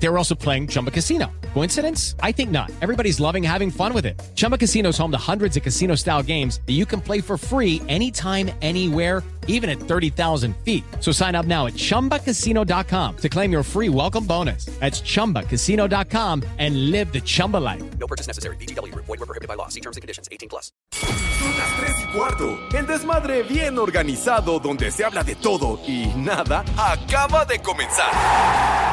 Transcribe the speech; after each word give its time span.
They 0.00 0.08
were 0.08 0.18
also 0.18 0.34
playing 0.34 0.68
Chumba 0.68 0.90
Casino. 0.90 1.26
Coincidence? 1.54 2.14
I 2.22 2.32
think 2.32 2.50
not. 2.50 2.70
Everybody's 2.80 3.18
loving 3.18 3.42
having 3.42 3.70
fun 3.70 3.92
with 3.92 4.06
it. 4.06 4.20
Chumba 4.34 4.56
Casino 4.56 4.90
is 4.90 4.98
home 4.98 5.10
to 5.10 5.18
hundreds 5.18 5.56
of 5.56 5.62
casino 5.62 5.96
style 5.96 6.22
games 6.22 6.60
that 6.66 6.74
you 6.74 6.86
can 6.86 7.00
play 7.00 7.20
for 7.20 7.36
free 7.36 7.82
anytime, 7.88 8.50
anywhere, 8.62 9.24
even 9.48 9.68
at 9.68 9.80
30,000 9.80 10.54
feet. 10.58 10.84
So 11.00 11.10
sign 11.10 11.34
up 11.34 11.46
now 11.46 11.66
at 11.66 11.72
chumbacasino.com 11.74 13.16
to 13.16 13.28
claim 13.28 13.50
your 13.50 13.62
free 13.64 13.88
welcome 13.88 14.24
bonus. 14.24 14.66
That's 14.78 15.00
chumbacasino.com 15.00 16.44
and 16.58 16.90
live 16.92 17.12
the 17.12 17.20
Chumba 17.20 17.56
life. 17.56 17.82
No 17.98 18.06
purchase 18.06 18.28
necessary. 18.28 18.56
BGW. 18.56 18.94
Void 18.94 19.08
were 19.08 19.26
prohibited 19.26 19.48
by 19.48 19.54
law. 19.54 19.68
See 19.68 19.80
terms 19.80 19.96
and 19.96 20.02
conditions. 20.02 20.28
18 20.30 20.48
plus. 20.48 20.70
Son 20.92 21.56
las 21.56 21.76
3 21.76 21.90
y 22.02 22.16
cuarto. 22.16 22.58
El 22.76 22.86
desmadre 22.86 23.42
bien 23.42 23.78
organizado 23.78 24.58
donde 24.60 24.90
se 24.90 25.04
habla 25.04 25.22
de 25.22 25.34
todo 25.36 25.80
y 25.86 26.06
nada 26.16 26.64
acaba 26.76 27.44
de 27.44 27.60
comenzar. 27.60 28.12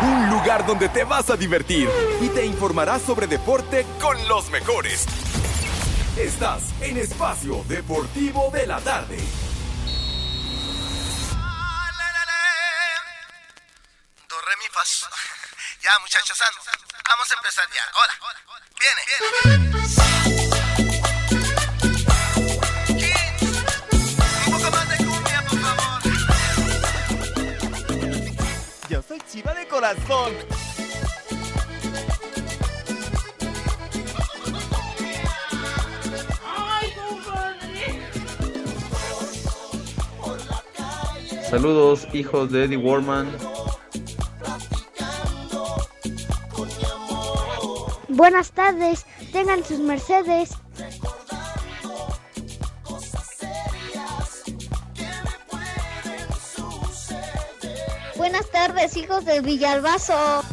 Un 0.03 0.30
lugar 0.30 0.66
donde 0.66 0.88
te 0.95 1.04
vas 1.04 1.30
a 1.30 1.35
divertir 1.35 1.90
y 2.22 2.30
te 2.30 2.45
informarás 2.45 3.02
sobre 3.02 3.27
deporte 3.27 3.85
con 3.99 4.16
los 4.30 4.49
mejores. 4.49 5.05
Estás 6.18 6.63
en 6.80 6.95
Espacio 6.95 7.66
Deportivo 7.68 8.49
de 8.52 8.66
la 8.66 8.80
Tarde. 8.80 9.18
Ya, 15.81 15.91
muchachos, 15.99 16.41
ando. 16.41 16.62
Vamos 17.09 17.32
a 17.32 17.35
empezar 17.35 17.66
ya. 17.71 17.84
Ahora. 17.93 18.13
Viene, 18.80 19.02
viene. 19.43 19.70
Un 24.46 24.52
poco 24.52 24.71
más 24.71 24.90
de 24.90 24.98
cumbia, 24.98 25.40
por 25.48 25.60
favor. 25.62 26.01
Yo 28.90 28.99
soy 29.07 29.20
chiva 29.32 29.54
de 29.54 29.68
corazón. 29.68 30.65
Saludos, 41.55 42.05
hijos 42.11 42.51
de 42.51 42.65
Eddie 42.65 42.75
Warman. 42.75 43.31
Buenas 48.09 48.51
tardes, 48.51 49.05
tengan 49.31 49.63
sus 49.63 49.79
mercedes. 49.79 50.49
Buenas 58.17 58.51
tardes, 58.51 58.98
hijos 58.98 59.23
de 59.23 59.39
Villalbazo. 59.39 60.43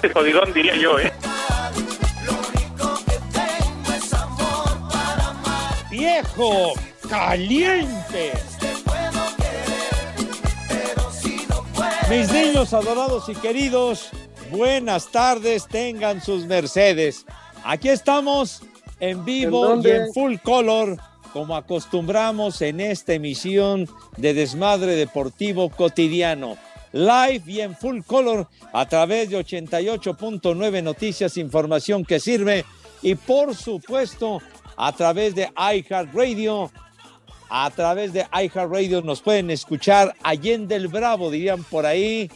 Bastante 0.00 0.18
jodidón, 0.18 0.52
diría 0.54 0.76
yo, 0.76 0.98
¿eh? 0.98 1.12
¡Viejo! 5.90 6.72
¡Caliente! 7.06 8.32
Mis 12.08 12.32
niños 12.32 12.72
adorados 12.72 13.28
y 13.28 13.34
queridos, 13.34 14.08
buenas 14.50 15.08
tardes, 15.08 15.66
tengan 15.68 16.22
sus 16.22 16.46
mercedes. 16.46 17.26
Aquí 17.62 17.90
estamos 17.90 18.62
en 19.00 19.22
vivo 19.26 19.74
¿En 19.74 19.82
y 19.82 19.90
en 19.90 20.12
full 20.14 20.36
color, 20.42 20.96
como 21.34 21.54
acostumbramos 21.54 22.62
en 22.62 22.80
esta 22.80 23.12
emisión 23.12 23.86
de 24.16 24.32
Desmadre 24.32 24.96
Deportivo 24.96 25.68
Cotidiano. 25.68 26.56
Live 26.92 27.42
y 27.46 27.60
en 27.60 27.76
full 27.76 28.00
color 28.02 28.48
a 28.72 28.86
través 28.88 29.30
de 29.30 29.38
88.9 29.38 30.82
Noticias, 30.82 31.36
información 31.36 32.04
que 32.04 32.18
sirve 32.20 32.64
y 33.02 33.14
por 33.14 33.54
supuesto 33.54 34.40
a 34.76 34.92
través 34.92 35.34
de 35.34 35.50
iHeartRadio. 35.56 36.70
A 37.52 37.70
través 37.70 38.12
de 38.12 38.26
iHeartRadio 38.32 39.02
nos 39.02 39.20
pueden 39.22 39.50
escuchar 39.50 40.14
Allende 40.22 40.76
el 40.76 40.88
Bravo, 40.88 41.30
dirían 41.30 41.62
por 41.64 41.86
ahí. 41.86 42.30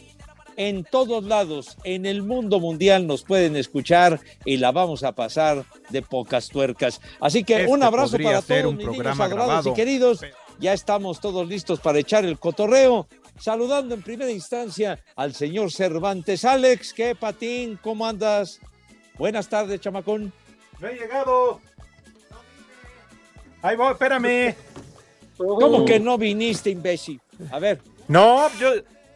En 0.57 0.85
todos 0.85 1.25
lados, 1.25 1.77
en 1.83 2.05
el 2.05 2.23
mundo 2.23 2.61
mundial 2.61 3.07
nos 3.07 3.23
pueden 3.23 3.57
escuchar 3.57 4.21
y 4.45 4.55
la 4.55 4.71
vamos 4.71 5.03
a 5.03 5.11
pasar 5.11 5.65
de 5.89 6.01
pocas 6.01 6.47
tuercas. 6.47 7.01
Así 7.19 7.43
que 7.43 7.55
Este 7.61 7.67
un 7.71 7.83
abrazo 7.83 8.17
para 8.17 8.41
todos 8.41 8.63
un 8.63 8.77
mis 8.77 8.85
niños 8.85 8.93
programa 8.95 9.25
adorados 9.25 9.47
grabado. 9.49 9.69
y 9.71 9.73
queridos. 9.73 10.21
Ya 10.59 10.71
estamos 10.71 11.19
todos 11.19 11.45
listos 11.45 11.81
para 11.81 11.99
echar 11.99 12.23
el 12.23 12.39
cotorreo. 12.39 13.07
Saludando 13.37 13.95
en 13.95 14.01
primera 14.01 14.31
instancia 14.31 14.99
al 15.15 15.33
señor 15.33 15.71
Cervantes. 15.71 16.45
Alex, 16.45 16.93
¿qué 16.93 17.15
patín? 17.15 17.77
¿Cómo 17.81 18.05
andas? 18.05 18.59
Buenas 19.17 19.47
tardes, 19.49 19.79
chamacón. 19.81 20.31
No 20.79 20.87
he 20.87 20.93
llegado. 20.95 21.59
Ahí 23.61 23.75
voy, 23.75 23.91
espérame. 23.91 24.55
¿Cómo 25.37 25.83
que 25.85 25.99
no 25.99 26.17
viniste, 26.17 26.69
imbécil? 26.69 27.19
A 27.51 27.59
ver. 27.59 27.81
No, 28.07 28.49
yo, 28.57 28.71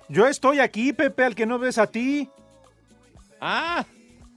yo 0.09 0.27
estoy 0.27 0.59
aquí, 0.59 0.91
Pepe, 0.91 1.23
al 1.23 1.35
que 1.35 1.45
no 1.45 1.57
ves 1.59 1.77
a 1.77 1.87
ti. 1.87 2.29
Ah, 3.39 3.85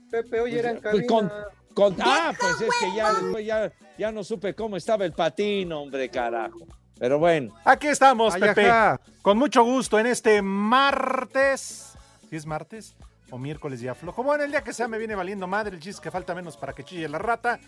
Pepe, 0.09 0.39
hoy 0.39 0.55
era 0.55 0.69
en 0.71 0.79
pues 0.81 1.05
cabina. 1.07 1.07
con, 1.07 1.31
con- 1.73 1.95
ah, 2.01 2.31
pues 2.39 2.61
es 2.61 2.69
que 2.79 2.95
ya 2.95 3.13
ya, 3.41 3.73
ya 3.97 4.11
no 4.11 4.23
supe 4.23 4.53
cómo 4.53 4.77
estaba 4.77 5.03
el 5.03 5.11
patín, 5.11 5.73
hombre, 5.73 6.07
carajo. 6.09 6.67
Pero 7.03 7.19
bueno. 7.19 7.53
Aquí 7.65 7.87
estamos, 7.87 8.33
Pepe. 8.37 8.65
ajá. 8.69 8.97
Con 9.21 9.37
mucho 9.37 9.61
gusto 9.65 9.99
en 9.99 10.07
este 10.07 10.41
martes. 10.41 11.95
¿Sí 12.29 12.37
es 12.37 12.45
martes? 12.45 12.95
O 13.29 13.37
miércoles 13.37 13.81
ya 13.81 13.93
flojo. 13.93 14.23
Bueno, 14.23 14.45
el 14.45 14.51
día 14.51 14.63
que 14.63 14.71
sea 14.71 14.87
me 14.87 14.97
viene 14.97 15.13
valiendo 15.13 15.45
madre. 15.45 15.75
El 15.75 15.81
chiste 15.81 16.01
que 16.01 16.11
falta 16.11 16.33
menos 16.33 16.55
para 16.55 16.71
que 16.71 16.85
chille 16.85 17.09
la 17.09 17.17
rata. 17.17 17.59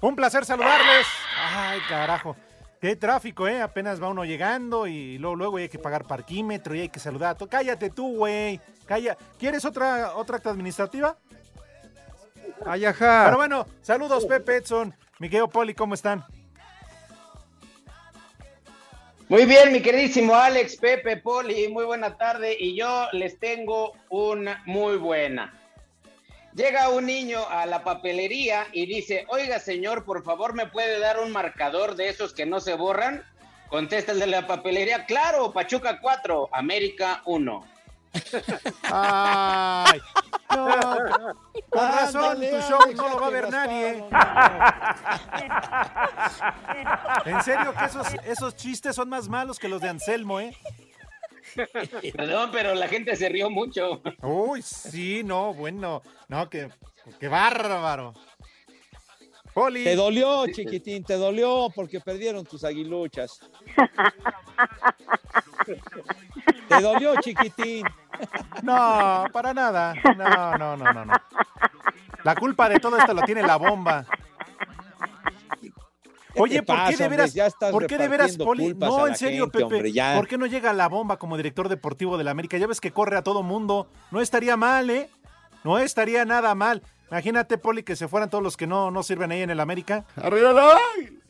Un 0.00 0.16
placer 0.16 0.44
saludarles. 0.44 1.06
Ay, 1.54 1.78
carajo. 1.88 2.34
Qué 2.80 2.96
tráfico, 2.96 3.46
¿eh? 3.46 3.62
Apenas 3.62 4.02
va 4.02 4.08
uno 4.08 4.24
llegando 4.24 4.88
y 4.88 5.18
luego, 5.18 5.36
luego 5.36 5.56
hay 5.58 5.68
que 5.68 5.78
pagar 5.78 6.04
parquímetro 6.04 6.74
y 6.74 6.80
hay 6.80 6.88
que 6.88 6.98
saludar. 6.98 7.30
a 7.30 7.34
to- 7.36 7.48
Cállate 7.48 7.90
tú, 7.90 8.16
güey. 8.16 8.60
Calla. 8.86 9.16
¿Quieres 9.38 9.64
otra, 9.64 10.16
otra 10.16 10.38
acta 10.38 10.50
administrativa? 10.50 11.16
Ay, 12.66 12.86
ajá. 12.86 13.22
Pero 13.26 13.36
bueno, 13.36 13.66
saludos, 13.82 14.24
Pepe 14.26 14.56
Edson. 14.56 14.92
Miguel 15.20 15.48
Poli, 15.48 15.74
¿cómo 15.74 15.94
están? 15.94 16.24
Muy 19.30 19.46
bien, 19.46 19.72
mi 19.72 19.80
queridísimo 19.80 20.34
Alex, 20.34 20.76
Pepe, 20.76 21.16
Poli, 21.16 21.68
muy 21.68 21.86
buena 21.86 22.18
tarde 22.18 22.54
y 22.60 22.76
yo 22.76 23.08
les 23.12 23.38
tengo 23.38 23.94
una 24.10 24.62
muy 24.66 24.98
buena. 24.98 25.58
Llega 26.54 26.90
un 26.90 27.06
niño 27.06 27.40
a 27.48 27.64
la 27.64 27.82
papelería 27.82 28.66
y 28.72 28.84
dice, 28.84 29.24
oiga 29.28 29.58
señor, 29.60 30.04
por 30.04 30.22
favor 30.24 30.54
me 30.54 30.66
puede 30.66 30.98
dar 30.98 31.20
un 31.20 31.32
marcador 31.32 31.96
de 31.96 32.10
esos 32.10 32.34
que 32.34 32.44
no 32.44 32.60
se 32.60 32.74
borran. 32.74 33.24
Contesta 33.70 34.12
el 34.12 34.20
de 34.20 34.26
la 34.26 34.46
papelería, 34.46 35.06
claro, 35.06 35.52
Pachuca 35.52 36.00
4, 36.02 36.50
América 36.52 37.22
1. 37.24 37.73
Ay, 38.82 40.00
no, 40.54 40.66
con 41.70 41.92
razón, 41.92 42.38
tu 42.38 42.60
show 42.68 42.80
no 42.94 43.08
lo 43.08 43.20
va 43.20 43.26
a 43.26 43.30
ver 43.30 43.50
nadie. 43.50 44.04
En 47.24 47.42
serio 47.42 47.74
que 47.76 47.84
esos, 47.84 48.06
esos 48.24 48.56
chistes 48.56 48.96
son 48.96 49.08
más 49.08 49.28
malos 49.28 49.58
que 49.58 49.68
los 49.68 49.80
de 49.80 49.88
Anselmo, 49.88 50.40
¿eh? 50.40 50.56
Perdón, 52.16 52.50
pero 52.52 52.74
la 52.74 52.88
gente 52.88 53.14
se 53.16 53.28
rió 53.28 53.50
mucho. 53.50 54.00
Uy, 54.22 54.62
sí, 54.62 55.22
no, 55.24 55.54
bueno, 55.54 56.02
no, 56.28 56.48
que, 56.48 56.68
que 57.20 57.28
bárbaro. 57.28 58.14
Poli. 59.52 59.84
Te 59.84 59.94
dolió, 59.94 60.46
chiquitín, 60.48 61.04
te 61.04 61.14
dolió 61.14 61.68
porque 61.72 62.00
perdieron 62.00 62.44
tus 62.44 62.64
aguiluchas. 62.64 63.38
Te 66.68 66.80
dolió, 66.80 67.14
chiquitín. 67.20 67.86
No, 68.62 69.24
para 69.32 69.52
nada. 69.52 69.94
No, 70.16 70.56
no, 70.56 70.76
no, 70.76 70.92
no, 70.92 71.04
no. 71.04 71.12
La 72.22 72.34
culpa 72.34 72.68
de 72.68 72.80
todo 72.80 72.96
esto 72.96 73.12
lo 73.12 73.22
tiene 73.22 73.42
la 73.42 73.56
bomba. 73.56 74.06
Oye, 76.36 76.62
¿por 76.62 76.76
qué 76.86 76.96
de 76.96 77.04
hombre? 77.04 77.30
veras, 77.30 77.54
¿por 77.70 77.86
qué 77.86 77.98
de 77.98 78.08
veras, 78.08 78.36
Poli? 78.36 78.74
No, 78.74 79.06
en 79.06 79.14
serio, 79.14 79.44
gente, 79.44 79.58
Pepe. 79.58 79.74
hombre, 79.74 79.92
ya. 79.92 80.16
¿Por 80.16 80.26
qué 80.26 80.38
no 80.38 80.46
llega 80.46 80.72
la 80.72 80.88
bomba 80.88 81.16
como 81.16 81.36
director 81.36 81.68
deportivo 81.68 82.18
de 82.18 82.24
la 82.24 82.32
América? 82.32 82.56
Ya 82.58 82.66
ves 82.66 82.80
que 82.80 82.92
corre 82.92 83.16
a 83.16 83.22
todo 83.22 83.42
mundo. 83.42 83.88
No 84.10 84.20
estaría 84.20 84.56
mal, 84.56 84.90
¿eh? 84.90 85.10
No 85.62 85.78
estaría 85.78 86.24
nada 86.24 86.54
mal. 86.54 86.82
Imagínate, 87.10 87.58
Poli, 87.58 87.82
que 87.82 87.94
se 87.96 88.08
fueran 88.08 88.30
todos 88.30 88.42
los 88.42 88.56
que 88.56 88.66
no, 88.66 88.90
no 88.90 89.02
sirven 89.02 89.30
ahí 89.30 89.42
en 89.42 89.50
el 89.50 89.60
América. 89.60 90.04
¡Arriba 90.16 90.52
la 90.52 90.78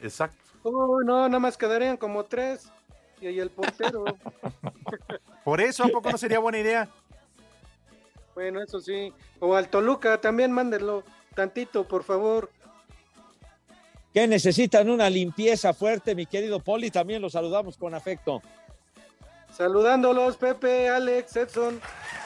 Exacto. 0.01 0.39
Oh, 0.63 1.03
no, 1.05 1.29
nada 1.29 1.39
más 1.41 1.59
quedarían 1.59 1.97
como 1.99 2.25
tres. 2.25 2.71
Y 3.21 3.27
ahí 3.27 3.41
el 3.41 3.51
portero. 3.51 4.05
Por 5.45 5.61
eso, 5.61 5.85
¿a 5.85 5.89
poco 5.89 6.11
no 6.11 6.19
sería 6.19 6.39
buena 6.39 6.59
idea? 6.59 6.89
bueno, 8.35 8.61
eso 8.63 8.81
sí. 8.81 9.13
O 9.41 9.55
al 9.55 9.69
Toluca, 9.69 10.21
también 10.21 10.51
mándenlo 10.53 11.05
tantito, 11.35 11.87
por 11.87 12.05
favor. 12.05 12.51
Que 14.13 14.27
necesitan 14.27 14.89
una 14.91 15.11
limpieza 15.11 15.75
fuerte, 15.75 16.15
mi 16.15 16.27
querido 16.27 16.61
Poli. 16.61 16.91
También 16.91 17.23
los 17.23 17.33
saludamos 17.33 17.77
con 17.77 17.95
afecto. 17.95 18.43
Saludándolos, 19.53 20.37
Pepe, 20.37 20.89
Alex, 20.89 21.37
Edson. 21.37 21.81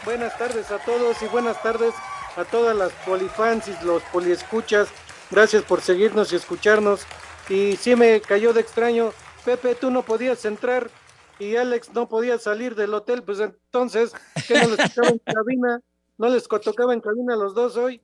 Buenas 0.04 0.36
tardes 0.38 0.70
a 0.70 0.78
todos 0.78 1.20
y 1.22 1.26
buenas 1.26 1.60
tardes 1.62 1.94
a 2.36 2.44
todas 2.44 2.76
las 2.76 2.92
polifans 3.04 3.68
y 3.68 3.84
los 3.84 4.02
poliescuchas. 4.04 4.88
Gracias 5.30 5.62
por 5.62 5.80
seguirnos 5.80 6.32
y 6.32 6.36
escucharnos. 6.36 7.02
Y 7.48 7.76
sí 7.76 7.96
me 7.96 8.20
cayó 8.20 8.52
de 8.52 8.60
extraño. 8.60 9.12
Pepe, 9.48 9.74
tú 9.74 9.90
no 9.90 10.02
podías 10.02 10.44
entrar 10.44 10.90
y 11.38 11.56
Alex 11.56 11.94
no 11.94 12.06
podía 12.06 12.38
salir 12.38 12.74
del 12.74 12.92
hotel. 12.92 13.22
Pues 13.22 13.40
entonces, 13.40 14.12
¿qué 14.46 14.60
no 14.60 14.68
les 14.68 14.94
tocaba 14.94 15.08
en 15.08 15.18
cabina? 15.24 15.80
¿No 16.18 16.28
les 16.28 16.46
tocaba 16.46 16.92
en 16.92 17.00
cabina 17.00 17.32
a 17.32 17.36
los 17.38 17.54
dos 17.54 17.74
hoy? 17.78 18.02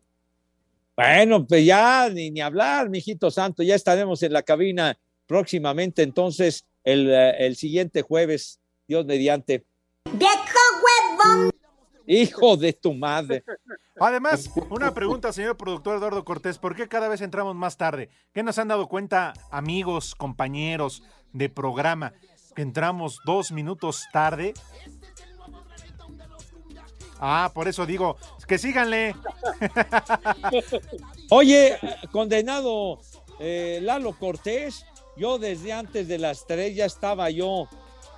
Bueno, 0.97 1.47
pues 1.47 1.67
ya 1.67 2.09
ni, 2.09 2.31
ni 2.31 2.41
hablar, 2.41 2.89
mijito 2.89 3.31
santo. 3.31 3.63
Ya 3.63 3.75
estaremos 3.75 4.23
en 4.23 4.33
la 4.33 4.43
cabina 4.43 4.99
próximamente, 5.27 6.03
entonces, 6.03 6.65
el, 6.83 7.11
eh, 7.11 7.35
el 7.47 7.57
siguiente 7.57 8.01
jueves, 8.01 8.59
Dios 8.89 9.05
mediante. 9.05 9.67
Hijo 12.07 12.57
de 12.57 12.73
tu 12.73 12.95
madre. 12.95 13.45
Además, 14.01 14.51
una 14.71 14.95
pregunta, 14.95 15.31
señor 15.31 15.59
productor 15.59 15.99
Eduardo 15.99 16.25
Cortés, 16.25 16.59
¿por 16.59 16.75
qué 16.75 16.89
cada 16.89 17.09
vez 17.09 17.21
entramos 17.21 17.55
más 17.55 17.77
tarde? 17.77 18.09
¿Qué 18.33 18.43
nos 18.43 18.59
han 18.59 18.69
dado 18.69 18.89
cuenta 18.89 19.35
amigos, 19.51 20.15
compañeros 20.15 21.03
de 21.35 21.51
programa, 21.51 22.15
entramos 22.57 23.19
dos 23.27 23.53
minutos 23.53 24.05
tarde? 24.13 24.55
Ah, 27.21 27.51
por 27.55 27.69
eso 27.69 27.85
digo, 27.87 28.17
que 28.47 28.57
síganle. 28.59 29.15
Oye, 31.31 31.79
condenado 32.11 32.99
eh, 33.39 33.79
Lalo 33.83 34.13
Cortés, 34.19 34.85
yo 35.17 35.39
desde 35.39 35.73
antes 35.73 36.09
de 36.09 36.19
las 36.19 36.47
tres 36.47 36.75
ya 36.75 36.85
estaba 36.87 37.31
yo 37.31 37.69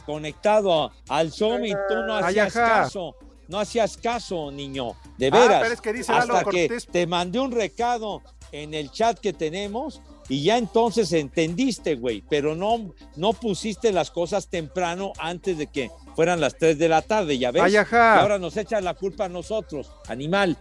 conectado 0.06 0.92
al 1.08 1.32
Zoom 1.32 1.64
y 1.66 1.72
tú 1.72 1.94
no 2.06 2.16
hacías 2.16 2.52
caso. 2.52 3.16
No 3.48 3.60
hacías 3.60 3.96
caso, 3.96 4.50
niño. 4.50 4.92
De 5.18 5.28
Ah, 5.28 5.30
veras. 5.38 5.62
pero 5.62 5.74
es 5.74 5.80
que 5.80 5.92
dice 5.92 6.12
hasta 6.12 6.44
que 6.44 6.68
te 6.90 7.06
mandé 7.06 7.38
un 7.38 7.52
recado 7.52 8.22
en 8.50 8.74
el 8.74 8.90
chat 8.90 9.18
que 9.20 9.32
tenemos 9.32 10.00
y 10.28 10.42
ya 10.42 10.58
entonces 10.58 11.12
entendiste, 11.12 11.94
güey. 11.94 12.22
Pero 12.28 12.54
no, 12.54 12.94
no 13.16 13.32
pusiste 13.32 13.92
las 13.92 14.10
cosas 14.10 14.48
temprano 14.48 15.12
antes 15.18 15.58
de 15.58 15.68
que 15.68 15.90
fueran 16.14 16.40
las 16.40 16.56
3 16.56 16.78
de 16.78 16.88
la 16.88 17.02
tarde, 17.02 17.38
ya 17.38 17.50
ves. 17.50 17.62
Ay, 17.62 17.76
ajá. 17.76 18.16
Y 18.16 18.20
ahora 18.20 18.38
nos 18.38 18.56
echan 18.56 18.84
la 18.84 18.94
culpa 18.94 19.26
a 19.26 19.28
nosotros, 19.28 19.90
animal. 20.08 20.56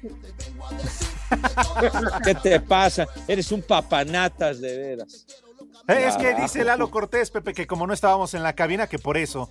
¿Qué 2.24 2.34
te 2.36 2.60
pasa? 2.60 3.06
Eres 3.26 3.50
un 3.52 3.62
papanatas 3.62 4.60
de 4.60 4.76
veras. 4.76 5.26
Eh, 5.88 6.04
Es 6.06 6.16
que 6.16 6.34
dice 6.34 6.64
Lalo 6.64 6.90
Cortés, 6.90 7.30
Pepe, 7.30 7.54
que 7.54 7.66
como 7.66 7.86
no 7.86 7.94
estábamos 7.94 8.34
en 8.34 8.42
la 8.42 8.54
cabina, 8.54 8.86
que 8.86 8.98
por 8.98 9.16
eso. 9.16 9.50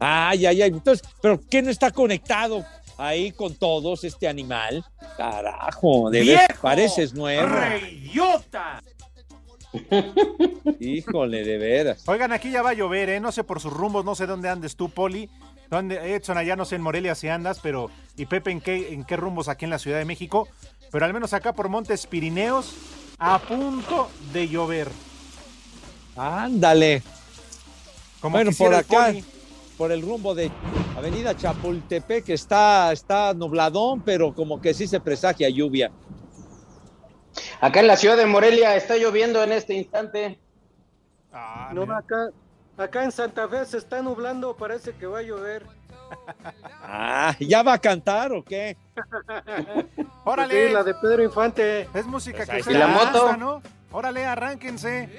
Ay, 0.00 0.46
ay, 0.46 0.62
ay. 0.62 0.70
Entonces, 0.70 1.06
¿pero 1.20 1.40
qué 1.48 1.62
no 1.62 1.70
está 1.70 1.90
conectado 1.90 2.64
ahí 2.98 3.32
con 3.32 3.54
todos 3.54 4.04
este 4.04 4.28
animal? 4.28 4.84
Carajo, 5.16 6.10
de 6.10 6.38
pareces 6.60 7.14
nuevo. 7.14 7.46
¡Reyota! 7.46 8.82
Híjole, 10.80 11.44
de 11.44 11.58
veras. 11.58 12.02
Oigan, 12.06 12.32
aquí 12.32 12.50
ya 12.50 12.62
va 12.62 12.70
a 12.70 12.74
llover, 12.74 13.08
¿eh? 13.10 13.20
No 13.20 13.32
sé 13.32 13.44
por 13.44 13.60
sus 13.60 13.72
rumbos, 13.72 14.04
no 14.04 14.14
sé 14.14 14.26
dónde 14.26 14.48
andes 14.48 14.76
tú, 14.76 14.90
Poli. 14.90 15.30
¿Dónde, 15.70 16.14
Edson, 16.14 16.38
allá 16.38 16.56
no 16.56 16.64
sé 16.64 16.76
en 16.76 16.82
Morelia 16.82 17.14
si 17.14 17.28
andas, 17.28 17.60
pero. 17.62 17.90
¿Y 18.16 18.26
Pepe 18.26 18.50
en 18.50 18.60
qué, 18.60 18.92
en 18.92 19.04
qué 19.04 19.16
rumbos 19.16 19.48
aquí 19.48 19.64
en 19.64 19.70
la 19.70 19.78
Ciudad 19.78 19.98
de 19.98 20.04
México? 20.04 20.48
Pero 20.90 21.04
al 21.04 21.12
menos 21.12 21.34
acá 21.34 21.52
por 21.52 21.68
Montes 21.68 22.06
Pirineos, 22.06 22.74
a 23.18 23.38
punto 23.38 24.10
de 24.32 24.48
llover. 24.48 24.88
Ándale. 26.16 27.02
Como 28.20 28.36
bueno, 28.36 28.50
por 28.56 28.74
acá, 28.74 29.06
Poli. 29.06 29.24
Por 29.78 29.92
el 29.92 30.02
rumbo 30.02 30.34
de 30.34 30.50
Avenida 30.96 31.36
Chapultepec, 31.36 32.28
está, 32.30 32.92
está 32.92 33.32
nubladón, 33.32 34.02
pero 34.02 34.34
como 34.34 34.60
que 34.60 34.74
sí 34.74 34.86
se 34.88 35.00
presagia 35.00 35.48
lluvia. 35.48 35.90
Acá 37.60 37.80
en 37.80 37.86
la 37.86 37.96
ciudad 37.96 38.16
de 38.16 38.26
Morelia 38.26 38.74
está 38.76 38.96
lloviendo 38.96 39.42
en 39.42 39.52
este 39.52 39.74
instante. 39.74 40.38
no, 41.72 41.82
acá, 41.96 42.30
acá 42.76 43.04
en 43.04 43.12
Santa 43.12 43.48
Fe 43.48 43.64
se 43.64 43.78
está 43.78 44.02
nublando, 44.02 44.56
parece 44.56 44.92
que 44.92 45.06
va 45.06 45.20
a 45.20 45.22
llover. 45.22 45.64
Ah, 46.90 47.36
¿ya 47.38 47.62
va 47.62 47.74
a 47.74 47.78
cantar 47.78 48.32
o 48.32 48.42
qué? 48.42 48.74
¡Órale! 50.24 50.68
Sí, 50.68 50.72
la 50.72 50.82
de 50.82 50.94
Pedro 50.94 51.22
Infante. 51.22 51.86
Es 51.92 52.06
música 52.06 52.38
Pues 52.46 52.48
que 52.48 52.62
se 52.62 52.70
está. 52.70 52.72
le 52.72 52.76
¿Y 52.76 52.78
la 52.78 52.86
moto? 52.88 53.20
gusta, 53.22 53.36
¿no? 53.36 53.62
Órale, 53.92 54.24
arránquense. 54.24 55.10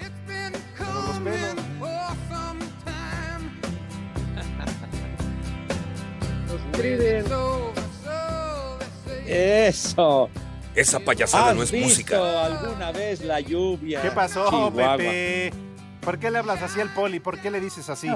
Eso. 9.25 10.29
Esa 10.75 10.99
payasada 10.99 11.49
¿Has 11.49 11.55
no 11.55 11.63
es 11.63 11.71
visto 11.71 11.87
música. 11.87 12.45
alguna 12.45 12.91
vez 12.91 13.21
la 13.21 13.39
lluvia? 13.39 14.01
¿Qué 14.01 14.11
pasó, 14.11 14.49
Chihuahua? 14.49 14.97
Pepe? 14.97 15.53
¿Por 16.01 16.17
qué 16.17 16.31
le 16.31 16.37
hablas 16.39 16.61
así 16.61 16.79
al 16.79 16.93
Poli? 16.93 17.19
¿Por 17.19 17.39
qué 17.39 17.51
le 17.51 17.59
dices 17.59 17.89
así? 17.89 18.07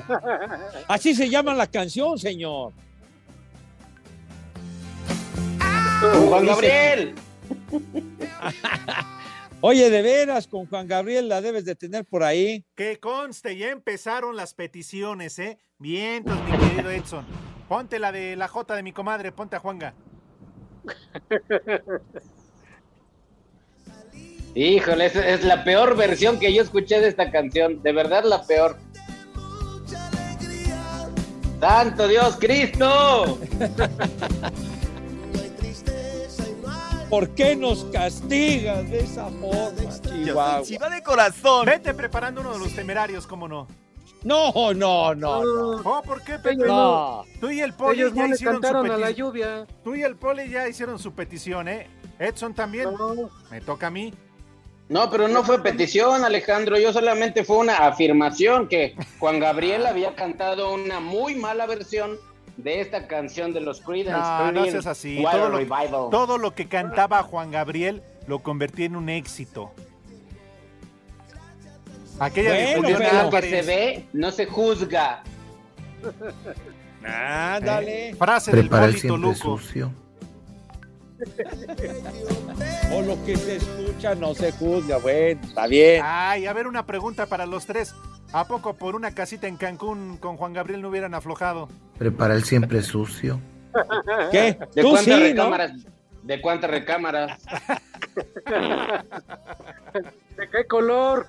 Así 0.88 1.14
se 1.14 1.30
llama 1.30 1.54
la 1.54 1.68
canción, 1.68 2.18
señor. 2.18 2.72
Juan 6.30 6.46
Gabriel. 6.46 7.16
Oye, 9.62 9.90
de 9.90 10.02
veras, 10.02 10.48
con 10.48 10.66
Juan 10.68 10.88
Gabriel 10.88 11.30
la 11.30 11.42
debes 11.42 11.66
de 11.66 11.76
tener 11.76 12.06
por 12.06 12.24
ahí. 12.24 12.66
Que 12.76 13.00
conste, 13.00 13.58
ya 13.58 13.70
empezaron 13.70 14.36
las 14.36 14.54
peticiones, 14.54 15.40
¿eh? 15.40 15.60
Bien, 15.78 16.24
pues, 16.24 16.36
mi 16.44 16.70
querido 16.70 16.92
Edson. 16.92 17.26
Ponte 17.74 17.98
la 17.98 18.12
de 18.12 18.36
la 18.36 18.48
J 18.48 18.76
de 18.76 18.84
mi 18.84 18.94
comadre, 18.94 19.32
ponte 19.32 19.56
a 19.56 19.60
Juanga. 19.60 19.96
Híjole, 24.54 25.08
es, 25.08 25.16
es 25.16 25.44
la 25.44 25.64
peor 25.64 25.98
versión 25.98 26.40
que 26.40 26.54
yo 26.54 26.62
escuché 26.62 27.02
de 27.02 27.08
esta 27.08 27.32
canción. 27.32 27.82
De 27.82 27.92
verdad, 27.92 28.26
la 28.26 28.46
peor. 28.46 28.78
¡Santo 31.60 32.08
Dios 32.08 32.38
Cristo! 32.40 33.40
¿Por 37.10 37.34
qué 37.34 37.56
nos 37.56 37.86
castigas 37.86 38.88
de 38.88 39.00
esa 39.00 39.32
forma, 39.32 40.00
Chihuahua? 40.00 40.62
Chiva 40.62 40.90
de 40.92 41.02
corazón. 41.02 41.66
Vete 41.66 41.96
preparando 41.96 42.42
uno 42.42 42.54
de 42.54 42.60
los 42.60 42.76
temerarios, 42.76 43.26
¿cómo 43.26 43.48
no? 43.48 43.68
No, 44.24 44.52
no, 44.54 44.74
no, 44.74 45.16
no. 45.16 45.82
Oh, 45.84 46.02
¿por 46.04 46.22
qué, 46.24 46.40
Pepe? 46.40 46.56
No. 46.56 47.26
Tú 47.40 47.50
y 47.50 47.60
el 47.60 47.74
Poli 47.74 48.00
Ellos 48.00 48.14
ya 48.14 48.22
no 48.22 48.28
le 48.30 48.36
hicieron 48.36 48.56
su 48.56 48.62
cantaron 48.62 48.86
a 48.86 48.98
la 48.98 49.08
petición. 49.08 49.28
lluvia. 49.28 49.68
Tú 49.84 49.96
y 49.96 50.04
el 50.04 50.16
Poli 50.16 50.50
ya 50.50 50.68
hicieron 50.68 50.98
su 51.00 51.14
petición, 51.14 51.68
¿eh? 51.68 51.88
Edson 52.20 52.54
también. 52.54 52.90
Me 53.52 53.60
toca 53.62 53.88
a 53.88 53.90
mí. 53.90 54.14
No, 54.90 55.10
pero 55.10 55.28
no 55.28 55.44
fue 55.44 55.62
petición, 55.62 56.24
Alejandro. 56.24 56.78
Yo 56.78 56.94
solamente 56.94 57.44
fue 57.44 57.58
una 57.58 57.88
afirmación 57.88 58.68
que 58.68 58.96
Juan 59.20 59.40
Gabriel 59.40 59.86
había 59.86 60.16
cantado 60.16 60.74
una 60.74 61.00
muy 61.00 61.36
mala 61.36 61.66
versión 61.66 62.18
de 62.58 62.82
esta 62.82 63.08
canción 63.08 63.54
de 63.54 63.62
los 63.62 63.82
Creedence. 63.82 64.20
No, 64.20 64.52
no 64.52 64.66
seas 64.66 64.86
así. 64.86 65.24
Todo 65.24 65.50
lo, 65.50 66.10
todo 66.10 66.38
lo 66.38 66.54
que 66.54 66.68
cantaba 66.68 67.24
Juan 67.24 67.52
Gabriel 67.52 68.04
lo 68.28 68.40
convertí 68.40 68.86
en 68.86 68.96
un 68.96 69.10
éxito. 69.10 69.72
Aquella 72.20 72.50
Bueno, 72.80 72.98
pero- 73.00 73.24
Lo 73.24 73.30
que 73.32 73.50
se 73.50 73.62
ve 73.64 74.06
no 74.14 74.32
se 74.32 74.46
juzga. 74.46 75.24
Ándale. 77.06 78.16
Frase 78.16 78.52
del 78.52 78.62
Prepara 78.62 78.86
el 78.86 78.92
Poli 78.92 79.00
siempre 79.02 79.22
Toluco. 79.34 79.58
sucio. 79.60 79.92
O 82.92 83.02
lo 83.02 83.24
que 83.26 83.36
se 83.38 83.56
escucha 83.58 84.16
no 84.16 84.34
se 84.34 84.52
juzga. 84.54 84.98
Bueno, 84.98 85.42
está 85.44 85.68
bien. 85.68 86.02
Ay, 86.06 86.46
a 86.46 86.54
ver, 86.54 86.68
una 86.68 86.86
pregunta 86.86 87.26
para 87.26 87.46
los 87.46 87.66
tres. 87.66 87.94
¿A 88.32 88.48
poco 88.48 88.74
por 88.74 88.96
una 88.96 89.12
casita 89.14 89.48
en 89.48 89.58
Cancún 89.58 90.18
con 90.18 90.38
Juan 90.38 90.54
Gabriel 90.54 90.82
no 90.82 90.90
hubieran 90.90 91.14
aflojado? 91.14 91.70
Prepara 91.98 92.34
el 92.34 92.44
siempre 92.44 92.82
sucio. 92.82 93.40
¿Qué? 94.32 94.58
¿De 94.74 94.82
Tú 94.82 94.90
cuántas 94.92 95.20
sí, 95.20 95.34
¿no? 95.34 95.52
¿De 96.24 96.42
cuántas 96.42 96.70
recámaras? 96.72 97.42
¿De 100.38 100.50
qué 100.50 100.66
color? 100.68 101.28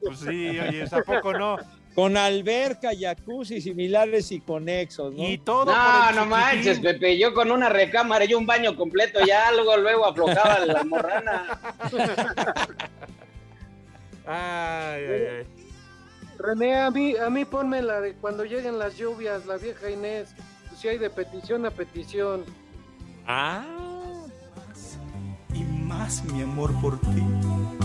Pues 0.00 0.18
sí, 0.18 0.58
oye, 0.58 0.84
¿a 0.90 1.02
poco 1.02 1.32
no? 1.32 1.56
Con 1.94 2.16
alberca, 2.16 2.90
jacuzzi 2.98 3.60
similares 3.60 4.30
y 4.32 4.40
conexos, 4.40 5.12
¿no? 5.14 5.22
Y 5.24 5.38
todo 5.38 5.66
por 5.66 5.74
No, 5.74 6.08
el 6.10 6.14
no 6.16 6.22
chiquitín. 6.22 6.28
manches, 6.30 6.80
Pepe. 6.80 7.18
Yo 7.18 7.32
con 7.34 7.50
una 7.50 7.68
recámara 7.68 8.24
y 8.24 8.34
un 8.34 8.46
baño 8.46 8.76
completo, 8.76 9.20
ya 9.26 9.48
algo 9.48 9.76
luego 9.76 10.06
aflojaba 10.06 10.58
la 10.66 10.84
morrana. 10.84 11.58
Ay, 14.26 15.04
ay, 15.04 15.26
ay. 15.38 15.46
René, 16.38 16.76
a 16.76 16.90
mí, 16.90 17.16
a 17.16 17.30
mí 17.30 17.44
ponme 17.44 17.82
la 17.82 18.00
de 18.00 18.14
cuando 18.14 18.44
lleguen 18.44 18.78
las 18.78 18.96
lluvias, 18.96 19.46
la 19.46 19.56
vieja 19.56 19.90
Inés. 19.90 20.34
Pues 20.78 20.82
si 20.82 20.88
hay 20.90 20.98
de 20.98 21.10
petición 21.10 21.66
a 21.66 21.72
petición. 21.72 22.44
Ah, 23.26 23.64
Y 25.52 25.64
más 25.64 26.22
mi 26.26 26.42
amor 26.42 26.72
por 26.80 27.00
ti. 27.00 27.24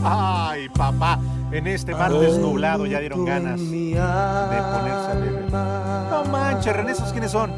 Ay, 0.04 0.70
papá, 0.70 1.20
en 1.52 1.66
este 1.66 1.94
martes 1.96 2.38
nublado 2.38 2.86
ya 2.86 3.00
dieron 3.00 3.26
ganas 3.26 3.60
de 3.60 3.66
ponerse 3.66 5.12
a 5.12 5.16
beber. 5.20 5.52
No 5.52 6.26
manches, 6.26 6.76
René, 6.76 6.92
¿esos 6.92 7.12
quiénes 7.12 7.32
son? 7.32 7.52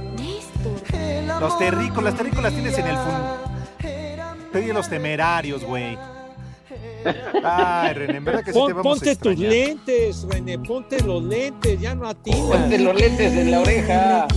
Los 1.41 1.59
terrícolas, 1.59 2.15
terrícolas 2.15 2.53
tienes 2.53 2.77
en 2.77 2.87
el 2.87 2.95
fun... 2.95 3.13
Te 4.53 4.61
di 4.61 4.71
los 4.71 4.87
temerarios, 4.87 5.65
güey. 5.65 5.97
Ay, 7.43 7.93
René, 7.93 8.17
en 8.17 8.25
verdad 8.25 8.43
que 8.43 8.53
sí 8.53 8.59
Pon- 8.59 8.67
te 8.67 8.73
vamos 8.73 8.85
a 8.85 8.89
ponte 8.89 9.15
tus 9.15 9.31
extrañar. 9.31 9.51
lentes, 9.51 10.27
René, 10.29 10.59
ponte 10.59 11.01
los 11.03 11.23
lentes, 11.23 11.79
ya 11.79 11.95
no 11.95 12.07
atinas. 12.07 12.39
Ponte 12.39 12.79
los 12.79 12.95
lentes 12.99 13.33
en 13.33 13.51
la 13.51 13.59
oreja. 13.61 14.27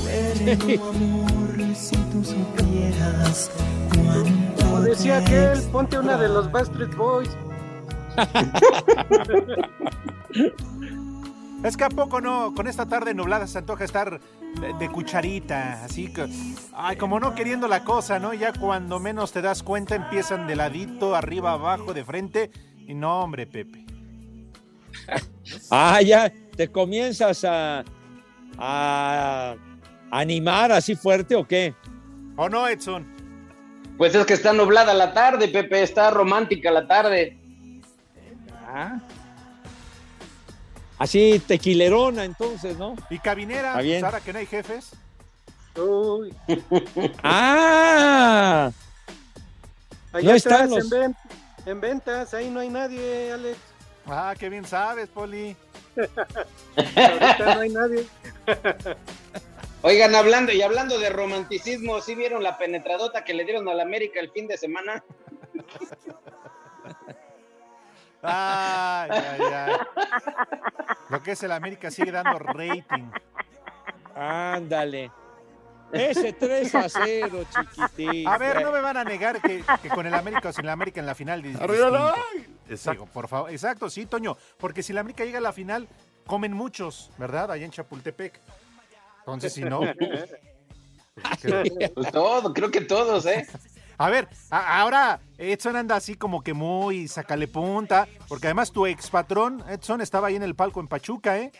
Si 1.74 1.96
tú 1.96 2.24
supieras 2.24 3.50
Como 4.60 4.80
decía 4.80 5.18
aquel, 5.18 5.60
ponte 5.70 5.98
una 5.98 6.16
de 6.16 6.28
los 6.28 6.50
Backstreet 6.50 6.94
Boys. 6.96 7.30
Es 11.64 11.76
que 11.76 11.84
a 11.84 11.88
poco 11.88 12.20
no, 12.20 12.54
con 12.54 12.68
esta 12.68 12.86
tarde 12.86 13.14
nublada 13.14 13.46
se 13.46 13.58
antoja 13.58 13.84
estar 13.84 14.20
de, 14.60 14.74
de 14.74 14.88
cucharita, 14.88 15.84
así 15.84 16.12
que, 16.12 16.28
ay, 16.72 16.96
como 16.96 17.18
no 17.18 17.34
queriendo 17.34 17.66
la 17.66 17.84
cosa, 17.84 18.18
¿no? 18.18 18.32
Ya 18.32 18.52
cuando 18.52 19.00
menos 19.00 19.32
te 19.32 19.42
das 19.42 19.62
cuenta 19.62 19.96
empiezan 19.96 20.46
de 20.46 20.54
ladito, 20.54 21.16
arriba, 21.16 21.52
abajo, 21.52 21.92
de 21.94 22.04
frente, 22.04 22.50
y 22.86 22.94
no, 22.94 23.20
hombre, 23.20 23.46
Pepe. 23.46 23.84
Ah, 25.70 26.00
ya 26.00 26.32
te 26.56 26.68
comienzas 26.68 27.44
a, 27.44 27.84
a 28.56 29.56
animar 30.10 30.72
así 30.72 30.94
fuerte 30.94 31.34
o 31.34 31.46
qué? 31.46 31.74
¿O 32.36 32.48
no, 32.48 32.68
Edson? 32.68 33.06
Pues 33.96 34.14
es 34.14 34.24
que 34.26 34.34
está 34.34 34.52
nublada 34.52 34.94
la 34.94 35.12
tarde, 35.12 35.48
Pepe. 35.48 35.82
Está 35.82 36.10
romántica 36.10 36.70
la 36.70 36.86
tarde. 36.86 37.36
Ah. 38.64 39.00
Así 40.98 41.38
tequilerona 41.46 42.24
entonces, 42.24 42.76
¿no? 42.76 42.96
¿Y 43.10 43.18
cabinera? 43.18 43.68
Está 43.70 43.80
bien. 43.82 44.04
Ahora 44.04 44.20
que 44.20 44.32
no 44.32 44.38
hay 44.40 44.46
jefes. 44.46 44.90
Uy, 45.76 46.34
Ah, 47.22 48.70
allá 50.12 50.28
No 50.30 50.34
están 50.34 50.70
los- 50.70 50.84
en, 50.84 50.90
ven- 50.90 51.16
en 51.66 51.80
ventas, 51.80 52.34
ahí 52.34 52.50
no 52.50 52.58
hay 52.60 52.68
nadie, 52.68 53.32
Alex. 53.32 53.58
Ah, 54.06 54.34
qué 54.38 54.48
bien 54.48 54.64
sabes, 54.64 55.08
Poli. 55.08 55.54
Ahorita 55.96 57.54
no 57.54 57.60
hay 57.60 57.68
nadie. 57.70 58.06
Oigan, 59.82 60.14
hablando 60.16 60.50
y 60.50 60.62
hablando 60.62 60.98
de 60.98 61.10
romanticismo, 61.10 62.00
¿sí 62.00 62.16
vieron 62.16 62.42
la 62.42 62.58
penetradota 62.58 63.22
que 63.22 63.34
le 63.34 63.44
dieron 63.44 63.68
a 63.68 63.74
la 63.74 63.84
América 63.84 64.18
el 64.18 64.30
fin 64.32 64.48
de 64.48 64.56
semana? 64.58 65.04
Ay, 68.22 69.10
ay, 69.10 69.40
ay. 69.52 69.76
Lo 71.08 71.22
que 71.22 71.32
es 71.32 71.42
el 71.42 71.52
América 71.52 71.90
sigue 71.90 72.12
dando 72.12 72.38
rating. 72.38 73.10
ándale. 74.14 75.10
Ese 75.92 76.34
3 76.34 76.74
a 76.74 76.88
0, 76.88 77.46
chiquitín. 77.50 78.28
A 78.28 78.36
ver, 78.36 78.62
no 78.62 78.70
me 78.72 78.80
van 78.80 78.98
a 78.98 79.04
negar 79.04 79.40
que, 79.40 79.64
que 79.82 79.88
con 79.88 80.06
el 80.06 80.12
América 80.12 80.50
o 80.50 80.52
sin 80.52 80.64
el 80.64 80.70
América 80.70 81.00
en 81.00 81.06
la 81.06 81.14
final. 81.14 81.44
es 81.44 81.58
¡Arriba 81.58 82.14
distinto. 82.34 82.52
Exacto, 82.68 83.06
por 83.06 83.28
favor. 83.28 83.50
Exacto, 83.50 83.88
sí, 83.88 84.04
Toño. 84.04 84.36
Porque 84.58 84.82
si 84.82 84.92
el 84.92 84.98
América 84.98 85.24
llega 85.24 85.38
a 85.38 85.42
la 85.42 85.52
final, 85.52 85.88
comen 86.26 86.52
muchos, 86.52 87.10
¿verdad? 87.16 87.50
Allá 87.50 87.64
en 87.64 87.70
Chapultepec. 87.70 88.38
Entonces, 89.20 89.52
si 89.52 89.62
no. 89.62 89.80
Pues 91.94 92.12
todo, 92.12 92.54
creo 92.54 92.70
que 92.70 92.82
todos, 92.82 93.26
¿eh? 93.26 93.44
A 93.98 94.10
ver, 94.10 94.28
a- 94.50 94.80
ahora 94.80 95.20
Edson 95.38 95.74
anda 95.76 95.96
así 95.96 96.14
como 96.14 96.42
que 96.42 96.54
muy 96.54 97.08
sacale 97.08 97.48
punta, 97.48 98.06
porque 98.28 98.46
además 98.46 98.70
tu 98.70 98.86
ex 98.86 99.10
patrón, 99.10 99.62
Edson, 99.68 100.00
estaba 100.00 100.28
ahí 100.28 100.36
en 100.36 100.44
el 100.44 100.54
palco 100.54 100.78
en 100.80 100.86
Pachuca, 100.88 101.36
¿eh? 101.38 101.50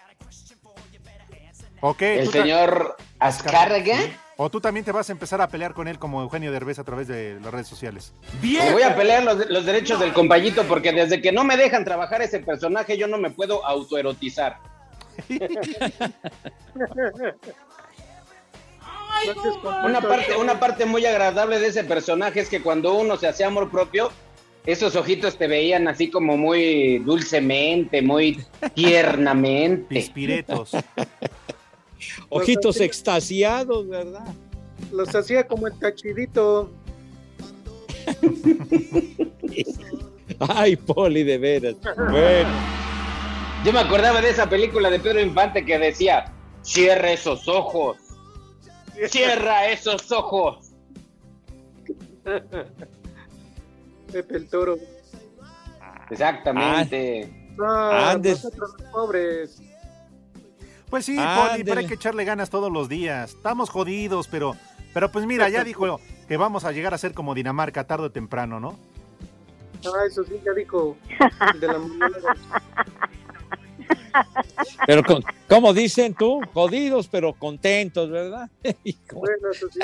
Ok. 1.81 2.03
El 2.03 2.31
señor 2.31 2.97
Azcárraga. 3.19 3.97
O 4.37 4.49
tú 4.51 4.61
también 4.61 4.85
te 4.85 4.93
vas 4.93 5.09
a 5.09 5.13
empezar 5.13 5.41
a 5.41 5.49
pelear 5.49 5.75
con 5.75 5.89
él 5.89 5.99
como 5.99 6.23
Eugenio 6.23 6.53
Derbez 6.53 6.79
a 6.79 6.85
través 6.85 7.09
de 7.09 7.41
las 7.41 7.53
redes 7.53 7.67
sociales. 7.67 8.13
Me 8.41 8.71
voy 8.73 8.83
a 8.83 8.95
pelear 8.95 9.25
los, 9.25 9.51
los 9.51 9.67
derechos 9.67 9.99
del 9.99 10.13
compañito 10.13 10.63
porque 10.65 10.93
desde 10.93 11.21
que 11.21 11.33
no 11.33 11.43
me 11.43 11.57
dejan 11.57 11.85
trabajar 11.85 12.23
ese 12.23 12.39
personaje 12.39 12.97
yo 12.97 13.09
no 13.09 13.19
me 13.19 13.31
puedo 13.31 13.67
autoerotizar. 13.67 14.59
Una 19.85 20.01
parte, 20.01 20.37
una 20.37 20.61
parte 20.61 20.87
muy 20.87 21.05
agradable 21.07 21.59
de 21.59 21.69
ese 21.69 21.85
personaje 21.85 22.41
es 22.41 22.49
que 22.49 22.63
cuando 22.63 22.95
uno 22.95 23.17
se 23.17 23.29
hacía 23.29 23.49
amor 23.49 23.71
propio, 23.71 24.11
esos 24.67 24.97
ojitos 24.97 25.39
te 25.39 25.47
veían 25.47 25.89
así 25.89 26.11
como 26.11 26.37
muy 26.37 26.99
dulcemente, 26.99 28.03
muy 28.03 28.45
tiernamente. 28.75 29.95
Pispiretos. 29.95 30.73
Ojitos 32.29 32.81
extasiados, 32.81 33.89
¿verdad? 33.89 34.27
Los 34.93 35.15
hacía 35.15 35.47
como 35.47 35.67
el 35.67 35.79
cachidito. 35.79 36.71
Ay, 40.39 40.77
Poli, 40.77 41.25
de 41.25 41.39
veras. 41.39 41.75
Bueno, 41.97 42.49
Yo 43.65 43.73
me 43.73 43.81
acordaba 43.81 44.21
de 44.21 44.31
esa 44.31 44.49
película 44.49 44.91
de 44.91 45.01
Pedro 45.01 45.21
Infante 45.21 45.65
que 45.65 45.79
decía, 45.79 46.33
cierra 46.63 47.11
esos 47.11 47.49
ojos, 47.49 47.97
cierra 49.07 49.69
esos 49.69 50.11
ojos. 50.13 50.73
Pepe 54.13 54.37
el 54.37 54.49
toro. 54.49 54.77
Exactamente. 56.11 57.53
No, 57.57 57.91
Andes. 57.91 58.45
nosotros 58.45 58.75
los 58.79 58.91
pobres. 58.91 59.63
Pues 60.89 61.05
sí. 61.05 61.17
Poli, 61.17 61.65
pero 61.65 61.81
hay 61.81 61.87
que 61.87 61.95
echarle 61.95 62.25
ganas 62.25 62.51
todos 62.51 62.73
los 62.73 62.89
días. 62.89 63.35
Estamos 63.35 63.69
jodidos, 63.69 64.29
pero, 64.29 64.57
pero 64.95 65.11
pues 65.11 65.27
mira, 65.27 65.49
ya 65.49 65.65
dijo 65.65 66.01
que 66.27 66.37
vamos 66.37 66.65
a 66.65 66.73
llegar 66.73 66.95
a 66.95 66.99
ser 66.99 67.13
como 67.13 67.35
Dinamarca 67.35 67.85
tarde 67.85 68.07
o 68.07 68.13
temprano, 68.13 68.59
¿no? 68.61 68.79
Ah, 69.85 70.05
eso 70.07 70.25
sí, 70.25 70.41
ya 70.45 70.53
dijo 70.53 70.97
el 71.55 71.61
de 71.61 71.67
la 71.67 71.79
moneda. 71.79 72.37
Pero 74.87 75.03
con, 75.03 75.23
como 75.49 75.73
dicen 75.73 76.15
tú, 76.15 76.41
jodidos 76.53 77.09
pero 77.09 77.33
contentos, 77.35 78.11
¿verdad? 78.11 78.49
Bueno, 79.13 79.51
eso 79.53 79.67
sí. 79.71 79.81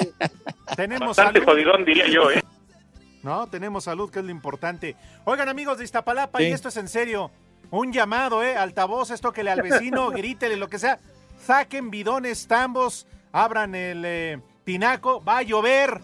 Tenemos 0.77 1.09
Bastante 1.17 1.41
salud, 1.41 1.53
jodidón, 1.53 1.85
diría 1.85 2.09
yo, 2.09 2.31
¿eh? 2.31 2.43
¿no? 3.23 3.47
Tenemos 3.49 3.85
salud, 3.85 4.11
que 4.11 4.19
es 4.21 4.25
lo 4.25 4.31
importante. 4.31 4.97
Oigan, 5.25 5.49
amigos 5.49 5.79
de 5.79 5.85
Iztapalapa, 5.85 6.39
Sí. 6.39 6.45
y 6.45 6.53
esto 6.53 6.69
es 6.69 6.77
en 6.77 6.89
serio. 6.89 7.31
Un 7.71 7.93
llamado, 7.93 8.43
¿eh? 8.43 8.57
Altavoces, 8.57 9.21
tóquele 9.21 9.51
al 9.51 9.63
vecino, 9.63 10.11
grítele, 10.11 10.57
lo 10.57 10.69
que 10.69 10.79
sea. 10.79 10.99
Saquen 11.45 11.91
bidones, 11.91 12.47
tambos, 12.47 13.07
abran 13.33 13.75
el 13.75 14.05
eh, 14.05 14.41
tinaco, 14.65 15.23
va 15.25 15.39
a 15.39 15.43
llover. 15.43 16.01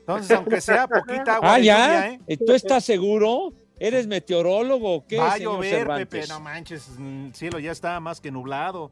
Entonces, 0.00 0.36
aunque 0.36 0.60
sea 0.60 0.88
poquita 0.88 1.36
agua 1.36 1.54
Ah, 1.54 1.58
ya. 1.60 1.86
lluvia, 2.08 2.20
¿eh? 2.26 2.38
¿Tú 2.44 2.52
estás 2.54 2.84
seguro? 2.84 3.52
¿Eres 3.78 4.06
meteorólogo 4.06 4.94
o 4.96 5.06
qué, 5.06 5.16
Va 5.16 5.32
a 5.34 5.38
llover, 5.38 5.70
Cervantes? 5.70 6.06
Pepe, 6.08 6.26
no 6.28 6.40
manches, 6.40 6.88
mm, 6.98 7.26
el 7.26 7.34
cielo 7.34 7.58
ya 7.58 7.72
está 7.72 7.98
más 8.00 8.20
que 8.20 8.30
nublado. 8.30 8.90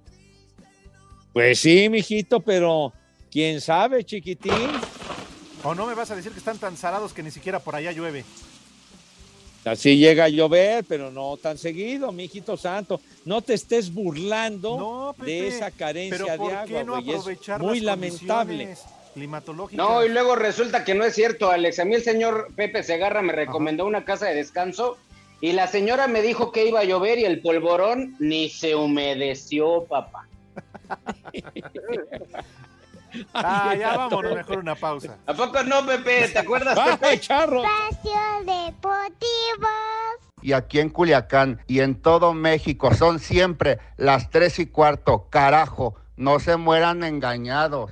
Pues 1.32 1.60
sí, 1.60 1.88
mijito, 1.88 2.40
pero 2.40 2.92
quién 3.30 3.60
sabe, 3.60 4.04
chiquitín. 4.04 4.52
¿O 5.62 5.74
no 5.74 5.86
me 5.86 5.94
vas 5.94 6.10
a 6.10 6.16
decir 6.16 6.32
que 6.32 6.38
están 6.38 6.58
tan 6.58 6.76
salados 6.76 7.12
que 7.12 7.22
ni 7.22 7.30
siquiera 7.30 7.60
por 7.60 7.76
allá 7.76 7.92
llueve? 7.92 8.24
Así 9.64 9.98
llega 9.98 10.24
a 10.24 10.28
llover, 10.28 10.84
pero 10.88 11.10
no 11.10 11.36
tan 11.36 11.58
seguido, 11.58 12.10
mijito 12.12 12.56
santo. 12.56 13.00
No 13.26 13.42
te 13.42 13.52
estés 13.54 13.92
burlando 13.92 14.78
No, 14.78 15.14
Pepe, 15.18 15.30
de 15.30 15.48
esa 15.48 15.70
carencia 15.70 16.24
Pero 16.24 16.36
¿por 16.38 16.50
de 16.50 16.64
qué 16.66 16.78
agua, 16.78 16.84
no 16.84 17.02
güey. 17.02 17.10
Es 17.10 17.20
aprovechar 17.20 17.60
muy 17.60 17.80
las 17.80 17.84
lamentable. 17.98 18.64
condiciones 18.64 18.99
No, 19.72 20.04
y 20.04 20.08
luego 20.08 20.36
resulta 20.36 20.84
que 20.84 20.94
no 20.94 21.04
es 21.04 21.14
cierto, 21.14 21.50
Alex. 21.50 21.78
A 21.80 21.84
mí 21.84 21.94
el 21.94 22.02
señor 22.02 22.48
Pepe 22.54 22.82
Segarra 22.82 23.22
me 23.22 23.32
recomendó 23.32 23.84
una 23.86 24.04
casa 24.04 24.26
de 24.26 24.34
descanso 24.36 24.98
y 25.40 25.52
la 25.52 25.66
señora 25.66 26.06
me 26.06 26.22
dijo 26.22 26.52
que 26.52 26.66
iba 26.66 26.80
a 26.80 26.84
llover 26.84 27.18
y 27.18 27.24
el 27.24 27.40
polvorón 27.40 28.14
ni 28.18 28.48
se 28.50 28.74
humedeció, 28.76 29.84
papá. 29.84 30.26
Ah, 33.34 33.74
ya 33.76 33.96
vámonos, 33.96 34.36
mejor 34.36 34.58
una 34.58 34.76
pausa. 34.76 35.16
¿A 35.26 35.34
poco 35.34 35.64
no, 35.64 35.84
Pepe? 35.84 36.28
¿Te 36.28 36.38
acuerdas, 36.38 36.78
¡Ay, 36.80 36.96
Pepe? 36.96 37.18
charro! 37.20 37.64
Espacio 37.64 38.20
Deportivo. 38.44 39.68
y 40.42 40.52
aquí 40.52 40.78
en 40.78 40.90
Culiacán 40.90 41.60
y 41.66 41.80
en 41.80 42.00
todo 42.00 42.34
México 42.34 42.94
son 42.94 43.18
siempre 43.18 43.80
las 43.96 44.30
tres 44.30 44.60
y 44.60 44.66
cuarto. 44.66 45.26
Carajo, 45.28 45.96
no 46.16 46.38
se 46.38 46.56
mueran 46.56 47.02
engañados. 47.02 47.90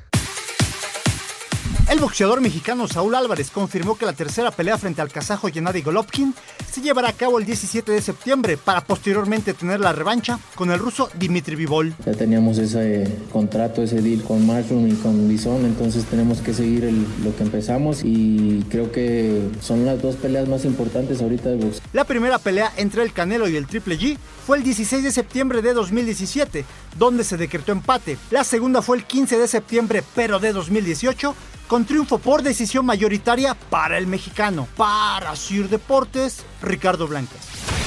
El 1.91 2.01
boxeador 2.01 2.43
mexicano 2.43 2.87
Saúl 2.87 3.15
Álvarez 3.15 3.51
confirmó 3.51 3.97
que 3.97 4.05
la 4.05 4.13
tercera 4.13 4.51
pelea 4.51 4.77
frente 4.77 5.01
al 5.01 5.09
kazajo 5.11 5.49
Gennady 5.49 5.81
Golovkin 5.81 6.35
se 6.71 6.83
llevará 6.83 7.09
a 7.09 7.13
cabo 7.15 7.39
el 7.39 7.47
17 7.47 7.91
de 7.91 8.03
septiembre 8.03 8.59
para 8.59 8.83
posteriormente 8.83 9.55
tener 9.55 9.81
la 9.81 9.95
revancha 9.95 10.39
con 10.55 10.71
el 10.71 10.79
ruso 10.79 11.09
Dimitri 11.19 11.57
Vivol. 11.57 11.95
Ya 12.05 12.13
teníamos 12.13 12.59
ese 12.59 13.11
contrato, 13.33 13.83
ese 13.83 14.03
deal 14.03 14.23
con 14.23 14.45
Mushroom 14.45 14.87
y 14.87 14.93
con 14.97 15.29
Bison, 15.31 15.65
entonces 15.65 16.05
tenemos 16.05 16.41
que 16.43 16.53
seguir 16.53 16.85
el- 16.85 17.07
lo 17.25 17.35
que 17.35 17.43
empezamos 17.45 18.03
y 18.05 18.67
creo 18.69 18.93
que 18.93 19.49
son 19.63 19.87
las 19.87 20.03
dos 20.03 20.17
peleas 20.17 20.47
más 20.47 20.67
importantes 20.67 21.23
ahorita 21.23 21.49
de 21.49 21.57
boxeo. 21.57 21.81
La 21.95 22.05
primera 22.05 22.39
pelea 22.39 22.71
entre 22.77 23.03
el 23.03 23.15
Canelo 23.15 23.49
y 23.49 23.57
el 23.57 23.67
Triple 23.67 23.99
G 23.99 24.19
fue 24.47 24.59
el 24.59 24.63
16 24.63 25.03
de 25.05 25.11
septiembre 25.11 25.63
de 25.63 25.73
2017, 25.73 26.67
donde 26.99 27.25
se 27.25 27.39
decretó 27.39 27.73
empate. 27.73 28.19
La 28.31 28.45
segunda 28.45 28.83
fue 28.83 28.99
el 28.99 29.05
15 29.05 29.39
de 29.39 29.49
septiembre, 29.49 30.03
pero 30.15 30.39
de 30.39 30.53
2018, 30.53 31.35
con 31.69 31.85
triunfo 31.85 32.19
por 32.19 32.43
decisión 32.43 32.87
mayoritaria 32.87 33.55
para 33.55 33.99
el 33.99 34.07
mexicano. 34.07 34.67
Para 34.77 35.37
Sir 35.37 35.69
Deportes, 35.69 36.45
Ricardo 36.63 37.07
Blancas. 37.07 37.78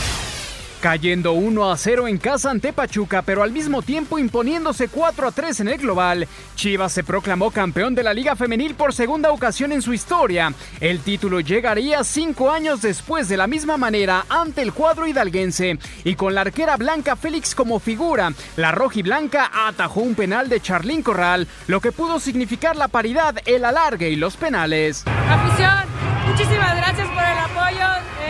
Cayendo 0.81 1.33
1 1.33 1.71
a 1.71 1.77
0 1.77 2.07
en 2.07 2.17
casa 2.17 2.49
ante 2.49 2.73
Pachuca, 2.73 3.21
pero 3.21 3.43
al 3.43 3.51
mismo 3.51 3.83
tiempo 3.83 4.17
imponiéndose 4.17 4.87
4 4.87 5.27
a 5.27 5.31
3 5.31 5.59
en 5.59 5.67
el 5.67 5.77
global, 5.77 6.27
Chivas 6.55 6.91
se 6.91 7.03
proclamó 7.03 7.51
campeón 7.51 7.93
de 7.93 8.01
la 8.01 8.15
Liga 8.15 8.35
Femenil 8.35 8.73
por 8.73 8.91
segunda 8.91 9.31
ocasión 9.31 9.71
en 9.71 9.83
su 9.83 9.93
historia. 9.93 10.51
El 10.79 11.01
título 11.01 11.39
llegaría 11.39 12.03
cinco 12.03 12.49
años 12.49 12.81
después 12.81 13.29
de 13.29 13.37
la 13.37 13.45
misma 13.45 13.77
manera 13.77 14.25
ante 14.27 14.63
el 14.63 14.73
cuadro 14.73 15.05
hidalguense 15.05 15.77
y 16.03 16.15
con 16.15 16.33
la 16.33 16.41
arquera 16.41 16.77
Blanca 16.77 17.15
Félix 17.15 17.53
como 17.53 17.79
figura. 17.79 18.33
La 18.55 18.71
rojiblanca 18.71 19.51
atajó 19.53 19.99
un 20.01 20.15
penal 20.15 20.49
de 20.49 20.61
Charlín 20.61 21.03
Corral, 21.03 21.47
lo 21.67 21.79
que 21.79 21.91
pudo 21.91 22.19
significar 22.19 22.75
la 22.75 22.87
paridad, 22.87 23.35
el 23.45 23.65
alargue 23.65 24.09
y 24.09 24.15
los 24.15 24.35
penales. 24.35 25.03
Afición, 25.29 25.85
muchísimas 26.27 26.75
gracias 26.75 27.07
por 27.09 27.23
el 27.23 27.37
apoyo. 27.37 28.20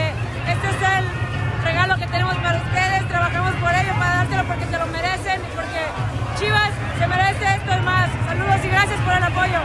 El 9.21 9.33
apoyo. 9.33 9.59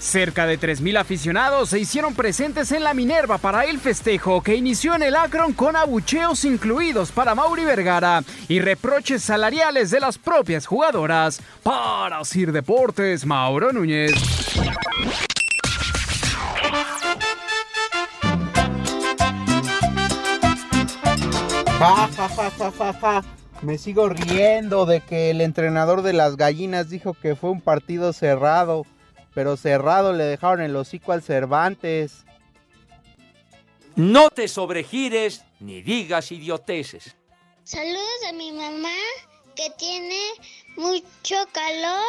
Cerca 0.00 0.46
de 0.46 0.58
3.000 0.58 0.98
aficionados 0.98 1.70
se 1.70 1.78
hicieron 1.78 2.14
presentes 2.14 2.72
en 2.72 2.82
la 2.82 2.92
Minerva 2.92 3.38
para 3.38 3.64
el 3.64 3.78
festejo 3.78 4.42
que 4.42 4.56
inició 4.56 4.96
en 4.96 5.04
el 5.04 5.14
Akron 5.14 5.52
con 5.52 5.76
abucheos 5.76 6.44
incluidos 6.44 7.12
para 7.12 7.34
Mauri 7.34 7.64
Vergara 7.64 8.22
y 8.48 8.60
reproches 8.60 9.22
salariales 9.22 9.90
de 9.90 10.00
las 10.00 10.18
propias 10.18 10.66
jugadoras. 10.66 11.40
Para 11.62 12.24
Sir 12.24 12.52
Deportes, 12.52 13.24
Mauro 13.24 13.72
Núñez. 13.72 14.12
Ja, 21.78 22.08
ja, 22.16 22.92
ja. 23.00 23.41
Me 23.62 23.78
sigo 23.78 24.08
riendo 24.08 24.86
de 24.86 25.00
que 25.00 25.30
el 25.30 25.40
entrenador 25.40 26.02
de 26.02 26.12
las 26.12 26.36
gallinas 26.36 26.90
dijo 26.90 27.14
que 27.14 27.36
fue 27.36 27.50
un 27.50 27.60
partido 27.60 28.12
cerrado, 28.12 28.84
pero 29.34 29.56
cerrado 29.56 30.12
le 30.12 30.24
dejaron 30.24 30.62
el 30.62 30.74
hocico 30.74 31.12
al 31.12 31.22
Cervantes. 31.22 32.24
No 33.94 34.30
te 34.30 34.48
sobregires 34.48 35.44
ni 35.60 35.80
digas 35.80 36.32
idioteces. 36.32 37.14
Saludos 37.62 38.26
a 38.28 38.32
mi 38.32 38.50
mamá 38.50 38.96
que 39.54 39.70
tiene 39.78 40.18
mucho 40.76 41.36
calor 41.52 42.04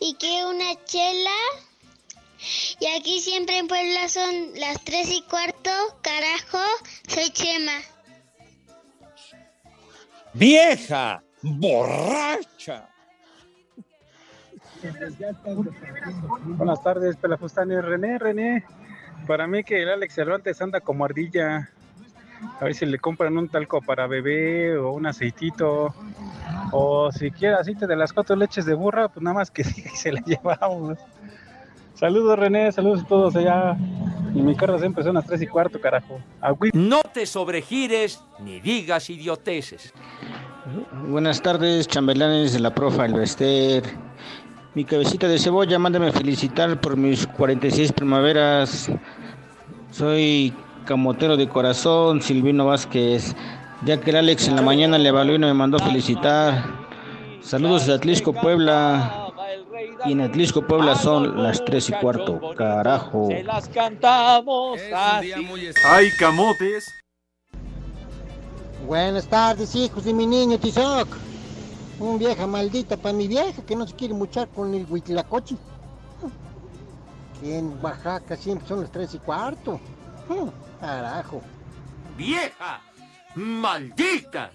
y 0.00 0.14
que 0.14 0.42
una 0.46 0.82
chela. 0.86 1.36
Y 2.80 2.86
aquí 2.86 3.20
siempre 3.20 3.58
en 3.58 3.68
Puebla 3.68 4.08
son 4.08 4.52
las 4.54 4.82
tres 4.84 5.10
y 5.10 5.20
cuarto. 5.22 5.70
Carajo, 6.00 6.64
soy 7.08 7.28
Chema. 7.28 7.78
¡Vieja! 10.38 11.22
¡Borracha! 11.42 12.88
Buenas 16.44 16.82
tardes, 16.82 17.16
Pelafustanes. 17.16 17.82
René, 17.82 18.18
René. 18.18 18.64
Para 19.26 19.46
mí 19.46 19.64
que 19.64 19.82
el 19.82 19.88
Alex 19.88 20.14
Cervantes 20.14 20.60
anda 20.60 20.80
como 20.80 21.06
ardilla. 21.06 21.70
A 22.60 22.64
ver 22.64 22.74
si 22.74 22.84
le 22.84 22.98
compran 22.98 23.38
un 23.38 23.48
talco 23.48 23.80
para 23.80 24.06
bebé 24.06 24.76
o 24.76 24.92
un 24.92 25.06
aceitito. 25.06 25.94
O 26.70 27.10
si 27.12 27.30
quiere 27.30 27.54
aceite 27.54 27.86
de 27.86 27.96
las 27.96 28.12
cuatro 28.12 28.36
leches 28.36 28.66
de 28.66 28.74
burra, 28.74 29.08
pues 29.08 29.22
nada 29.22 29.34
más 29.34 29.50
que 29.50 29.62
y 29.62 29.64
se 29.96 30.12
la 30.12 30.20
llevamos. 30.20 30.98
Saludos, 31.94 32.38
René. 32.38 32.70
Saludos 32.72 33.04
a 33.04 33.06
todos 33.06 33.36
allá. 33.36 33.74
Y 34.36 34.42
mi 34.42 34.54
carro 34.54 34.78
siempre 34.78 35.02
son 35.02 35.14
las 35.14 35.24
tres 35.24 35.40
y 35.40 35.46
cuarto, 35.46 35.80
carajo. 35.80 36.20
No 36.74 37.00
te 37.00 37.24
sobregires 37.24 38.22
ni 38.38 38.60
digas 38.60 39.08
idioteces. 39.08 39.94
Buenas 41.08 41.40
tardes, 41.40 41.88
chambelanes 41.88 42.52
de 42.52 42.60
la 42.60 42.74
profa 42.74 43.04
Alvester. 43.04 43.82
Mi 44.74 44.84
cabecita 44.84 45.26
de 45.26 45.38
cebolla, 45.38 45.78
mándame 45.78 46.12
felicitar 46.12 46.78
por 46.82 46.98
mis 46.98 47.26
46 47.26 47.92
primaveras. 47.92 48.90
Soy 49.90 50.52
camotero 50.84 51.38
de 51.38 51.48
corazón, 51.48 52.20
Silvino 52.20 52.66
Vázquez. 52.66 53.34
Ya 53.86 53.98
que 53.98 54.10
el 54.10 54.16
Alex 54.16 54.48
en 54.48 54.56
la 54.56 54.62
mañana 54.62 54.98
le 54.98 55.08
evaluó 55.08 55.36
y 55.36 55.38
no 55.38 55.46
me 55.46 55.54
mandó 55.54 55.78
felicitar. 55.78 56.62
Saludos 57.40 57.86
de 57.86 57.94
Atlisco, 57.94 58.34
Puebla. 58.34 59.25
Y 60.04 60.12
en 60.12 60.20
Atlisco, 60.20 60.62
Puebla 60.62 60.94
son 60.94 61.42
las 61.42 61.64
3 61.64 61.90
y 61.90 61.92
cuarto. 61.94 62.54
Carajo. 62.56 63.28
Se 63.28 63.42
las 63.42 63.68
cantamos. 63.68 64.78
¡Ay, 65.84 66.10
camotes! 66.18 66.92
Buenas 68.86 69.26
tardes, 69.26 69.74
hijos 69.74 70.04
de 70.04 70.12
mi 70.12 70.26
niño 70.26 70.58
Tizoc. 70.58 71.08
Un 71.98 72.18
vieja 72.18 72.46
maldita 72.46 72.96
para 72.96 73.14
mi 73.14 73.26
vieja 73.26 73.62
que 73.64 73.74
no 73.74 73.86
se 73.86 73.96
quiere 73.96 74.14
muchar 74.14 74.48
con 74.48 74.74
el 74.74 74.86
huitlacoche. 74.88 75.56
Que 77.40 77.58
en 77.58 77.78
Oaxaca 77.82 78.36
siempre 78.36 78.68
son 78.68 78.82
las 78.82 78.92
tres 78.92 79.14
y 79.14 79.18
cuarto. 79.18 79.80
Hmm, 80.28 80.48
Carajo. 80.80 81.42
¡Vieja! 82.16 82.80
¡Maldita! 83.34 84.50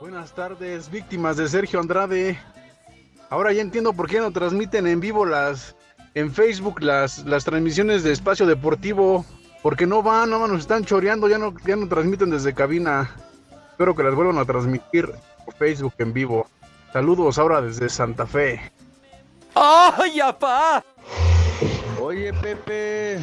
Buenas 0.00 0.32
tardes, 0.32 0.90
víctimas 0.90 1.36
de 1.36 1.48
Sergio 1.48 1.80
Andrade. 1.80 2.38
Ahora 3.30 3.52
ya 3.52 3.62
entiendo 3.62 3.92
por 3.92 4.08
qué 4.08 4.20
no 4.20 4.30
transmiten 4.30 4.86
en 4.86 5.00
vivo 5.00 5.26
las 5.26 5.74
en 6.14 6.32
Facebook 6.32 6.80
las, 6.80 7.24
las 7.26 7.44
transmisiones 7.44 8.02
de 8.02 8.12
Espacio 8.12 8.46
Deportivo. 8.46 9.24
Porque 9.62 9.86
no 9.86 10.02
van, 10.02 10.30
no 10.30 10.46
nos 10.46 10.60
están 10.60 10.84
choreando, 10.84 11.28
ya 11.28 11.38
no, 11.38 11.52
ya 11.66 11.74
no 11.74 11.88
transmiten 11.88 12.30
desde 12.30 12.54
cabina. 12.54 13.10
Espero 13.70 13.96
que 13.96 14.04
las 14.04 14.14
vuelvan 14.14 14.38
a 14.38 14.44
transmitir 14.44 15.10
por 15.44 15.54
Facebook 15.54 15.94
en 15.98 16.12
vivo. 16.12 16.46
Saludos 16.92 17.36
ahora 17.38 17.60
desde 17.60 17.88
Santa 17.88 18.26
Fe. 18.26 18.72
¡Ay, 19.54 20.20
apá! 20.20 20.84
Oye, 22.00 22.32
Pepe, 22.34 23.18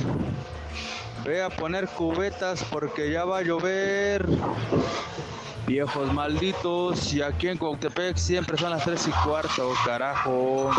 ve 1.24 1.42
a 1.42 1.50
poner 1.50 1.88
cubetas 1.88 2.64
porque 2.66 3.10
ya 3.10 3.24
va 3.24 3.38
a 3.38 3.42
llover. 3.42 4.26
Viejos 5.66 6.14
malditos, 6.14 7.14
y 7.14 7.22
aquí 7.22 7.48
en 7.48 7.58
Cuautepec 7.58 8.18
siempre 8.18 8.58
son 8.58 8.72
las 8.72 8.84
3 8.84 9.08
y 9.08 9.12
cuarto, 9.26 9.74
carajo. 9.86 10.72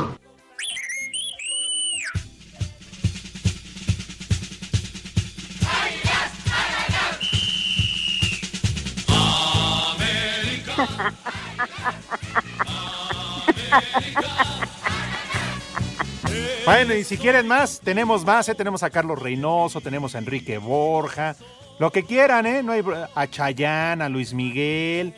Bueno, 16.64 16.94
y 16.94 17.04
si 17.04 17.18
quieren 17.18 17.46
más, 17.46 17.80
tenemos 17.80 18.24
más, 18.24 18.48
¿eh? 18.48 18.54
Tenemos 18.54 18.82
a 18.82 18.90
Carlos 18.90 19.18
Reynoso, 19.18 19.80
tenemos 19.80 20.14
a 20.14 20.18
Enrique 20.18 20.58
Borja, 20.58 21.36
lo 21.78 21.90
que 21.90 22.04
quieran, 22.04 22.46
¿eh? 22.46 22.62
No 22.62 22.72
hay, 22.72 22.82
a 23.14 23.26
Chayán, 23.26 24.02
a 24.02 24.08
Luis 24.08 24.32
Miguel. 24.32 25.14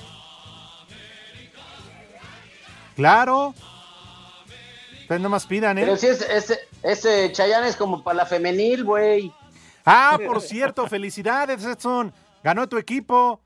Claro. 2.95 3.55
Ustedes 5.03 5.21
nomás 5.21 5.47
pidan, 5.47 5.79
¿eh? 5.79 5.83
Pero 5.83 5.97
si 5.97 6.07
es, 6.07 6.23
ese, 6.23 6.59
ese 6.83 7.31
Chayán 7.33 7.65
es 7.65 7.77
como 7.77 8.03
para 8.03 8.19
la 8.19 8.27
femenil, 8.27 8.85
güey. 8.85 9.33
Ah, 9.85 10.19
por 10.27 10.41
cierto, 10.41 10.89
felicidades, 10.89 11.65
Edson. 11.65 12.13
Ganó 12.43 12.69
tu 12.69 12.77
equipo. 12.79 13.41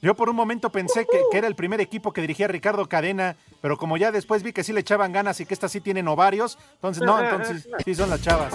Yo 0.00 0.14
por 0.14 0.28
un 0.28 0.36
momento 0.36 0.70
pensé 0.70 1.06
que, 1.06 1.20
que, 1.30 1.38
era 1.38 1.48
el 1.48 1.54
primer 1.54 1.80
equipo 1.80 2.12
que 2.12 2.20
dirigía 2.20 2.46
Ricardo 2.48 2.88
Cadena, 2.88 3.36
pero 3.60 3.76
como 3.76 3.96
ya 3.96 4.12
después 4.12 4.42
vi 4.42 4.52
que 4.52 4.62
sí 4.62 4.72
le 4.72 4.80
echaban 4.80 5.12
ganas 5.12 5.40
y 5.40 5.46
que 5.46 5.54
estas 5.54 5.72
sí 5.72 5.80
tienen 5.80 6.06
ovarios, 6.06 6.56
entonces 6.74 7.02
no, 7.02 7.20
entonces 7.20 7.68
sí 7.84 7.94
son 7.94 8.10
las 8.10 8.22
chavas. 8.22 8.54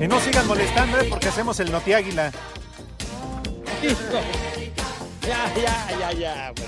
Y 0.00 0.06
no 0.06 0.20
sigan 0.20 0.46
molestando, 0.46 0.98
¿eh? 0.98 1.06
porque 1.08 1.28
hacemos 1.28 1.58
el 1.60 1.72
Noti 1.72 1.94
Águila. 1.94 2.30
Ya, 5.22 5.54
ya, 5.54 5.98
ya, 5.98 6.12
ya, 6.12 6.48
hombre. 6.50 6.66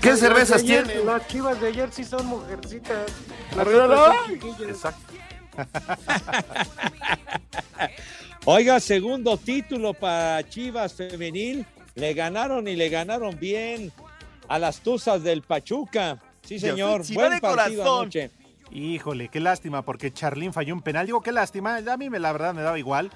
¿Qué 0.00 0.16
cervezas 0.16 0.64
tienen? 0.64 1.06
Las 1.06 1.28
chivas 1.28 1.60
de 1.60 1.68
ayer 1.68 1.88
sí 1.92 2.02
son 2.04 2.26
mujercitas. 2.26 3.06
Las 3.56 3.68
Exacto. 4.60 5.14
Oiga, 8.44 8.80
segundo 8.80 9.36
título 9.36 9.94
para 9.94 10.42
Chivas 10.48 10.94
Femenil. 10.94 11.64
Le 11.94 12.14
ganaron 12.14 12.66
y 12.66 12.74
le 12.74 12.88
ganaron 12.88 13.38
bien 13.38 13.92
a 14.48 14.58
las 14.58 14.80
Tuzas 14.80 15.22
del 15.22 15.42
Pachuca. 15.42 16.20
Sí, 16.44 16.58
señor. 16.58 17.02
Buen 17.14 17.38
partido 17.38 17.82
anoche. 17.82 18.32
Híjole, 18.72 19.28
qué 19.28 19.38
lástima, 19.40 19.82
porque 19.82 20.12
Charlín 20.12 20.52
falló 20.52 20.74
un 20.74 20.82
penal. 20.82 21.06
Digo, 21.06 21.20
qué 21.20 21.30
lástima. 21.32 21.76
A 21.76 21.96
mí 21.96 22.08
me, 22.08 22.18
la 22.18 22.32
verdad 22.32 22.54
me 22.54 22.62
daba 22.62 22.78
igual. 22.78 23.10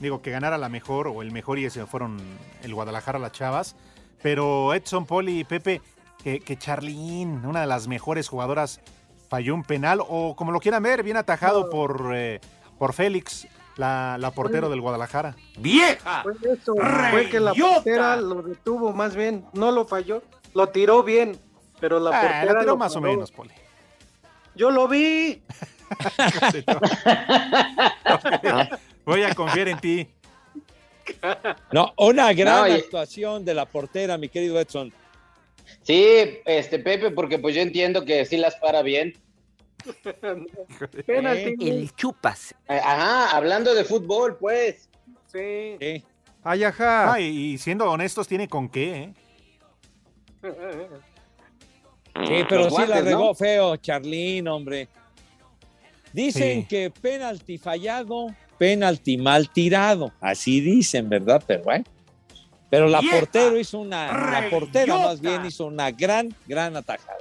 Digo, 0.00 0.22
que 0.22 0.30
ganara 0.30 0.56
la 0.56 0.68
mejor 0.68 1.06
o 1.08 1.20
el 1.22 1.30
mejor 1.32 1.58
y 1.58 1.66
ese 1.66 1.84
fueron 1.86 2.16
el 2.62 2.74
Guadalajara 2.74 3.18
las 3.18 3.32
Chavas. 3.32 3.76
Pero 4.22 4.72
Edson, 4.72 5.04
Poli 5.04 5.40
y 5.40 5.44
Pepe, 5.44 5.82
que, 6.22 6.40
que 6.40 6.56
Charlín, 6.56 7.44
una 7.44 7.60
de 7.60 7.66
las 7.66 7.88
mejores 7.88 8.28
jugadoras, 8.28 8.80
falló 9.28 9.54
un 9.54 9.64
penal. 9.64 10.00
O 10.08 10.34
como 10.34 10.50
lo 10.50 10.60
quieran 10.60 10.82
ver, 10.82 11.02
bien 11.02 11.18
atajado 11.18 11.68
por, 11.68 12.12
eh, 12.14 12.40
por 12.78 12.94
Félix, 12.94 13.46
la, 13.76 14.16
la 14.18 14.30
portero 14.30 14.70
del 14.70 14.80
Guadalajara. 14.80 15.36
¡Vieja! 15.58 16.22
Fue 16.22 16.32
eso, 16.52 16.74
fue 17.10 17.28
que 17.28 17.38
la 17.40 17.52
portera 17.52 18.16
lo 18.16 18.42
detuvo 18.42 18.92
más 18.92 19.14
bien, 19.14 19.44
no 19.52 19.72
lo 19.72 19.84
falló, 19.84 20.22
lo 20.54 20.68
tiró 20.70 21.02
bien, 21.02 21.38
pero 21.80 22.00
la 22.00 22.10
Ah, 22.10 22.20
portera 22.22 22.44
la 22.54 22.60
tiró 22.60 22.72
lo 22.72 22.76
más 22.78 22.96
o 22.96 23.00
menos, 23.00 23.30
Poli. 23.30 23.52
Yo 24.54 24.70
lo 24.70 24.88
vi. 24.88 25.42
Voy 29.04 29.22
a 29.22 29.34
confiar 29.34 29.68
en 29.68 29.78
ti. 29.80 30.08
No, 31.72 31.92
una 31.98 32.32
gran 32.32 32.62
No, 32.62 32.68
y- 32.68 32.72
actuación 32.78 33.44
de 33.44 33.54
la 33.54 33.66
portera, 33.66 34.16
mi 34.18 34.28
querido 34.28 34.58
Edson. 34.60 34.92
Sí, 35.82 36.38
este 36.44 36.78
Pepe, 36.78 37.10
porque 37.10 37.38
pues 37.38 37.54
yo 37.54 37.62
entiendo 37.62 38.04
que 38.04 38.24
sí 38.24 38.36
las 38.36 38.56
para 38.56 38.82
bien. 38.82 39.14
Penalti. 41.06 41.56
El 41.68 41.92
chupas. 41.94 42.54
Eh, 42.68 42.80
Ajá, 42.82 43.36
hablando 43.36 43.74
de 43.74 43.84
fútbol, 43.84 44.36
pues. 44.38 44.88
Sí. 45.26 45.76
Sí. 45.80 46.04
Ay, 46.44 46.64
ajá. 46.64 47.14
Ah, 47.14 47.20
y, 47.20 47.52
y 47.54 47.58
siendo 47.58 47.90
honestos, 47.90 48.28
tiene 48.28 48.48
con 48.48 48.68
qué, 48.68 48.94
¿eh? 48.94 49.14
Sí, 52.14 52.44
pero 52.48 52.64
Los 52.64 52.74
sí 52.76 52.82
la 52.86 53.00
regó 53.00 53.26
¿no? 53.28 53.34
feo, 53.34 53.76
Charlín, 53.76 54.46
hombre. 54.48 54.88
Dicen 56.12 56.62
Sí. 56.62 56.66
que 56.68 56.90
penalti 56.90 57.56
fallado, 57.58 58.26
penalti 58.58 59.16
mal 59.16 59.48
tirado. 59.50 60.12
Así 60.20 60.60
dicen, 60.60 61.08
¿verdad? 61.08 61.42
Pero 61.46 61.62
bueno. 61.64 61.84
Pero 62.68 62.86
la 62.88 63.00
portero 63.02 63.58
hizo 63.58 63.78
una, 63.78 64.06
la 64.30 64.48
portera 64.50 64.96
más 64.96 65.20
bien 65.20 65.44
hizo 65.44 65.66
una 65.66 65.90
gran, 65.90 66.34
gran 66.46 66.74
atajada. 66.76 67.18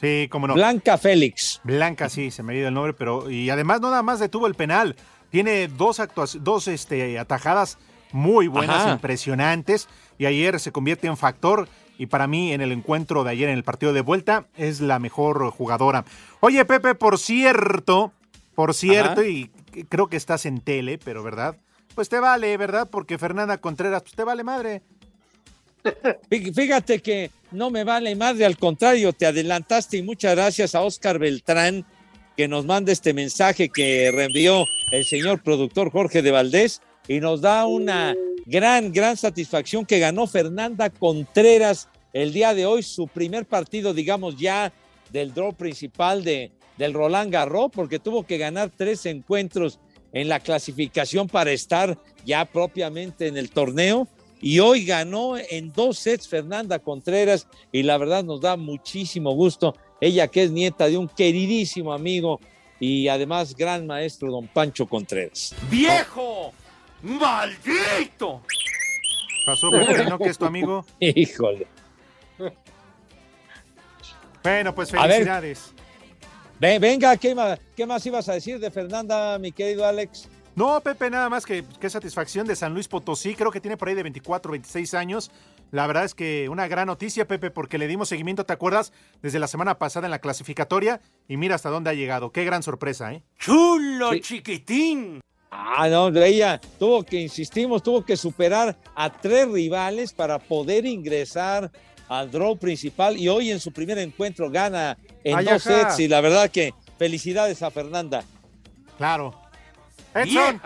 Sí, 0.00 0.28
cómo 0.30 0.46
no. 0.46 0.54
Blanca 0.54 0.96
Félix. 0.98 1.60
Blanca, 1.62 2.08
sí, 2.08 2.30
se 2.30 2.42
me 2.42 2.54
ha 2.54 2.56
ido 2.56 2.68
el 2.68 2.74
nombre, 2.74 2.92
pero 2.94 3.30
y 3.30 3.50
además 3.50 3.80
no 3.80 3.90
nada 3.90 4.02
más 4.02 4.18
detuvo 4.18 4.46
el 4.46 4.54
penal. 4.54 4.96
Tiene 5.30 5.68
dos 5.68 6.00
dos 6.40 6.68
este, 6.68 7.18
atajadas 7.18 7.78
muy 8.12 8.46
buenas, 8.48 8.82
Ajá. 8.82 8.92
impresionantes, 8.92 9.88
y 10.18 10.26
ayer 10.26 10.58
se 10.58 10.72
convierte 10.72 11.06
en 11.06 11.16
factor. 11.16 11.68
Y 11.98 12.06
para 12.06 12.26
mí, 12.26 12.52
en 12.52 12.60
el 12.60 12.72
encuentro 12.72 13.22
de 13.24 13.30
ayer, 13.30 13.48
en 13.48 13.56
el 13.56 13.64
partido 13.64 13.92
de 13.92 14.00
vuelta, 14.00 14.46
es 14.56 14.80
la 14.80 14.98
mejor 14.98 15.50
jugadora. 15.50 16.04
Oye, 16.40 16.64
Pepe, 16.64 16.94
por 16.94 17.18
cierto, 17.18 18.12
por 18.54 18.74
cierto, 18.74 19.20
Ajá. 19.20 19.28
y 19.28 19.50
creo 19.88 20.08
que 20.08 20.16
estás 20.16 20.46
en 20.46 20.60
tele, 20.60 20.98
pero 20.98 21.22
¿verdad? 21.22 21.56
Pues 21.94 22.08
te 22.08 22.18
vale, 22.18 22.56
¿verdad? 22.56 22.88
Porque 22.90 23.18
Fernanda 23.18 23.58
Contreras, 23.58 24.02
pues 24.02 24.14
te 24.14 24.24
vale 24.24 24.42
madre. 24.42 24.82
Fí- 26.30 26.54
Fíjate 26.54 27.00
que 27.00 27.30
no 27.50 27.70
me 27.70 27.84
vale 27.84 28.14
madre, 28.16 28.44
al 28.46 28.56
contrario, 28.56 29.12
te 29.12 29.26
adelantaste 29.26 29.96
y 29.98 30.02
muchas 30.02 30.34
gracias 30.36 30.74
a 30.74 30.80
Oscar 30.82 31.18
Beltrán 31.18 31.84
que 32.36 32.48
nos 32.48 32.64
manda 32.64 32.92
este 32.92 33.12
mensaje 33.12 33.68
que 33.68 34.10
reenvió 34.14 34.64
el 34.92 35.04
señor 35.04 35.42
productor 35.42 35.90
Jorge 35.90 36.22
de 36.22 36.30
Valdés 36.30 36.80
y 37.08 37.20
nos 37.20 37.40
da 37.40 37.66
una 37.66 38.14
gran, 38.46 38.92
gran 38.92 39.16
satisfacción 39.16 39.84
que 39.84 39.98
ganó 39.98 40.26
Fernanda 40.26 40.90
Contreras 40.90 41.88
el 42.12 42.32
día 42.32 42.54
de 42.54 42.66
hoy, 42.66 42.82
su 42.82 43.06
primer 43.06 43.46
partido, 43.46 43.94
digamos 43.94 44.36
ya, 44.36 44.72
del 45.10 45.32
draw 45.32 45.54
principal 45.54 46.24
de, 46.24 46.52
del 46.76 46.92
Roland 46.92 47.32
Garros, 47.32 47.70
porque 47.72 47.98
tuvo 47.98 48.26
que 48.26 48.38
ganar 48.38 48.70
tres 48.76 49.06
encuentros 49.06 49.78
en 50.12 50.28
la 50.28 50.40
clasificación 50.40 51.26
para 51.26 51.52
estar 51.52 51.96
ya 52.24 52.44
propiamente 52.44 53.26
en 53.26 53.36
el 53.36 53.50
torneo. 53.50 54.08
Y 54.40 54.58
hoy 54.58 54.84
ganó 54.84 55.36
en 55.38 55.72
dos 55.72 55.98
sets 55.98 56.26
Fernanda 56.26 56.80
Contreras 56.80 57.46
y 57.70 57.84
la 57.84 57.96
verdad 57.96 58.24
nos 58.24 58.40
da 58.40 58.56
muchísimo 58.56 59.32
gusto. 59.32 59.76
Ella 60.00 60.26
que 60.26 60.42
es 60.42 60.50
nieta 60.50 60.88
de 60.88 60.98
un 60.98 61.08
queridísimo 61.08 61.92
amigo 61.92 62.40
y 62.80 63.06
además 63.06 63.54
gran 63.54 63.86
maestro, 63.86 64.32
don 64.32 64.48
Pancho 64.48 64.86
Contreras. 64.86 65.54
¡Viejo! 65.70 66.52
¡Maldito! 67.02 68.42
Pasó, 69.46 69.70
Pepe, 69.70 70.04
¿no? 70.04 70.18
Que 70.18 70.28
es 70.28 70.38
tu 70.38 70.44
amigo. 70.44 70.84
Híjole. 71.00 71.66
Bueno, 74.42 74.74
pues 74.74 74.92
A 74.94 75.02
ver. 75.02 75.10
felicidades. 75.12 75.72
Ven- 76.58 76.80
venga, 76.80 77.16
¿qué 77.16 77.34
más, 77.34 77.58
¿qué 77.76 77.86
más 77.86 78.04
ibas 78.06 78.28
a 78.28 78.34
decir 78.34 78.58
de 78.58 78.70
Fernanda, 78.70 79.38
mi 79.38 79.52
querido 79.52 79.84
Alex? 79.86 80.28
No, 80.54 80.80
Pepe, 80.80 81.08
nada 81.10 81.28
más 81.30 81.46
que 81.46 81.64
qué 81.80 81.88
satisfacción 81.88 82.46
de 82.46 82.54
San 82.56 82.74
Luis 82.74 82.86
Potosí. 82.86 83.34
Creo 83.34 83.50
que 83.50 83.60
tiene 83.60 83.76
por 83.76 83.88
ahí 83.88 83.94
de 83.94 84.02
24, 84.02 84.52
26 84.52 84.94
años. 84.94 85.30
La 85.70 85.86
verdad 85.86 86.04
es 86.04 86.14
que 86.14 86.48
una 86.50 86.68
gran 86.68 86.86
noticia, 86.88 87.26
Pepe, 87.26 87.50
porque 87.50 87.78
le 87.78 87.86
dimos 87.86 88.08
seguimiento, 88.10 88.44
¿te 88.44 88.52
acuerdas? 88.52 88.92
Desde 89.22 89.38
la 89.38 89.46
semana 89.46 89.78
pasada 89.78 90.06
en 90.06 90.10
la 90.10 90.18
clasificatoria. 90.18 91.00
Y 91.26 91.38
mira 91.38 91.54
hasta 91.54 91.70
dónde 91.70 91.88
ha 91.90 91.94
llegado. 91.94 92.32
Qué 92.32 92.44
gran 92.44 92.62
sorpresa, 92.62 93.12
¿eh? 93.14 93.22
¡Chulo, 93.38 94.12
Sí. 94.12 94.20
chiquitín! 94.20 95.20
Ah, 95.64 95.88
no, 95.88 96.08
ella 96.08 96.60
tuvo 96.78 97.04
que, 97.04 97.20
insistimos, 97.20 97.82
tuvo 97.82 98.04
que 98.04 98.16
superar 98.16 98.76
a 98.96 99.10
tres 99.10 99.48
rivales 99.48 100.12
para 100.12 100.38
poder 100.38 100.84
ingresar 100.86 101.70
al 102.08 102.30
draw 102.30 102.56
principal 102.56 103.16
y 103.16 103.28
hoy 103.28 103.50
en 103.50 103.60
su 103.60 103.72
primer 103.72 103.98
encuentro 103.98 104.50
gana 104.50 104.98
en 105.22 105.38
Ay, 105.38 105.44
dos 105.44 105.62
sets 105.62 106.00
y 106.00 106.08
la 106.08 106.20
verdad 106.20 106.50
que 106.50 106.74
felicidades 106.98 107.62
a 107.62 107.70
Fernanda. 107.70 108.24
Claro. 108.98 109.40
Edson. 110.14 110.60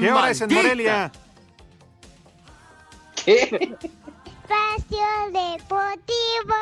¿qué 0.00 0.12
hora 0.12 0.30
es 0.30 0.40
en. 0.40 0.52
Morelia? 0.52 1.12
¿Qué? 3.24 3.42
Espacio 4.50 5.06
Deportivo. 5.32 6.54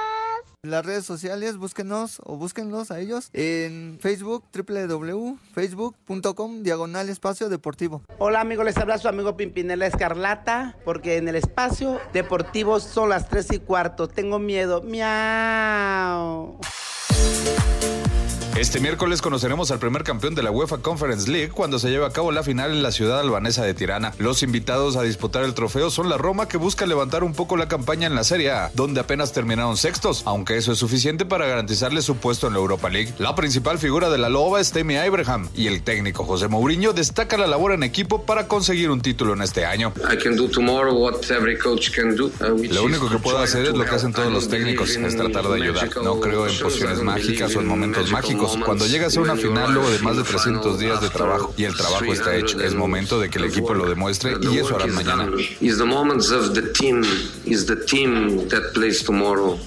Las 0.64 0.84
redes 0.84 1.04
sociales, 1.04 1.56
búsquenos 1.56 2.20
o 2.24 2.36
búsquenlos 2.36 2.90
a 2.90 2.98
ellos 2.98 3.30
en 3.32 3.96
Facebook, 4.00 4.42
www.facebook.com, 4.52 6.64
diagonal 6.64 7.08
espacio 7.08 7.48
deportivo. 7.48 8.02
Hola 8.18 8.40
amigos, 8.40 8.64
les 8.64 8.76
habla 8.76 8.98
su 8.98 9.06
amigo 9.06 9.36
Pimpinela 9.36 9.86
Escarlata, 9.86 10.76
porque 10.84 11.16
en 11.16 11.28
el 11.28 11.36
espacio 11.36 12.00
deportivo 12.12 12.80
son 12.80 13.10
las 13.10 13.28
3 13.28 13.52
y 13.52 13.58
cuarto. 13.60 14.08
Tengo 14.08 14.40
miedo. 14.40 14.82
Miau. 14.82 16.58
Este 18.56 18.80
miércoles 18.80 19.22
conoceremos 19.22 19.70
al 19.70 19.78
primer 19.78 20.02
campeón 20.02 20.34
de 20.34 20.42
la 20.42 20.50
UEFA 20.50 20.78
Conference 20.78 21.30
League 21.30 21.50
cuando 21.50 21.78
se 21.78 21.90
lleve 21.90 22.04
a 22.04 22.10
cabo 22.10 22.32
la 22.32 22.42
final 22.42 22.72
en 22.72 22.82
la 22.82 22.90
ciudad 22.90 23.20
albanesa 23.20 23.62
de 23.62 23.72
Tirana. 23.72 24.12
Los 24.18 24.42
invitados 24.42 24.96
a 24.96 25.02
disputar 25.02 25.44
el 25.44 25.54
trofeo 25.54 25.90
son 25.90 26.08
la 26.08 26.18
Roma 26.18 26.48
que 26.48 26.56
busca 26.56 26.84
levantar 26.84 27.22
un 27.22 27.34
poco 27.34 27.56
la 27.56 27.68
campaña 27.68 28.08
en 28.08 28.16
la 28.16 28.24
Serie 28.24 28.50
A, 28.50 28.72
donde 28.74 28.98
apenas 28.98 29.32
terminaron 29.32 29.76
sextos, 29.76 30.22
aunque 30.26 30.56
eso 30.56 30.72
es 30.72 30.78
suficiente 30.78 31.24
para 31.24 31.46
garantizarle 31.46 32.02
su 32.02 32.16
puesto 32.16 32.48
en 32.48 32.54
la 32.54 32.58
Europa 32.58 32.88
League. 32.90 33.14
La 33.18 33.36
principal 33.36 33.78
figura 33.78 34.10
de 34.10 34.18
la 34.18 34.28
Loba 34.28 34.60
es 34.60 34.72
Tammy 34.72 34.96
Abraham 34.96 35.48
y 35.54 35.68
el 35.68 35.82
técnico 35.82 36.24
José 36.24 36.48
Mourinho 36.48 36.92
destaca 36.92 37.38
la 37.38 37.46
labor 37.46 37.72
en 37.72 37.84
equipo 37.84 38.22
para 38.24 38.48
conseguir 38.48 38.90
un 38.90 39.00
título 39.00 39.34
en 39.34 39.42
este 39.42 39.66
año. 39.66 39.92
Lo 42.70 42.84
único 42.84 43.08
que 43.08 43.18
puedo 43.18 43.38
hacer 43.38 43.66
es 43.66 43.74
lo 43.74 43.84
que 43.84 43.94
hacen 43.94 44.12
todos 44.12 44.32
los 44.32 44.48
técnicos, 44.48 44.96
es 44.96 45.16
tratar 45.16 45.46
de 45.46 45.62
ayudar. 45.62 45.88
No 46.02 46.18
creo 46.18 46.48
en 46.48 46.58
pociones 46.58 47.02
mágicas 47.02 47.54
o 47.54 47.60
en 47.60 47.68
momentos 47.68 48.10
mágicos. 48.10 48.47
Cuando 48.64 48.86
llegas 48.86 49.16
a 49.16 49.20
una 49.20 49.36
final 49.36 49.74
luego 49.74 49.90
de 49.90 49.98
más 50.00 50.16
de 50.16 50.22
300 50.22 50.78
días 50.78 51.00
de 51.00 51.10
trabajo 51.10 51.52
y 51.56 51.64
el 51.64 51.76
trabajo 51.76 52.04
está 52.06 52.34
hecho, 52.34 52.60
es 52.60 52.74
momento 52.74 53.20
de 53.20 53.30
que 53.30 53.38
el 53.38 53.44
equipo 53.44 53.74
lo 53.74 53.88
demuestre 53.88 54.36
y 54.40 54.58
eso 54.58 54.76
harán 54.76 54.94
mañana. 54.94 55.28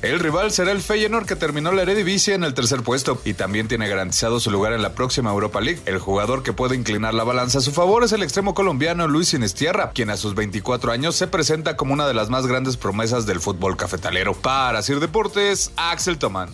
El 0.02 0.20
rival 0.20 0.52
será 0.52 0.72
el 0.72 0.82
Feyenoord 0.82 1.26
que 1.26 1.36
terminó 1.36 1.72
la 1.72 1.84
Eredivisie 1.84 2.34
en 2.34 2.44
el 2.44 2.54
tercer 2.54 2.82
puesto 2.82 3.22
y 3.26 3.34
también 3.34 3.68
tiene 3.68 3.88
garantizado 3.88 4.40
su 4.40 4.52
lugar 4.52 4.74
en 4.74 4.82
la 4.82 4.94
próxima 4.94 5.32
Europa 5.32 5.62
League. 5.62 5.82
El 5.86 6.00
jugador 6.00 6.44
que 6.44 6.54
puede 6.54 6.76
inclinar 6.76 7.14
la 7.14 7.24
balanza 7.24 7.60
a 7.60 7.62
su 7.62 7.72
favor 7.72 8.04
es 8.04 8.12
el 8.12 8.24
extremo 8.24 8.54
colombiano 8.54 9.08
Luis 9.08 9.34
Inestierra, 9.34 9.92
quien 9.94 10.10
a 10.10 10.18
sus 10.18 10.36
24 10.36 10.92
años 10.92 11.16
se 11.16 11.28
presenta 11.28 11.76
como 11.76 11.94
una 11.94 12.08
de 12.08 12.14
las 12.14 12.30
más 12.30 12.48
grandes 12.48 12.78
promesas 12.78 13.26
del 13.26 13.40
fútbol 13.40 13.78
cafetalero. 13.78 14.34
Para 14.34 14.82
Sir 14.82 15.00
Deportes, 15.00 15.72
Axel 15.76 16.18
Tomán. 16.18 16.50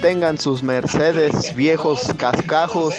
Tengan 0.00 0.38
sus 0.38 0.62
Mercedes, 0.62 1.54
viejos 1.54 2.12
cascajos. 2.16 2.94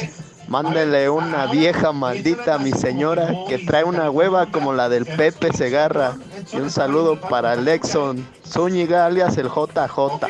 Mándenle 0.48 1.10
una 1.10 1.46
vieja 1.48 1.92
maldita 1.92 2.56
a 2.56 2.58
mi 2.58 2.72
señora 2.72 3.34
que 3.48 3.58
trae 3.60 3.84
una 3.84 4.10
hueva 4.10 4.46
como 4.48 4.74
la 4.74 4.90
del 4.90 5.06
Pepe 5.06 5.52
Segarra. 5.54 6.18
Y 6.52 6.58
un 6.58 6.70
saludo 6.70 7.20
para 7.20 7.56
Lexon 7.56 8.28
Zúñiga 8.46 9.06
alias 9.06 9.38
el 9.38 9.48
JJ. 9.48 10.28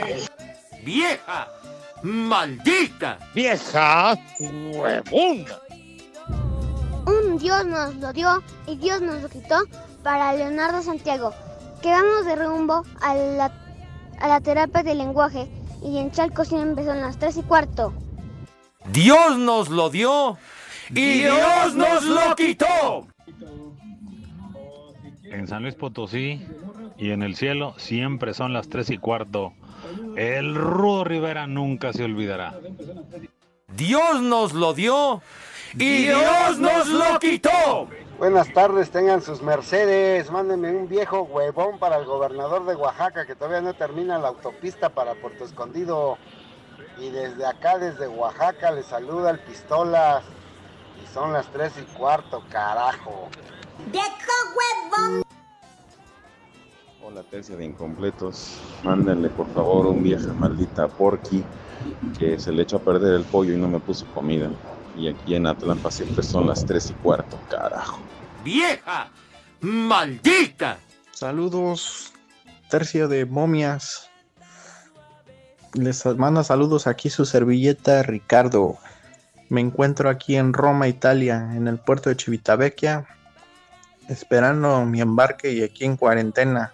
¡Vieja! 0.83 1.47
¡Maldita! 2.03 3.17
¡Vieja! 3.33 4.15
¡Huevona! 4.39 5.59
Un 7.05 7.37
Dios 7.37 7.65
nos 7.65 7.95
lo 7.95 8.13
dio 8.13 8.43
y 8.67 8.75
Dios 8.75 9.01
nos 9.01 9.21
lo 9.21 9.29
quitó 9.29 9.63
para 10.03 10.33
Leonardo 10.33 10.81
Santiago, 10.81 11.33
que 11.81 11.89
vamos 11.89 12.25
de 12.25 12.35
rumbo 12.35 12.83
a 13.01 13.15
la, 13.15 13.51
a 14.19 14.27
la 14.27 14.39
terapia 14.39 14.83
del 14.83 14.99
lenguaje 14.99 15.49
y 15.81 15.97
en 15.97 16.11
Chalco 16.11 16.45
siempre 16.45 16.85
son 16.85 17.01
las 17.01 17.17
3 17.17 17.37
y 17.37 17.43
cuarto. 17.43 17.93
Dios 18.91 19.37
nos 19.37 19.69
lo 19.69 19.89
dio 19.89 20.37
y 20.89 21.19
Dios 21.19 21.75
nos 21.75 22.03
lo 22.03 22.35
quitó. 22.35 23.07
En 25.23 25.47
San 25.47 25.63
Luis 25.63 25.75
Potosí 25.75 26.45
y 26.97 27.11
en 27.11 27.23
el 27.23 27.35
cielo 27.35 27.73
siempre 27.77 28.33
son 28.33 28.53
las 28.53 28.67
tres 28.69 28.89
y 28.89 28.97
cuarto. 28.97 29.53
El 30.15 30.55
Rudo 30.55 31.03
Rivera 31.03 31.47
nunca 31.47 31.93
se 31.93 32.03
olvidará. 32.03 32.59
Dios 33.75 34.21
nos 34.21 34.53
lo 34.53 34.73
dio 34.73 35.21
y 35.75 36.03
Dios 36.03 36.59
nos 36.59 36.87
lo 36.87 37.19
quitó. 37.19 37.87
Buenas 38.21 38.53
tardes, 38.53 38.91
tengan 38.91 39.23
sus 39.23 39.41
Mercedes. 39.41 40.29
Mándenme 40.29 40.69
un 40.75 40.87
viejo 40.87 41.23
huevón 41.23 41.79
para 41.79 41.97
el 41.97 42.05
gobernador 42.05 42.67
de 42.67 42.75
Oaxaca 42.75 43.25
que 43.25 43.33
todavía 43.33 43.61
no 43.61 43.73
termina 43.73 44.19
la 44.19 44.27
autopista 44.27 44.89
para 44.89 45.15
Puerto 45.15 45.43
Escondido. 45.43 46.19
Y 46.99 47.09
desde 47.09 47.43
acá, 47.47 47.79
desde 47.79 48.07
Oaxaca, 48.07 48.69
le 48.69 48.83
saluda 48.83 49.31
el 49.31 49.39
Pistolas. 49.39 50.23
Y 51.03 51.11
son 51.11 51.33
las 51.33 51.47
tres 51.47 51.73
y 51.79 51.97
cuarto, 51.97 52.43
carajo. 52.51 53.27
¡Viejo 53.91 54.05
huevón! 54.55 55.23
Hola, 57.03 57.23
tercia 57.23 57.55
de 57.55 57.65
incompletos. 57.65 58.61
Mándenle 58.83 59.31
por 59.31 59.47
favor 59.47 59.87
un 59.87 60.03
vieja 60.03 60.31
maldita 60.33 60.83
a 60.83 60.87
Porky 60.87 61.43
que 62.19 62.39
se 62.39 62.51
le 62.51 62.61
echó 62.61 62.77
a 62.77 62.81
perder 62.81 63.15
el 63.15 63.23
pollo 63.23 63.55
y 63.55 63.57
no 63.57 63.67
me 63.67 63.79
puso 63.79 64.05
comida. 64.13 64.51
Y 64.97 65.07
aquí 65.07 65.35
en 65.35 65.47
Atlanta 65.47 65.89
siempre 65.89 66.23
son 66.23 66.47
las 66.47 66.65
tres 66.65 66.89
y 66.89 66.93
cuarto, 66.93 67.39
carajo. 67.49 67.99
¡Vieja! 68.43 69.09
¡Maldita! 69.61 70.79
Saludos, 71.11 72.13
tercia 72.69 73.07
de 73.07 73.25
momias. 73.25 74.09
Les 75.73 76.05
manda 76.17 76.43
saludos 76.43 76.87
aquí 76.87 77.09
su 77.09 77.25
servilleta 77.25 78.03
Ricardo. 78.03 78.77
Me 79.49 79.61
encuentro 79.61 80.09
aquí 80.09 80.35
en 80.35 80.53
Roma, 80.53 80.87
Italia, 80.87 81.51
en 81.53 81.67
el 81.67 81.77
puerto 81.77 82.09
de 82.09 82.15
Civitavecchia, 82.15 83.05
esperando 84.07 84.85
mi 84.85 84.99
embarque 84.99 85.51
y 85.51 85.63
aquí 85.63 85.85
en 85.85 85.95
cuarentena. 85.95 86.73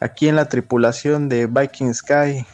Aquí 0.00 0.28
en 0.28 0.36
la 0.36 0.48
tripulación 0.48 1.28
de 1.28 1.46
Viking 1.46 1.94
Sky, 1.94 2.44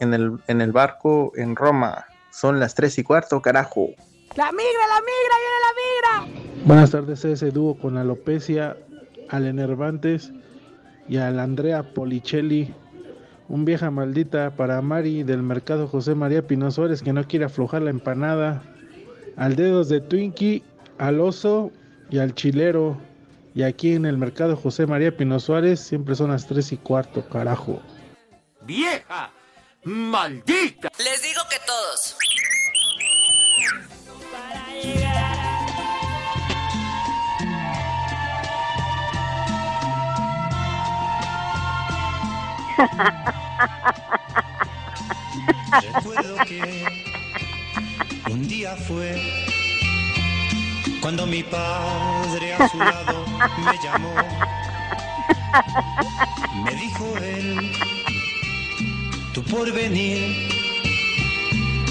en 0.00 0.14
el, 0.14 0.38
en 0.48 0.60
el 0.60 0.72
barco 0.72 1.32
en 1.36 1.54
Roma. 1.54 2.06
Son 2.30 2.60
las 2.60 2.74
3 2.74 2.98
y 2.98 3.02
cuarto, 3.02 3.42
carajo. 3.42 3.90
¡La 4.36 4.52
migra, 4.52 4.86
la 4.88 5.00
migra, 5.00 5.36
viene 5.40 5.58
la 5.66 6.26
migra! 6.26 6.64
Buenas 6.64 6.90
tardes, 6.92 7.24
ese 7.24 7.50
dúo 7.50 7.76
con 7.76 7.96
alopecia, 7.96 8.76
al 9.28 9.46
Enervantes 9.46 10.32
y 11.08 11.16
al 11.16 11.40
Andrea 11.40 11.82
Policelli. 11.82 12.72
Un 13.48 13.64
vieja 13.64 13.90
maldita 13.90 14.54
para 14.54 14.80
Mari 14.80 15.24
del 15.24 15.42
mercado 15.42 15.88
José 15.88 16.14
María 16.14 16.46
Pino 16.46 16.70
Suárez 16.70 17.02
que 17.02 17.12
no 17.12 17.26
quiere 17.26 17.46
aflojar 17.46 17.82
la 17.82 17.90
empanada. 17.90 18.62
Al 19.36 19.56
dedos 19.56 19.88
de 19.88 20.00
Twinkie, 20.00 20.62
al 20.98 21.20
oso 21.20 21.72
y 22.10 22.18
al 22.18 22.34
chilero. 22.34 22.96
Y 23.54 23.64
aquí 23.64 23.94
en 23.94 24.06
el 24.06 24.16
mercado 24.16 24.56
José 24.56 24.86
María 24.86 25.16
Pino 25.16 25.40
Suárez 25.40 25.80
siempre 25.80 26.14
son 26.14 26.30
las 26.30 26.46
3 26.46 26.72
y 26.72 26.76
cuarto, 26.76 27.28
carajo. 27.28 27.82
¡Vieja! 28.64 29.32
¡Maldita! 29.84 30.90
Les 30.98 31.22
digo 31.22 31.40
que 31.48 31.56
todos. 31.66 32.16
Recuerdo 45.94 46.36
que 46.46 46.84
un 48.30 48.48
día 48.48 48.76
fue 48.76 49.18
cuando 51.00 51.26
mi 51.26 51.42
padre 51.42 52.54
a 52.54 52.68
su 52.68 52.78
lado 52.78 53.24
me 53.64 53.78
llamó. 53.82 54.14
Me 56.64 56.74
dijo 56.74 57.16
él, 57.16 57.72
tu 59.34 59.42
porvenir 59.44 60.48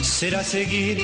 será 0.02 0.44
seguir 0.44 1.00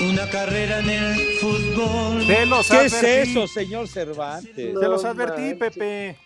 una 0.00 0.28
carrera 0.28 0.80
en 0.80 0.90
el 0.90 1.14
fútbol. 1.40 2.26
Te 2.26 2.44
los 2.46 2.68
¿Qué 2.68 2.84
es 2.86 2.94
advertí. 2.94 3.30
eso, 3.30 3.46
señor 3.46 3.88
Cervantes? 3.88 4.54
Te 4.54 4.88
los 4.88 5.04
advertí, 5.04 5.54
Pepe. 5.54 6.16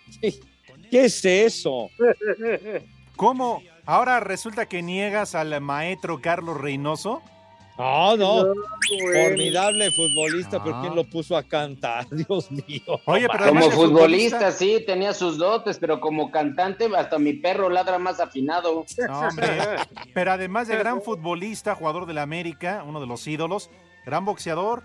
¿Qué 0.90 1.04
es 1.04 1.24
eso? 1.24 1.88
¿Cómo? 3.16 3.62
Ahora 3.84 4.20
resulta 4.20 4.66
que 4.66 4.82
niegas 4.82 5.34
al 5.34 5.60
maestro 5.60 6.20
Carlos 6.20 6.58
Reynoso. 6.60 7.22
No, 7.80 8.16
no. 8.16 8.44
No, 8.44 8.54
bueno. 9.02 9.28
Formidable 9.28 9.90
futbolista, 9.90 10.62
pero 10.62 10.82
¿quién 10.82 10.94
lo 10.94 11.04
puso 11.04 11.34
a 11.34 11.42
cantar? 11.42 12.06
Dios 12.10 12.50
mío. 12.50 13.00
Oye, 13.06 13.26
pero 13.30 13.48
Como 13.48 13.64
de 13.64 13.70
futbolista, 13.70 14.52
sí, 14.52 14.84
tenía 14.86 15.14
sus 15.14 15.38
dotes, 15.38 15.78
pero 15.78 15.98
como 15.98 16.30
cantante, 16.30 16.90
hasta 16.94 17.18
mi 17.18 17.32
perro 17.32 17.70
ladra 17.70 17.98
más 17.98 18.20
afinado. 18.20 18.84
No, 19.08 19.20
hombre. 19.20 19.48
Pero 20.14 20.32
además 20.32 20.68
de 20.68 20.76
gran 20.76 21.00
futbolista, 21.00 21.74
jugador 21.74 22.06
de 22.06 22.14
la 22.14 22.22
América, 22.22 22.84
uno 22.86 23.00
de 23.00 23.06
los 23.06 23.26
ídolos, 23.26 23.70
gran 24.04 24.24
boxeador. 24.24 24.82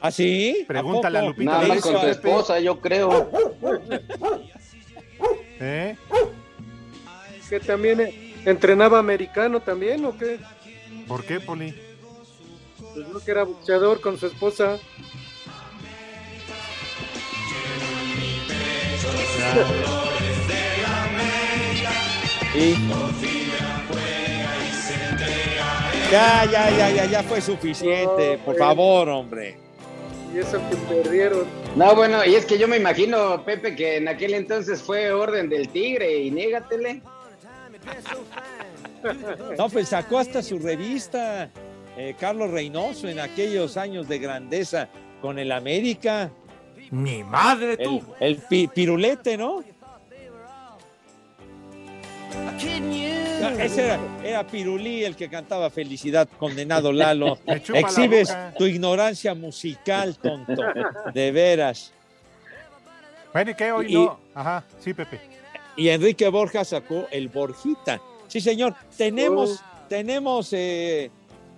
¿Ah, 0.00 0.10
sí? 0.10 0.64
Pregúntale 0.66 1.18
a, 1.18 1.22
Lupita. 1.22 1.50
Nada 1.52 1.68
más 1.68 1.80
con 1.80 2.00
tu 2.00 2.06
esposa, 2.06 2.60
yo 2.60 2.80
creo. 2.80 3.30
¿Eh? 5.60 5.96
Que 7.48 7.60
también 7.60 8.00
eh, 8.00 8.34
entrenaba 8.44 8.98
americano 8.98 9.60
también, 9.60 10.04
¿o 10.04 10.16
qué? 10.16 10.38
¿Por 11.06 11.24
qué, 11.24 11.40
Poli? 11.40 11.74
Pues 12.94 13.08
no 13.08 13.20
que 13.20 13.30
era 13.30 13.44
boxeador 13.44 14.00
con 14.00 14.18
su 14.18 14.26
esposa. 14.26 14.78
Y 22.54 22.74
ya, 26.10 26.44
ya, 26.44 26.70
ya, 26.70 26.90
ya, 26.90 27.04
ya 27.06 27.22
fue 27.22 27.40
suficiente. 27.40 28.38
Por 28.44 28.56
favor, 28.56 29.08
hombre. 29.08 29.56
Y 30.34 30.38
eso 30.38 30.60
que 30.68 30.76
perdieron. 30.76 31.46
No, 31.76 31.94
bueno, 31.94 32.24
y 32.24 32.34
es 32.34 32.44
que 32.44 32.58
yo 32.58 32.68
me 32.68 32.76
imagino, 32.76 33.42
Pepe, 33.44 33.74
que 33.74 33.96
en 33.96 34.08
aquel 34.08 34.34
entonces 34.34 34.82
fue 34.82 35.10
orden 35.12 35.48
del 35.48 35.68
tigre 35.68 36.18
y 36.18 36.30
négatele. 36.30 37.02
No, 39.58 39.68
pues 39.68 39.88
sacó 39.88 40.18
hasta 40.18 40.42
su 40.42 40.58
revista 40.58 41.50
eh, 41.96 42.14
Carlos 42.18 42.50
Reynoso 42.50 43.08
en 43.08 43.18
aquellos 43.20 43.76
años 43.76 44.08
de 44.08 44.18
grandeza 44.18 44.88
con 45.20 45.38
el 45.38 45.52
América. 45.52 46.30
Mi 46.90 47.22
madre, 47.24 47.72
El, 47.78 47.84
tú. 47.84 48.02
el 48.20 48.36
pi- 48.36 48.68
pirulete, 48.68 49.36
¿no? 49.36 49.62
Ese 53.58 53.84
era, 53.86 53.98
era 54.24 54.46
Pirulí 54.46 55.04
el 55.04 55.16
que 55.16 55.28
cantaba 55.28 55.68
Felicidad, 55.70 56.28
condenado 56.38 56.92
Lalo. 56.92 57.38
Exhibes 57.46 58.34
tu 58.56 58.64
ignorancia 58.66 59.34
musical, 59.34 60.16
tonto. 60.16 60.54
De 61.12 61.30
veras. 61.32 61.92
Bueno, 63.32 63.50
¿y 63.50 63.54
qué 63.54 63.72
hoy 63.72 63.86
Y- 63.90 63.94
no? 63.94 64.20
Ajá, 64.34 64.64
sí, 64.80 64.94
Pepe. 64.94 65.20
Y 65.76 65.88
Enrique 65.88 66.28
Borja 66.28 66.64
sacó 66.64 67.06
el 67.10 67.28
Borjita. 67.28 68.00
Sí, 68.32 68.40
señor. 68.40 68.74
Tenemos, 68.96 69.62
tenemos 69.90 70.54
eh, 70.54 71.10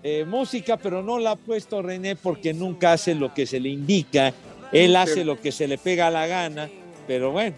eh, 0.02 0.24
música, 0.24 0.76
pero 0.76 1.04
no 1.04 1.20
la 1.20 1.30
ha 1.30 1.36
puesto 1.36 1.80
René 1.80 2.16
porque 2.16 2.52
nunca 2.52 2.94
hace 2.94 3.14
lo 3.14 3.32
que 3.32 3.46
se 3.46 3.60
le 3.60 3.68
indica. 3.68 4.32
Él 4.72 4.96
hace 4.96 5.24
lo 5.24 5.40
que 5.40 5.52
se 5.52 5.68
le 5.68 5.78
pega 5.78 6.10
la 6.10 6.26
gana. 6.26 6.68
Pero 7.06 7.30
bueno, 7.30 7.54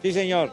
sí, 0.00 0.14
señor. 0.14 0.50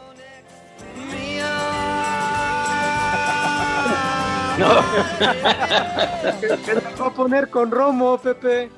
¿Qué, 6.38 6.48
qué 6.66 6.74
va 6.74 7.06
a 7.06 7.14
poner 7.14 7.48
con 7.48 7.70
Romo, 7.70 8.18
Pepe? 8.18 8.68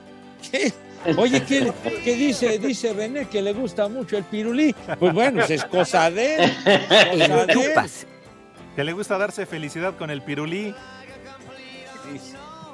Oye, 1.17 1.43
¿qué, 1.43 1.73
qué 2.05 2.15
dice? 2.15 2.57
Dice 2.61 2.93
René 2.93 3.27
que 3.27 3.43
le 3.43 3.53
gusta 3.53 3.89
mucho 3.89 4.17
el 4.17 4.23
pirulí. 4.23 4.73
Pues 5.01 5.13
bueno, 5.13 5.43
es 5.43 5.65
cosa 5.65 6.09
de 6.09 6.37
él. 6.37 6.53
cosa 7.27 7.47
de 7.47 7.53
él. 7.53 8.14
Que 8.77 8.85
le 8.85 8.93
gusta 8.93 9.19
darse 9.19 9.47
felicidad 9.47 9.95
con 9.97 10.11
el 10.11 10.23
pirulí. 10.23 10.75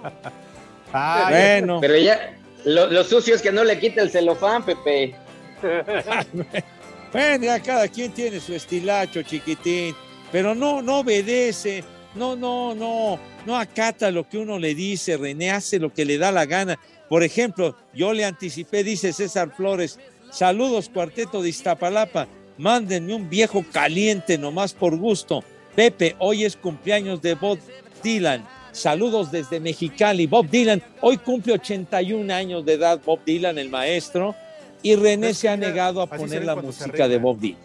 Ay, 0.92 1.60
Bueno. 1.60 1.80
Pero 1.80 1.96
ya, 1.96 2.36
lo, 2.64 2.86
lo 2.88 3.04
sucio 3.04 3.34
es 3.34 3.42
que 3.42 3.52
no 3.52 3.64
le 3.64 3.78
quita 3.78 4.02
el 4.02 4.10
celofán, 4.10 4.64
Pepe. 4.64 5.14
Bueno, 7.12 7.44
ya 7.44 7.60
cada 7.60 7.88
quien 7.88 8.12
tiene 8.12 8.38
su 8.38 8.54
estilacho, 8.54 9.22
chiquitín, 9.22 9.96
pero 10.30 10.54
no, 10.54 10.80
no 10.80 11.00
obedece, 11.00 11.82
no, 12.14 12.36
no, 12.36 12.72
no, 12.72 13.18
no 13.44 13.56
acata 13.58 14.12
lo 14.12 14.28
que 14.28 14.38
uno 14.38 14.60
le 14.60 14.76
dice, 14.76 15.16
René 15.16 15.50
hace 15.50 15.80
lo 15.80 15.92
que 15.92 16.04
le 16.04 16.18
da 16.18 16.30
la 16.30 16.46
gana. 16.46 16.78
Por 17.08 17.24
ejemplo, 17.24 17.76
yo 17.92 18.12
le 18.12 18.24
anticipé, 18.24 18.84
dice 18.84 19.12
César 19.12 19.50
Flores, 19.56 19.98
saludos 20.30 20.88
cuarteto 20.88 21.42
de 21.42 21.48
Iztapalapa, 21.48 22.28
mándenme 22.58 23.12
un 23.12 23.28
viejo 23.28 23.64
caliente 23.72 24.38
nomás 24.38 24.72
por 24.72 24.96
gusto. 24.96 25.42
Pepe, 25.80 26.14
hoy 26.18 26.44
es 26.44 26.56
cumpleaños 26.56 27.22
de 27.22 27.34
Bob 27.34 27.58
Dylan. 28.02 28.46
Saludos 28.70 29.30
desde 29.30 29.60
Mexicali. 29.60 30.26
Bob 30.26 30.46
Dylan, 30.46 30.82
hoy 31.00 31.16
cumple 31.16 31.54
81 31.54 32.34
años 32.34 32.66
de 32.66 32.74
edad 32.74 33.00
Bob 33.02 33.20
Dylan, 33.24 33.56
el 33.56 33.70
maestro, 33.70 34.34
y 34.82 34.94
René 34.94 35.32
se 35.32 35.48
ha 35.48 35.56
negado 35.56 36.02
a 36.02 36.06
poner 36.06 36.44
la 36.44 36.54
música 36.54 37.08
de. 37.08 37.16
Bob 37.16 37.40
Dylan. 37.40 37.58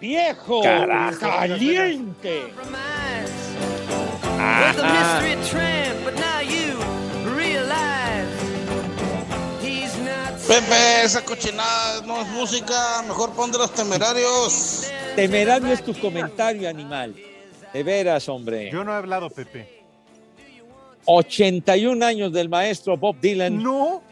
¡Viejo! 0.00 0.62
Carajo. 0.62 1.18
¡Caliente! 1.18 2.42
Ajá. 4.38 5.20
Pepe, 10.46 11.02
esa 11.02 11.24
cochinada 11.24 12.02
no 12.06 12.22
es 12.22 12.28
música, 12.28 13.02
mejor 13.02 13.32
pon 13.32 13.50
de 13.50 13.58
los 13.58 13.74
temerarios. 13.74 14.86
Temerario 15.16 15.72
es 15.72 15.84
tu 15.84 15.92
comentario, 15.92 16.68
animal. 16.68 17.16
De 17.72 17.82
veras, 17.82 18.28
hombre. 18.28 18.70
Yo 18.70 18.84
no 18.84 18.92
he 18.92 18.96
hablado, 18.96 19.30
Pepe. 19.30 19.78
81 21.04 22.04
años 22.04 22.32
del 22.32 22.48
maestro 22.48 22.96
Bob 22.96 23.16
Dylan. 23.20 23.62
No. 23.62 24.02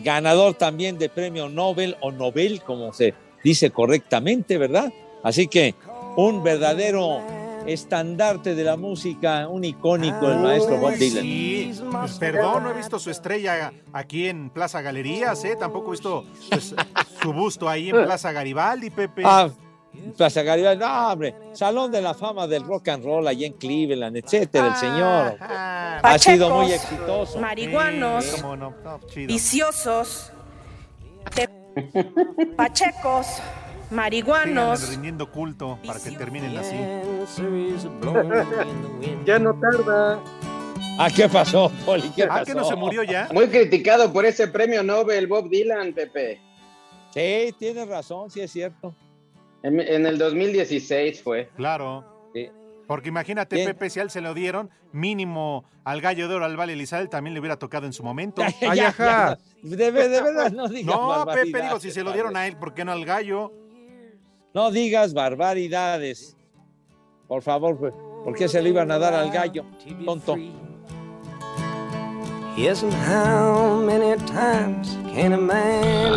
Ganador 0.00 0.54
también 0.54 0.98
de 0.98 1.08
premio 1.08 1.48
Nobel 1.48 1.96
o 2.00 2.12
Nobel, 2.12 2.62
como 2.62 2.92
se 2.92 3.14
dice 3.42 3.70
correctamente, 3.70 4.58
¿verdad? 4.58 4.92
Así 5.22 5.48
que 5.48 5.74
un 6.16 6.42
verdadero 6.42 7.20
estandarte 7.66 8.54
de 8.54 8.64
la 8.64 8.76
música, 8.76 9.48
un 9.48 9.64
icónico, 9.64 10.30
el 10.30 10.38
maestro 10.38 10.78
Bob 10.78 10.92
Uy, 10.92 10.98
Dylan. 10.98 11.22
Sí, 11.22 11.72
pues, 11.90 12.12
perdón, 12.18 12.62
no 12.62 12.70
he 12.70 12.74
visto 12.74 12.98
su 12.98 13.10
estrella 13.10 13.72
aquí 13.92 14.28
en 14.28 14.50
Plaza 14.50 14.80
Galerías, 14.82 15.44
¿eh? 15.44 15.56
Tampoco 15.58 15.88
he 15.88 15.90
visto 15.92 16.24
pues, 16.50 16.74
su 17.22 17.32
busto 17.32 17.68
ahí 17.68 17.90
en 17.90 17.96
Plaza 18.04 18.32
Garibaldi, 18.32 18.90
Pepe. 18.90 19.22
Ah, 19.24 19.50
Plaza 20.16 20.42
Garibaldi, 20.42 20.84
no, 20.84 21.12
hombre, 21.12 21.34
Salón 21.52 21.90
de 21.92 22.00
la 22.00 22.14
Fama 22.14 22.46
del 22.46 22.62
Rock 22.64 22.88
and 22.88 23.04
Roll 23.04 23.26
allí 23.28 23.44
en 23.44 23.52
Cleveland, 23.54 24.16
etcétera, 24.16 24.68
el 24.68 24.76
señor. 24.76 25.36
Ha 25.40 26.18
sido 26.18 26.50
muy 26.54 26.72
exitoso. 26.72 27.38
Marihuanos, 27.38 28.24
Sí, 28.24 28.40
cómo 28.40 28.56
no, 28.56 28.70
no, 28.82 29.00
chido. 29.06 29.26
viciosos, 29.28 30.32
te- 31.34 31.48
pachecos, 32.56 33.26
marihuanos. 33.90 34.78
Síganle 34.80 34.94
rindiendo 34.96 35.30
culto 35.30 35.78
para 35.86 36.00
que 36.00 36.10
terminen 36.12 36.56
así. 36.56 36.76
Ya 39.24 39.38
no 39.38 39.54
tarda. 39.58 40.20
¿Ah, 40.98 41.08
qué 41.14 41.28
pasó, 41.28 41.70
Poli? 41.84 42.08
¿Qué 42.16 42.22
Ah, 42.24 42.28
pasó? 42.28 42.44
que 42.46 42.54
no 42.54 42.64
se 42.64 42.74
murió 42.74 43.02
ya. 43.02 43.28
Muy 43.32 43.48
criticado 43.48 44.10
por 44.12 44.24
ese 44.24 44.48
premio 44.48 44.82
Nobel 44.82 45.26
Bob 45.26 45.48
Dylan, 45.50 45.92
Pepe. 45.92 46.40
Sí, 47.12 47.54
tienes 47.58 47.86
razón, 47.88 48.30
sí 48.30 48.40
es 48.40 48.50
cierto. 48.50 48.94
En, 49.62 49.80
en 49.80 50.06
el 50.06 50.18
2016 50.18 51.22
fue. 51.22 51.48
Claro. 51.56 52.04
Sí. 52.34 52.48
Porque 52.86 53.08
imagínate. 53.08 53.64
Pepe, 53.64 53.90
si 53.90 53.98
a 53.98 54.02
él 54.02 54.10
se 54.10 54.20
lo 54.20 54.32
dieron, 54.34 54.70
mínimo 54.92 55.64
al 55.84 56.00
gallo 56.00 56.28
de 56.28 56.34
oro, 56.36 56.44
al 56.44 56.56
Vale 56.56 56.74
Elizabeth, 56.74 57.10
también 57.10 57.34
le 57.34 57.40
hubiera 57.40 57.56
tocado 57.58 57.86
en 57.86 57.92
su 57.92 58.02
momento. 58.04 58.42
Ya, 58.60 58.74
ya, 58.74 58.94
ya, 58.96 59.38
De, 59.62 59.90
ver- 59.90 60.10
de 60.10 60.22
verdad, 60.22 60.52
no 60.52 60.68
digas 60.68 60.94
No, 60.96 61.26
Pepe, 61.26 61.62
digo, 61.62 61.80
si 61.80 61.90
se 61.90 62.02
lo 62.04 62.12
dieron 62.12 62.36
a 62.36 62.46
él, 62.46 62.56
¿por 62.56 62.74
qué 62.74 62.84
no 62.84 62.92
al 62.92 63.04
gallo? 63.04 63.52
No 64.54 64.70
digas 64.70 65.12
barbaridades. 65.14 66.36
Por 67.28 67.42
favor, 67.42 67.76
pues, 67.76 67.92
¿por 68.24 68.34
qué 68.36 68.46
se 68.48 68.62
le 68.62 68.68
iban 68.70 68.90
a 68.90 68.98
dar 68.98 69.12
al 69.14 69.30
gallo? 69.30 69.64
Tonto. 70.04 70.36
Yes, 72.56 72.82
and 72.82 72.92
how 72.94 73.82
many 73.84 74.16
times 74.24 74.96
can 75.14 75.34
a 75.34 75.36
man 75.36 76.14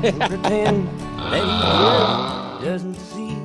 pretend 0.28 0.86
that 1.30 1.42
he 1.42 2.64
just 2.64 2.64
doesn't 2.64 2.96
see 2.96 3.36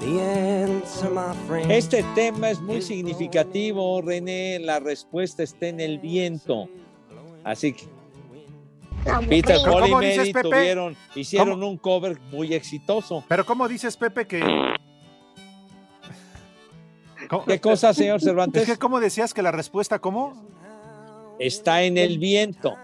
the 0.00 0.20
answer, 0.20 1.10
my 1.10 1.34
friend? 1.46 1.70
Este 1.70 2.02
tema 2.14 2.50
es 2.50 2.60
muy 2.60 2.82
significativo, 2.82 4.00
René. 4.02 4.58
La 4.60 4.80
respuesta 4.80 5.42
está 5.42 5.66
en 5.68 5.80
el 5.80 5.98
viento. 5.98 6.68
Así 7.44 7.72
que 7.72 7.84
Peter 9.28 9.56
Paul 9.64 9.86
y 9.86 9.90
¿cómo 9.90 10.00
dices, 10.00 10.34
Mary 10.34 10.50
tuvieron, 10.50 10.96
hicieron 11.14 11.50
¿Cómo? 11.52 11.68
un 11.70 11.76
cover 11.78 12.20
muy 12.30 12.52
exitoso. 12.52 13.24
Pero 13.28 13.46
¿cómo 13.46 13.66
dices, 13.66 13.96
Pepe, 13.96 14.26
que... 14.26 14.40
¿Cómo- 17.30 17.44
¿Qué 17.46 17.60
cosa, 17.60 17.94
señor 17.94 18.20
Cervantes? 18.20 18.62
Es 18.64 18.68
que 18.68 18.76
¿cómo 18.78 19.00
decías 19.00 19.32
que 19.32 19.40
la 19.40 19.52
respuesta, 19.52 19.98
cómo? 20.00 20.34
Está 21.38 21.82
en 21.82 21.96
el 21.96 22.18
viento. 22.18 22.76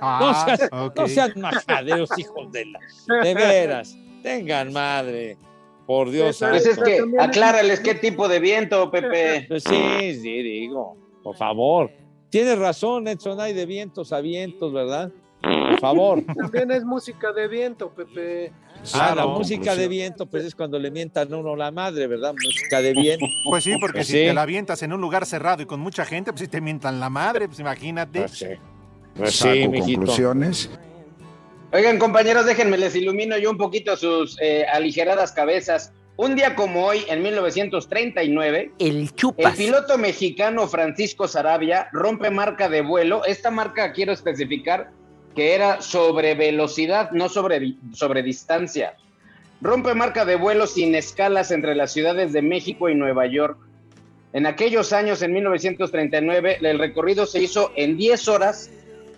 Ah, 0.00 0.44
no 0.48 0.56
seas, 0.56 0.70
no 0.96 1.08
sean 1.08 1.32
majaderos, 1.40 2.10
hijos 2.18 2.50
de 2.52 2.64
la. 2.66 2.80
De 3.22 3.34
veras. 3.34 3.96
Tengan 4.22 4.72
madre. 4.72 5.36
Por 5.86 6.10
Dios 6.10 6.38
Pues 6.40 6.64
es 6.66 6.76
santo. 6.76 6.84
que 6.90 7.02
aclárales 7.20 7.80
qué 7.80 7.94
tipo 7.94 8.26
de 8.26 8.40
viento, 8.40 8.90
Pepe. 8.90 9.44
Pues 9.48 9.62
sí, 9.64 10.14
sí, 10.20 10.42
digo. 10.42 10.96
Por 11.22 11.36
favor. 11.36 11.90
Tienes 12.30 12.58
razón, 12.58 13.06
Edson. 13.06 13.38
Hay 13.40 13.52
de 13.52 13.66
vientos 13.66 14.12
a 14.12 14.20
vientos, 14.20 14.72
¿verdad? 14.72 15.10
Por 15.42 15.78
favor. 15.78 16.22
También 16.24 16.70
es 16.70 16.84
música 16.84 17.32
de 17.32 17.48
viento, 17.48 17.90
Pepe. 17.90 18.50
Ah, 18.94 19.08
la 19.08 19.12
Claro. 19.12 19.28
música 19.30 19.76
de 19.76 19.88
viento, 19.88 20.24
pues 20.26 20.44
es 20.44 20.54
cuando 20.54 20.78
le 20.78 20.90
mientan 20.90 21.32
a 21.32 21.36
uno 21.36 21.54
la 21.54 21.70
madre, 21.70 22.06
¿verdad? 22.06 22.32
Música 22.32 22.80
de 22.80 22.92
viento. 22.94 23.26
Pues 23.48 23.62
sí, 23.64 23.74
porque 23.78 23.98
Pues 23.98 24.06
si 24.06 24.12
sí. 24.14 24.18
te 24.24 24.32
la 24.34 24.42
avientas 24.42 24.82
en 24.82 24.92
un 24.94 25.00
lugar 25.02 25.26
cerrado 25.26 25.62
y 25.62 25.66
con 25.66 25.80
mucha 25.80 26.06
gente, 26.06 26.32
pues 26.32 26.40
si 26.40 26.48
te 26.48 26.62
mientan 26.62 26.98
la 26.98 27.10
madre, 27.10 27.46
pues 27.46 27.60
imagínate. 27.60 28.20
Pues 28.20 28.32
sí. 28.32 28.46
Pues 29.16 29.36
sí, 29.36 29.68
mijito. 29.68 30.12
Oigan, 31.72 31.98
compañeros, 31.98 32.46
déjenme 32.46 32.78
les 32.78 32.94
ilumino 32.94 33.36
yo 33.36 33.50
un 33.50 33.58
poquito 33.58 33.96
sus 33.96 34.36
eh, 34.40 34.64
aligeradas 34.72 35.32
cabezas. 35.32 35.92
Un 36.16 36.36
día 36.36 36.54
como 36.54 36.86
hoy, 36.86 37.04
en 37.08 37.22
1939, 37.22 38.72
El 38.78 39.10
el 39.36 39.52
piloto 39.56 39.98
mexicano 39.98 40.68
Francisco 40.68 41.26
Sarabia 41.26 41.88
rompe 41.92 42.30
marca 42.30 42.68
de 42.68 42.82
vuelo. 42.82 43.24
Esta 43.24 43.50
marca 43.50 43.92
quiero 43.92 44.12
especificar 44.12 44.90
que 45.34 45.54
era 45.54 45.82
sobre 45.82 46.36
velocidad, 46.36 47.10
no 47.10 47.28
sobre, 47.28 47.74
sobre 47.92 48.22
distancia. 48.22 48.94
Rompe 49.60 49.94
marca 49.94 50.24
de 50.24 50.36
vuelo 50.36 50.66
sin 50.66 50.94
escalas 50.94 51.50
entre 51.50 51.74
las 51.74 51.92
ciudades 51.92 52.32
de 52.32 52.42
México 52.42 52.88
y 52.88 52.94
Nueva 52.94 53.26
York. 53.26 53.58
En 54.32 54.46
aquellos 54.46 54.92
años, 54.92 55.22
en 55.22 55.32
1939, 55.32 56.58
el 56.60 56.78
recorrido 56.78 57.26
se 57.26 57.42
hizo 57.42 57.72
en 57.76 57.96
10 57.96 58.28
horas, 58.28 58.70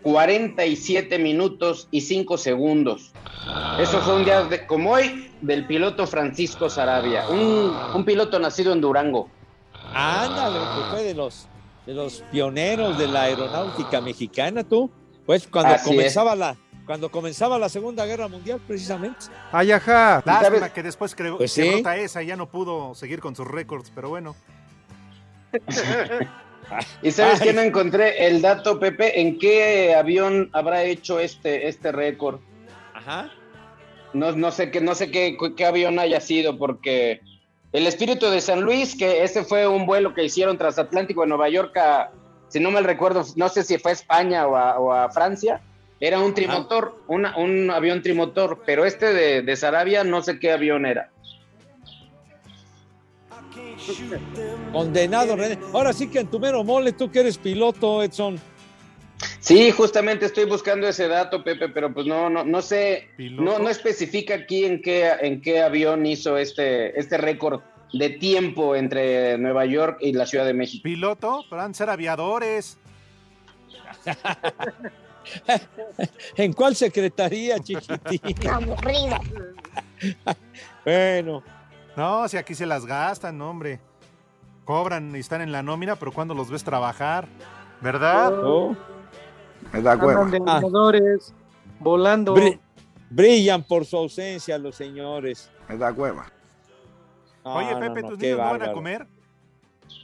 47 0.06 1.18
minutos 1.18 1.88
y 1.90 2.00
5 2.02 2.38
segundos. 2.38 3.10
Eso 3.80 4.00
fue 4.02 4.14
un 4.14 4.24
día 4.24 4.44
de- 4.44 4.64
como 4.64 4.92
hoy 4.92 5.32
del 5.40 5.66
piloto 5.66 6.06
Francisco 6.06 6.70
Sarabia, 6.70 7.28
un, 7.28 7.76
un 7.92 8.04
piloto 8.04 8.38
nacido 8.38 8.72
en 8.72 8.80
Durango. 8.80 9.28
Ándale, 9.92 10.60
que 10.60 10.90
fue 10.92 11.02
de 11.02 11.12
los, 11.14 11.48
de 11.86 11.94
los 11.94 12.22
pioneros 12.30 12.96
de 12.98 13.08
la 13.08 13.22
aeronáutica 13.22 14.00
mexicana, 14.00 14.62
tú. 14.62 14.88
Pues 15.26 15.48
cuando 15.48 15.74
Así 15.74 15.90
comenzaba 15.90 16.36
la, 16.36 16.56
cuando 16.86 17.10
comenzaba 17.10 17.58
la 17.58 17.68
Segunda 17.68 18.06
Guerra 18.06 18.28
Mundial, 18.28 18.60
precisamente. 18.64 19.26
Ay, 19.50 19.72
ajá. 19.72 20.22
Lástima 20.24 20.68
que 20.72 20.84
después 20.84 21.16
creó 21.16 21.36
Pues 21.36 21.52
que 21.52 21.62
sí. 21.62 21.82
esa 21.96 22.22
y 22.22 22.26
ya 22.26 22.36
no 22.36 22.48
pudo 22.48 22.94
seguir 22.94 23.18
con 23.18 23.34
sus 23.34 23.48
récords, 23.48 23.90
pero 23.92 24.08
bueno. 24.10 24.36
¿Y 27.02 27.10
sabes 27.12 27.40
que 27.40 27.52
no 27.52 27.60
encontré 27.62 28.26
el 28.26 28.42
dato, 28.42 28.78
Pepe? 28.80 29.20
¿En 29.20 29.38
qué 29.38 29.94
avión 29.94 30.50
habrá 30.52 30.82
hecho 30.82 31.20
este, 31.20 31.68
este 31.68 31.92
récord? 31.92 32.40
Ajá. 32.94 33.30
No, 34.12 34.32
no 34.32 34.50
sé, 34.50 34.70
qué, 34.70 34.80
no 34.80 34.94
sé 34.94 35.10
qué, 35.10 35.36
qué 35.56 35.64
avión 35.66 35.98
haya 35.98 36.20
sido, 36.20 36.56
porque 36.58 37.20
el 37.72 37.86
Espíritu 37.86 38.26
de 38.30 38.40
San 38.40 38.62
Luis, 38.62 38.96
que 38.96 39.22
ese 39.22 39.44
fue 39.44 39.66
un 39.68 39.86
vuelo 39.86 40.14
que 40.14 40.24
hicieron 40.24 40.56
transatlántico 40.58 41.20
de 41.22 41.26
Nueva 41.28 41.48
York 41.50 41.76
a, 41.76 42.10
si 42.48 42.58
no 42.60 42.70
mal 42.70 42.84
recuerdo, 42.84 43.24
no 43.36 43.48
sé 43.48 43.62
si 43.62 43.76
fue 43.78 43.90
a 43.90 43.94
España 43.94 44.46
o 44.46 44.56
a, 44.56 44.78
o 44.78 44.92
a 44.92 45.10
Francia, 45.10 45.60
era 46.00 46.18
un 46.20 46.34
trimotor, 46.34 47.02
una- 47.08 47.36
un 47.36 47.70
avión 47.70 48.02
trimotor, 48.02 48.62
pero 48.64 48.84
este 48.84 49.12
de, 49.12 49.42
de 49.42 49.56
Sarabia 49.56 50.02
no 50.04 50.22
sé 50.22 50.38
qué 50.38 50.52
avión 50.52 50.86
era. 50.86 51.10
Condenado, 54.72 55.36
René. 55.36 55.58
Ahora 55.72 55.92
sí 55.92 56.08
que 56.08 56.20
en 56.20 56.28
tu 56.28 56.38
mero 56.38 56.64
mole, 56.64 56.92
tú 56.92 57.10
que 57.10 57.20
eres 57.20 57.38
piloto, 57.38 58.02
Edson. 58.02 58.38
Sí, 59.40 59.70
justamente 59.70 60.26
estoy 60.26 60.44
buscando 60.44 60.88
ese 60.88 61.08
dato, 61.08 61.42
Pepe, 61.42 61.70
pero 61.70 61.92
pues 61.92 62.06
no, 62.06 62.28
no, 62.28 62.44
no 62.44 62.60
sé, 62.60 63.08
¿Piloto? 63.16 63.42
no, 63.42 63.58
no 63.58 63.70
especifica 63.70 64.34
aquí 64.34 64.64
en 64.64 64.82
qué, 64.82 65.10
en 65.20 65.40
qué 65.40 65.62
avión 65.62 66.04
hizo 66.04 66.36
este, 66.36 66.98
este 66.98 67.16
récord 67.16 67.62
de 67.92 68.10
tiempo 68.10 68.76
entre 68.76 69.38
Nueva 69.38 69.64
York 69.64 69.98
y 70.00 70.12
la 70.12 70.26
Ciudad 70.26 70.44
de 70.44 70.52
México. 70.52 70.82
Piloto, 70.82 71.44
de 71.50 71.74
ser 71.74 71.88
aviadores. 71.88 72.78
¿En 76.36 76.52
cuál 76.52 76.76
secretaría, 76.76 77.58
chiquitín? 77.58 78.50
Aburrido. 78.50 79.18
bueno. 80.84 81.42
No, 81.96 82.28
si 82.28 82.36
aquí 82.36 82.54
se 82.54 82.66
las 82.66 82.84
gastan, 82.86 83.40
hombre. 83.40 83.80
Cobran 84.64 85.14
y 85.14 85.20
están 85.20 85.40
en 85.40 85.52
la 85.52 85.62
nómina, 85.62 85.96
pero 85.96 86.12
cuando 86.12 86.34
los 86.34 86.50
ves 86.50 86.64
trabajar, 86.64 87.28
¿verdad? 87.80 88.32
Oh. 88.44 88.76
Me 89.72 89.80
da 89.80 89.92
Andan 89.92 90.30
de 90.30 90.38
aviadores, 90.38 91.34
volando. 91.80 92.34
Bri- 92.34 92.60
brillan 93.10 93.62
por 93.62 93.84
su 93.84 93.96
ausencia 93.96 94.58
los 94.58 94.74
señores. 94.76 95.50
Me 95.68 95.76
da 95.78 95.92
hueva. 95.92 96.26
Oye, 97.44 97.76
Pepe, 97.76 98.02
no, 98.02 98.08
¿tus 98.08 98.18
niños 98.18 98.38
no 98.38 98.44
van 98.44 98.62
a 98.62 98.72
comer? 98.72 99.06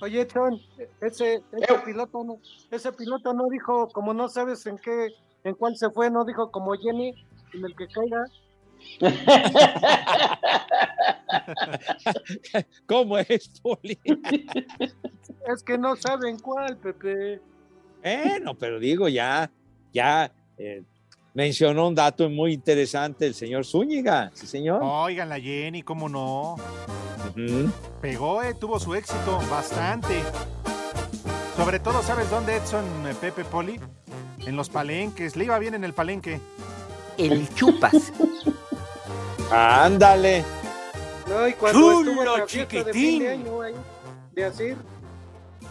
Oye, 0.00 0.26
Chon, 0.26 0.60
ese, 1.00 1.42
ese 1.52 1.74
piloto 1.84 2.24
no, 2.24 2.38
ese 2.70 2.92
piloto 2.92 3.34
no 3.34 3.48
dijo, 3.48 3.88
como 3.88 4.14
no 4.14 4.28
sabes 4.28 4.64
en 4.66 4.78
qué, 4.78 5.08
en 5.44 5.54
cuál 5.54 5.76
se 5.76 5.90
fue, 5.90 6.08
no 6.10 6.24
dijo 6.24 6.50
como 6.50 6.72
Jenny, 6.74 7.14
en 7.52 7.64
el 7.64 7.74
que 7.76 7.88
caiga. 7.88 8.24
¿Cómo 12.86 13.18
es, 13.18 13.48
Poli? 13.60 13.98
Es 15.52 15.62
que 15.62 15.78
no 15.78 15.96
saben 15.96 16.38
cuál, 16.38 16.76
Pepe. 16.76 17.40
Bueno, 18.02 18.56
pero 18.56 18.78
digo, 18.78 19.08
ya, 19.08 19.50
ya 19.92 20.32
eh, 20.58 20.82
mencionó 21.34 21.88
un 21.88 21.94
dato 21.94 22.28
muy 22.28 22.52
interesante 22.52 23.26
el 23.26 23.34
señor 23.34 23.64
Zúñiga, 23.64 24.30
sí, 24.34 24.46
señor. 24.46 24.80
Oigan, 24.82 25.28
la 25.28 25.40
Jenny, 25.40 25.82
¿cómo 25.82 26.08
no? 26.08 26.56
Pegó, 28.00 28.42
eh, 28.42 28.54
tuvo 28.54 28.78
su 28.78 28.94
éxito 28.94 29.40
bastante. 29.50 30.22
Sobre 31.56 31.78
todo, 31.78 32.02
¿sabes 32.02 32.30
dónde 32.30 32.56
Edson 32.56 32.84
eh, 33.06 33.14
Pepe 33.20 33.44
Poli? 33.44 33.78
En 34.46 34.56
los 34.56 34.68
palenques. 34.68 35.36
Le 35.36 35.44
iba 35.44 35.58
bien 35.58 35.74
en 35.74 35.84
el 35.84 35.92
palenque. 35.92 36.40
El 37.16 37.48
chupas. 37.54 38.12
Ándale. 39.52 40.44
No, 41.28 41.46
y 41.48 41.52
cuando 41.54 41.78
Chulo, 41.78 42.10
estuvo 42.10 42.22
en 42.34 42.40
la 42.40 42.46
fiesta 42.46 42.76
de 42.76 42.92
fin 42.92 42.92
chiquitín. 42.92 43.18
de 43.22 43.30
año 43.30 43.62
ahí, 43.62 43.74
de 44.32 44.44
Asir, 44.44 44.76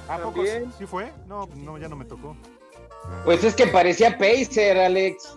¿A 0.07 0.17
poco 0.17 0.43
sí, 0.45 0.49
sí 0.77 0.85
fue? 0.85 1.11
No, 1.27 1.47
no, 1.55 1.77
ya 1.77 1.87
no 1.87 1.95
me 1.95 2.05
tocó. 2.05 2.35
Pues 3.25 3.43
es 3.43 3.55
que 3.55 3.67
parecía 3.67 4.17
Pacer, 4.17 4.77
Alex. 4.77 5.35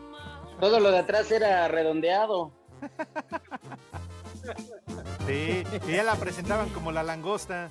Todo 0.60 0.78
lo 0.80 0.90
de 0.90 0.98
atrás 0.98 1.30
era 1.30 1.66
redondeado. 1.68 2.52
Sí, 5.26 5.64
y 5.88 5.92
ya 5.92 6.02
la 6.04 6.14
presentaban 6.16 6.68
como 6.70 6.92
la 6.92 7.02
langosta. 7.02 7.70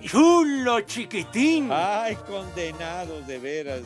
Chulo, 0.00 0.80
chiquitín. 0.82 1.70
Ay, 1.72 2.16
condenados, 2.28 3.26
de 3.26 3.38
veras. 3.38 3.82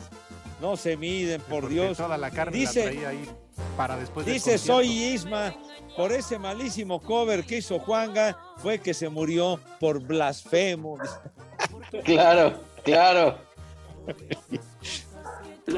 No 0.59 0.75
se 0.75 0.97
miden, 0.97 1.39
por 1.41 1.61
Porque 1.61 1.75
Dios. 1.75 1.97
Toda 1.97 2.17
la 2.17 2.31
carne 2.31 2.57
Dice- 2.57 2.85
la 2.85 2.91
traía 2.91 3.09
ahí 3.09 3.29
para 3.77 3.97
después 3.97 4.25
Dice. 4.25 4.57
Soy 4.57 4.87
Isma, 4.87 5.53
por 5.97 6.11
ese 6.11 6.39
malísimo 6.39 7.01
cover 7.01 7.45
que 7.45 7.57
hizo 7.57 7.79
Juanga, 7.79 8.37
fue 8.57 8.79
que 8.79 8.93
se 8.93 9.09
murió 9.09 9.59
por 9.79 9.99
blasfemo. 10.01 10.97
Claro, 12.03 12.59
claro. 12.83 13.37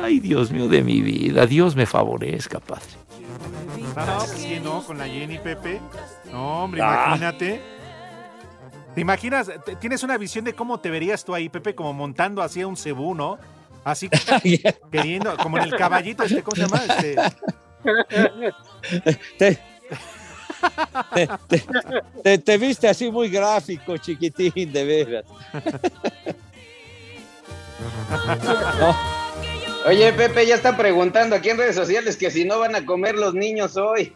Ay, 0.01 0.19
Dios 0.19 0.51
mío 0.51 0.67
de 0.67 0.81
mi 0.81 1.01
vida. 1.01 1.45
Dios 1.45 1.75
me 1.75 1.85
favorezca, 1.85 2.59
padre. 2.59 2.85
No, 3.95 4.05
no, 4.05 4.17
pues 4.19 4.29
sí, 4.31 4.59
no, 4.63 4.81
con 4.83 4.97
la 4.97 5.07
Jenny 5.07 5.37
Pepe. 5.39 5.79
No, 6.31 6.63
hombre, 6.63 6.81
Ah. 6.81 7.05
imagínate. 7.07 7.61
¿Te 8.93 9.01
imaginas? 9.01 9.51
Tienes 9.79 10.03
una 10.03 10.17
visión 10.17 10.45
de 10.45 10.53
cómo 10.53 10.79
te 10.79 10.89
verías 10.89 11.23
tú 11.25 11.35
ahí, 11.35 11.49
Pepe, 11.49 11.75
como 11.75 11.91
montando 11.93 12.41
así 12.41 12.61
a 12.61 12.67
un 12.67 12.77
cebú, 12.77 13.13
¿no? 13.13 13.37
Así 13.83 14.09
queriendo, 14.91 15.35
como 15.37 15.57
en 15.57 15.65
el 15.65 15.75
caballito, 15.75 16.23
este, 16.23 16.41
¿cómo 16.41 16.55
se 16.55 16.61
llama? 16.61 16.81
Este, 16.85 17.15
Te, 19.37 19.57
te- 21.13 21.27
te- 21.47 21.63
te- 22.23 22.37
te 22.39 22.57
viste 22.57 22.87
así 22.87 23.11
muy 23.11 23.29
gráfico, 23.29 23.97
chiquitín, 23.97 24.71
de 24.71 24.85
veras. 24.85 25.25
No, 28.79 28.95
Oye, 29.87 30.11
Pepe, 30.13 30.47
ya 30.47 30.55
está 30.55 30.75
preguntando 30.75 31.35
aquí 31.35 31.49
en 31.51 31.57
redes 31.59 31.75
sociales 31.75 32.17
que 32.17 32.31
si 32.31 32.43
no 32.43 32.57
van 32.57 32.73
a 32.75 32.83
comer 32.87 33.13
los 33.15 33.35
niños 33.35 33.77
hoy. 33.77 34.15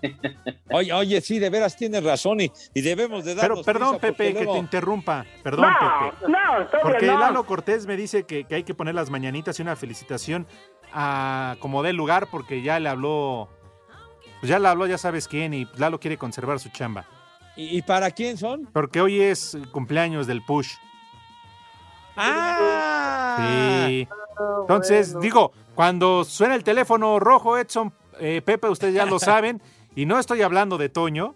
Oye, 0.71 0.91
oye, 0.93 1.21
sí, 1.21 1.37
de 1.37 1.51
veras 1.51 1.77
tienes 1.77 2.03
razón 2.03 2.41
y, 2.41 2.51
y 2.73 2.81
debemos 2.81 3.23
de 3.23 3.35
Pero 3.35 3.41
darnos 3.49 3.65
perdón, 3.65 3.89
prisa 3.99 4.07
porque 4.07 4.13
Pepe, 4.13 4.27
que 4.33 4.39
luego- 4.45 4.53
te 4.53 4.59
interrumpa. 4.59 5.25
Perdón, 5.43 5.67
No, 5.69 6.11
Pepe. 6.19 6.31
no, 6.31 6.81
Porque 6.81 7.05
no. 7.05 7.19
Lalo 7.19 7.45
Cortés 7.45 7.85
me 7.85 7.95
dice 7.95 8.23
que, 8.23 8.45
que 8.45 8.55
hay 8.55 8.63
que 8.63 8.73
poner 8.73 8.95
las 8.95 9.11
mañanitas 9.11 9.59
y 9.59 9.61
una 9.61 9.75
felicitación 9.75 10.47
a 10.91 11.55
como 11.59 11.83
dé 11.83 11.93
lugar 11.93 12.27
porque 12.31 12.63
ya 12.63 12.79
le 12.79 12.89
habló, 12.89 13.47
pues 14.39 14.49
ya 14.49 14.59
le 14.59 14.67
habló 14.67 14.85
ya 14.87 14.97
sabes 14.97 15.27
quién 15.27 15.53
y 15.53 15.67
Lalo 15.77 15.99
quiere 15.99 16.17
conservar 16.17 16.59
su 16.59 16.69
chamba. 16.69 17.05
¿Y, 17.55 17.77
y 17.77 17.81
para 17.81 18.11
quién 18.11 18.37
son? 18.37 18.67
Porque 18.71 19.01
hoy 19.01 19.21
es 19.21 19.57
cumpleaños 19.71 20.27
del 20.27 20.43
Push. 20.43 20.73
¡Ah! 22.15 23.85
Sí. 23.87 24.07
Entonces, 24.61 25.19
digo, 25.19 25.51
cuando 25.75 26.23
suena 26.23 26.55
el 26.55 26.63
teléfono 26.63 27.19
rojo, 27.19 27.57
Edson, 27.57 27.93
eh, 28.19 28.41
Pepe, 28.43 28.67
ustedes 28.67 28.93
ya 28.93 29.05
lo 29.05 29.19
saben, 29.19 29.61
y 29.95 30.05
no 30.05 30.19
estoy 30.19 30.41
hablando 30.41 30.77
de 30.77 30.89
Toño, 30.89 31.35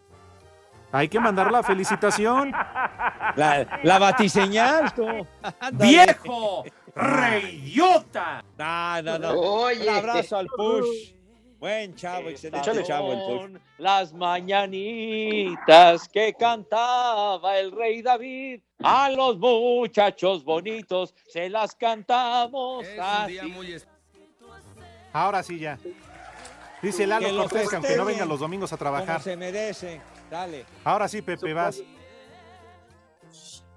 hay 0.92 1.10
que 1.10 1.20
mandar 1.20 1.52
la 1.52 1.64
felicitación. 1.64 2.52
La, 2.52 3.80
la 3.82 4.00
batiseñal, 4.00 4.94
tú. 4.94 5.08
¡Viejo! 5.74 6.64
¡Reyota! 6.96 8.44
No, 8.58 9.02
no, 9.02 9.18
no. 9.18 9.32
Oye. 9.32 9.90
Un 9.90 9.96
abrazo 9.96 10.38
al 10.38 10.48
push. 10.48 11.14
Buen 11.64 11.96
chavo, 11.96 12.28
excelente 12.28 12.84
chavo 12.84 13.14
el 13.14 13.62
las 13.78 14.12
mañanitas 14.12 16.10
que 16.10 16.34
cantaba 16.34 17.58
el 17.58 17.72
rey 17.72 18.02
David. 18.02 18.60
A 18.84 19.10
los 19.10 19.38
muchachos 19.40 20.44
bonitos 20.44 21.16
se 21.26 21.50
las 21.50 21.74
cantamos 21.74 22.86
así. 23.00 23.40
Ahora 25.14 25.42
sí 25.42 25.58
ya. 25.58 25.80
Dice 26.82 27.08
Lalo 27.08 27.30
Que 27.30 27.36
Cortés 27.38 27.70
que 27.70 27.76
aunque 27.78 27.96
no 27.96 28.04
festejen 28.04 28.08
venga 28.08 28.26
los 28.26 28.42
domingos 28.42 28.74
a 28.74 28.76
Como 28.76 28.92
trabajar. 28.92 29.22
se 29.22 29.38
merece. 29.38 30.02
Dale. 30.30 30.66
Ahora 30.84 31.08
sí, 31.08 31.22
Pepe, 31.22 31.54
vas. 31.54 31.82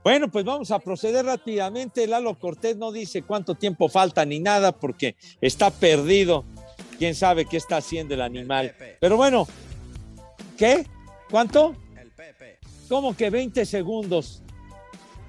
Bueno, 0.03 0.29
pues 0.29 0.45
vamos 0.45 0.73
a 0.73 0.81
proceder 0.81 1.25
rápidamente. 1.25 2.05
Lalo 2.09 2.37
Cortés 2.37 2.77
no 2.77 2.91
dice 2.91 3.23
cuánto 3.23 3.55
tiempo 3.55 3.89
falta 3.89 4.25
ni 4.25 4.41
nada 4.41 4.73
porque 4.73 5.15
está 5.41 5.71
perdido. 5.71 6.45
Quién 6.99 7.15
sabe 7.15 7.45
qué 7.45 7.57
está 7.57 7.79
haciendo 7.79 8.15
el 8.15 8.21
animal. 8.21 8.75
Pero 9.01 9.17
bueno, 9.17 9.47
¿qué? 10.57 10.87
¿Cuánto? 11.31 11.77
¿Cómo 12.89 13.17
que 13.17 13.31
20 13.31 13.67
segundos? 13.67 14.43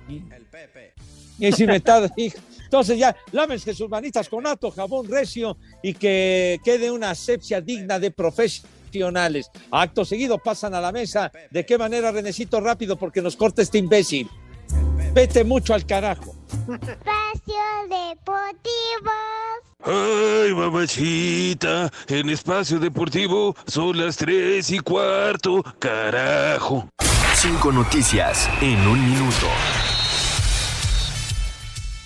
El 0.07 0.45
Pepe. 0.45 0.93
Y 1.39 1.51
si 1.51 1.65
me 1.65 1.77
está. 1.77 2.09
Entonces 2.63 2.97
ya, 2.97 3.15
lávense 3.31 3.73
sus 3.73 3.89
manitas 3.89 4.27
con 4.27 4.45
ato, 4.45 4.71
jabón 4.71 5.07
recio 5.07 5.57
y 5.81 5.93
que 5.93 6.59
quede 6.65 6.91
una 6.91 7.11
asepsia 7.11 7.61
digna 7.61 7.97
de 7.97 8.11
profesionales. 8.11 9.49
Acto 9.71 10.03
seguido 10.03 10.37
pasan 10.37 10.75
a 10.75 10.81
la 10.81 10.91
mesa. 10.91 11.31
¿De 11.49 11.65
qué 11.65 11.77
manera, 11.77 12.11
Renecito? 12.11 12.59
Rápido, 12.59 12.97
porque 12.97 13.21
nos 13.21 13.37
corta 13.37 13.61
este 13.61 13.77
imbécil. 13.77 14.29
Vete 15.13 15.45
mucho 15.45 15.73
al 15.73 15.85
carajo. 15.85 16.36
Espacio 16.47 17.63
Deportivo. 17.89 19.11
Ay, 19.83 20.53
mamachita, 20.53 21.89
en 22.07 22.29
espacio 22.29 22.79
deportivo 22.79 23.55
son 23.67 23.97
las 23.97 24.17
tres 24.17 24.71
y 24.71 24.79
cuarto, 24.79 25.63
carajo. 25.79 26.89
Cinco 27.35 27.71
noticias 27.71 28.49
en 28.61 28.79
un 28.87 29.09
minuto. 29.09 29.47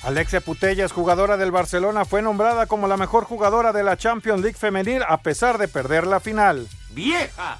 Alexia 0.03 0.41
Putellas, 0.41 0.91
jugadora 0.91 1.37
del 1.37 1.51
Barcelona, 1.51 2.05
fue 2.05 2.21
nombrada 2.21 2.65
como 2.65 2.87
la 2.87 2.97
mejor 2.97 3.23
jugadora 3.23 3.71
de 3.71 3.83
la 3.83 3.97
Champions 3.97 4.41
League 4.41 4.57
femenil 4.57 5.03
a 5.07 5.21
pesar 5.21 5.57
de 5.57 5.67
perder 5.67 6.07
la 6.07 6.19
final. 6.19 6.67
¡Vieja! 6.89 7.59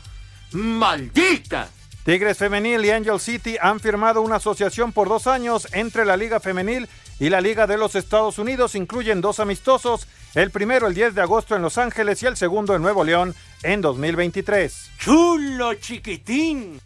¡Maldita! 0.52 1.70
Tigres 2.04 2.40
Femenil 2.40 2.84
y 2.84 2.90
Angel 2.90 3.20
City 3.20 3.58
han 3.62 3.80
firmado 3.80 4.24
una 4.24 4.38
asociación 4.38 4.92
por 4.92 5.08
dos 5.08 5.28
años 5.28 5.68
entre 5.72 6.04
la 6.04 6.18
Liga 6.18 6.40
Femenil 6.40 6.90
y 7.20 7.30
la 7.30 7.42
Liga 7.42 7.68
de 7.68 7.78
los 7.78 7.94
Estados 7.94 8.40
Unidos. 8.40 8.74
Incluyen 8.74 9.22
dos 9.22 9.40
amistosos, 9.40 10.08
el 10.34 10.50
primero 10.50 10.88
el 10.88 10.96
10 10.96 11.14
de 11.14 11.22
agosto 11.22 11.56
en 11.56 11.62
Los 11.62 11.78
Ángeles 11.78 12.24
y 12.24 12.26
el 12.26 12.38
segundo 12.38 12.76
en 12.76 12.82
Nuevo 12.82 13.04
León 13.04 13.36
en 13.62 13.82
2023. 13.82 14.90
¡Chulo 14.98 15.76
chiquitín! 15.76 16.82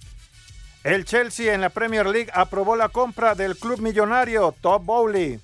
El 0.84 1.05
Chelsea 1.05 1.53
en 1.53 1.61
la 1.61 1.70
Premier 1.70 2.07
League 2.07 2.30
aprobó 2.34 2.76
la 2.76 2.89
compra 2.89 3.36
del 3.36 3.55
club 3.55 3.80
millonario 3.80 4.53
Top 4.59 4.84
Bowley. 4.84 5.39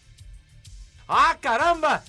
¡Ah, 1.08 1.38
caramba! 1.40 2.04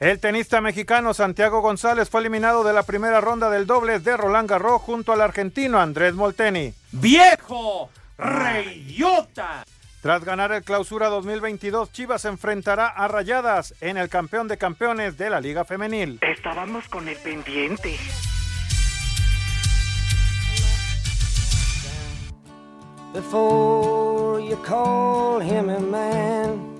El 0.00 0.20
tenista 0.20 0.60
mexicano 0.60 1.12
Santiago 1.12 1.60
González 1.60 2.08
fue 2.08 2.20
eliminado 2.20 2.62
de 2.62 2.72
la 2.72 2.84
primera 2.84 3.20
ronda 3.20 3.50
del 3.50 3.66
dobles 3.66 4.04
de 4.04 4.16
Roland 4.16 4.48
Garros 4.48 4.80
junto 4.80 5.12
al 5.12 5.20
argentino 5.20 5.80
Andrés 5.80 6.14
Molteni. 6.14 6.72
¡Viejo! 6.92 7.90
¡Reyota! 8.16 9.64
Tras 10.00 10.24
ganar 10.24 10.52
el 10.52 10.62
Clausura 10.62 11.08
2022, 11.08 11.90
Chivas 11.90 12.24
enfrentará 12.26 12.86
a 12.86 13.08
Rayadas 13.08 13.74
en 13.80 13.96
el 13.96 14.08
campeón 14.08 14.46
de 14.46 14.56
campeones 14.56 15.18
de 15.18 15.30
la 15.30 15.40
Liga 15.40 15.64
Femenil. 15.64 16.20
Estábamos 16.22 16.88
con 16.88 17.08
el 17.08 17.16
pendiente. 17.16 17.98
Before 23.12 24.40
you 24.40 24.56
call 24.62 25.40
him 25.42 25.68
a 25.70 25.80
man, 25.80 26.77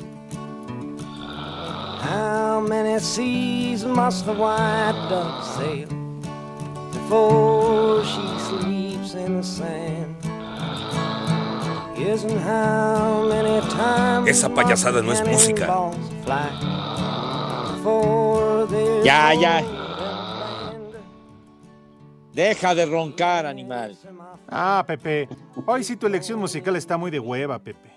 how 2.09 2.61
many 2.61 2.99
seas 3.01 3.85
must 3.85 4.25
the 4.25 4.33
white 4.33 4.97
dove 5.09 5.45
sail 5.57 5.89
before 6.93 8.05
she 8.05 8.27
sleeps 8.49 9.15
in 9.15 9.37
the 9.37 9.43
sand? 9.43 10.17
And 11.99 12.41
how 12.41 13.29
many 13.29 13.61
times 13.69 14.29
Esa 14.29 14.49
payasada 14.49 15.03
no 15.03 15.13
es 15.13 15.21
must 15.21 15.31
música. 15.31 15.67
Ya, 19.05 19.35
ya. 19.35 19.63
Deja 22.33 22.75
de 22.75 22.87
roncar, 22.87 23.47
animal. 23.47 23.97
Ah, 24.49 24.83
Pepe. 24.87 25.29
Hoy 25.67 25.85
sí 25.85 25.97
tu 25.97 26.07
elección 26.07 26.39
musical 26.39 26.77
está 26.77 26.97
muy 26.97 27.11
de 27.11 27.19
hueva, 27.19 27.59
Pepe. 27.59 27.93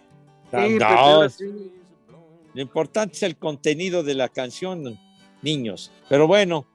No, 0.52 1.28
Lo 2.54 2.62
importante 2.62 3.16
es 3.16 3.24
el 3.24 3.38
contenido 3.38 4.04
de 4.04 4.14
la 4.14 4.30
canción, 4.30 5.00
niños. 5.42 5.92
Pero 6.10 6.28
bueno, 6.28 6.66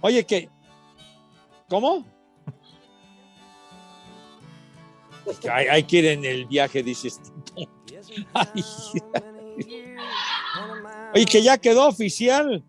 oye, 0.00 0.24
que. 0.24 0.48
¿Cómo? 1.68 2.04
Hay, 5.50 5.66
hay 5.68 5.82
que 5.84 5.96
ir 5.98 6.06
en 6.06 6.24
el 6.26 6.44
viaje, 6.44 6.82
dices. 6.82 7.18
Ay. 8.34 8.46
Oye, 11.14 11.24
que 11.26 11.42
ya 11.42 11.58
quedó 11.58 11.88
oficial. 11.88 12.64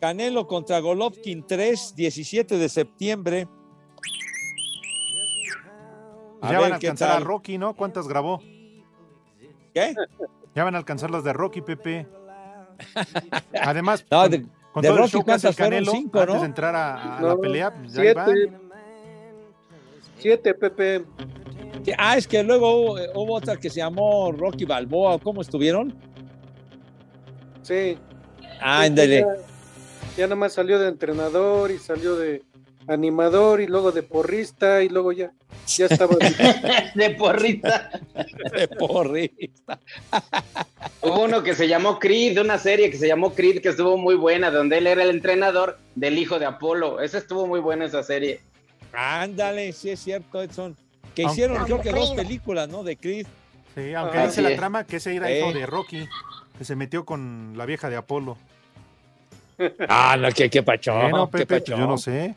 Canelo 0.00 0.46
contra 0.46 0.78
Golovkin 0.78 1.46
3, 1.46 1.94
17 1.96 2.58
de 2.58 2.68
septiembre. 2.68 3.48
A 6.42 6.52
ya 6.52 6.52
ver 6.52 6.60
van 6.60 6.72
a 6.72 6.74
alcanzar 6.76 7.10
a. 7.10 7.20
Rocky, 7.20 7.56
¿no? 7.56 7.74
¿Cuántas 7.74 8.06
grabó? 8.06 8.40
¿Qué? 9.72 9.94
Ya 10.56 10.64
van 10.64 10.74
a 10.74 10.78
alcanzar 10.78 11.10
las 11.10 11.22
de 11.22 11.32
Rocky, 11.32 11.60
Pepe. 11.60 12.06
Además, 13.62 14.04
No, 14.10 14.22
con, 14.22 14.30
de- 14.30 14.46
con 14.72 14.82
de 14.82 14.88
todo 14.88 14.96
el 14.96 15.02
Rocky, 15.04 15.12
show 15.12 15.24
que 15.24 15.32
hace 15.32 15.48
el 15.48 15.54
¿cuántas 15.54 15.56
fueron? 15.56 15.70
Canelo, 15.84 15.92
Cinco, 15.92 16.18
antes 16.20 16.34
¿no? 16.34 16.40
de 16.40 16.46
entrar 16.46 16.74
a, 16.74 17.16
a 17.18 17.20
No, 17.20 17.28
la 17.28 17.36
pelea, 17.36 17.70
pues, 17.74 17.94
van. 18.14 18.26
siete. 18.26 18.52
Siete, 20.18 20.54
Pepe. 20.54 21.04
Ah, 21.98 22.16
es 22.16 22.26
que 22.26 22.42
luego 22.42 22.72
hubo, 22.74 22.94
hubo 23.22 23.34
otra 23.34 23.56
que 23.56 23.68
se 23.70 23.76
llamó 23.80 24.32
Rocky 24.32 24.64
Balboa. 24.64 25.18
¿Cómo 25.18 25.42
estuvieron? 25.42 25.94
Sí. 27.62 27.98
Ah, 28.60 28.80
ándale. 28.82 29.20
Ya, 29.20 29.26
ya 30.16 30.24
nada 30.24 30.36
más 30.36 30.54
salió 30.54 30.78
de 30.78 30.88
entrenador 30.88 31.70
y 31.70 31.78
salió 31.78 32.16
de 32.16 32.42
animador 32.88 33.60
y 33.60 33.66
luego 33.66 33.92
de 33.92 34.02
porrista 34.02 34.82
y 34.82 34.88
luego 34.88 35.12
ya, 35.12 35.30
ya 35.66 35.86
estaba. 35.86 36.16
de 36.94 37.10
porrista. 37.10 37.90
De 38.52 38.68
porrista. 38.68 39.80
Hubo 41.02 41.24
uno 41.24 41.42
que 41.42 41.54
se 41.54 41.68
llamó 41.68 41.98
Creed, 41.98 42.38
una 42.40 42.58
serie 42.58 42.90
que 42.90 42.96
se 42.98 43.08
llamó 43.08 43.34
Creed, 43.34 43.60
que 43.60 43.68
estuvo 43.70 43.96
muy 43.96 44.14
buena, 44.14 44.50
donde 44.50 44.78
él 44.78 44.86
era 44.86 45.02
el 45.02 45.10
entrenador 45.10 45.78
del 45.94 46.18
hijo 46.18 46.38
de 46.38 46.46
Apolo. 46.46 47.00
Esa 47.00 47.18
estuvo 47.18 47.46
muy 47.46 47.60
buena 47.60 47.84
esa 47.86 48.02
serie. 48.02 48.40
Ándale, 48.92 49.72
sí 49.72 49.90
es 49.90 50.00
cierto, 50.00 50.42
Edson. 50.42 50.76
Que 51.14 51.22
Aunque- 51.22 51.32
hicieron, 51.32 51.64
creo 51.64 51.80
que 51.80 51.92
dos 51.92 52.12
películas, 52.14 52.68
¿no? 52.68 52.82
De 52.82 52.96
Creed. 52.96 53.26
Sí, 53.74 53.92
aunque 53.94 54.18
Ah, 54.18 54.22
dice 54.22 54.36
sí 54.36 54.42
la 54.42 54.50
es. 54.50 54.56
trama 54.56 54.84
que 54.84 54.96
ese 54.96 55.14
era 55.14 55.30
hijo 55.30 55.52
de 55.52 55.66
Rocky, 55.66 56.06
que 56.56 56.64
se 56.64 56.76
metió 56.76 57.04
con 57.04 57.54
la 57.56 57.66
vieja 57.66 57.90
de 57.90 57.96
Apolo. 57.96 58.38
Ah, 59.88 60.16
no, 60.18 60.28
qué, 60.32 60.50
qué 60.50 60.62
pachón, 60.62 61.10
Bueno, 61.10 61.30
qué 61.30 61.38
Pepe, 61.46 61.60
pachón. 61.60 61.80
yo 61.80 61.86
no 61.86 61.96
sé. 61.98 62.34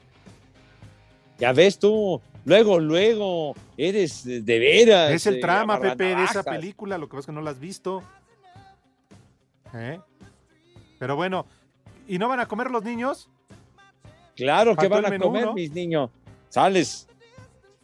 Ya 1.40 1.54
ves 1.54 1.80
tú, 1.80 2.22
luego, 2.46 2.80
luego, 2.80 3.56
eres 3.78 4.24
de, 4.26 4.60
veras. 4.60 5.12
Es 5.12 5.26
el 5.26 5.36
eh, 5.36 5.40
trama, 5.40 5.80
Pepe, 5.80 6.16
de 6.16 6.24
esa 6.24 6.44
película, 6.44 6.98
lo 6.98 7.08
que 7.08 7.12
pasa 7.12 7.20
es 7.20 7.26
que 7.28 7.32
no 7.32 7.42
la 7.42 7.52
has 7.52 7.60
visto. 7.60 8.04
¿Eh? 9.74 10.00
Pero 11.00 11.16
bueno, 11.16 11.46
¿y 12.08 12.18
no 12.18 12.28
van 12.28 12.42
a 12.42 12.48
comer 12.48 12.70
los 12.70 12.84
niños? 12.84 13.30
Claro 14.36 14.76
que 14.76 14.88
van 14.88 15.06
a 15.06 15.18
comer, 15.18 15.54
mis 15.54 15.72
niños. 15.72 16.10
Sales. 16.50 17.08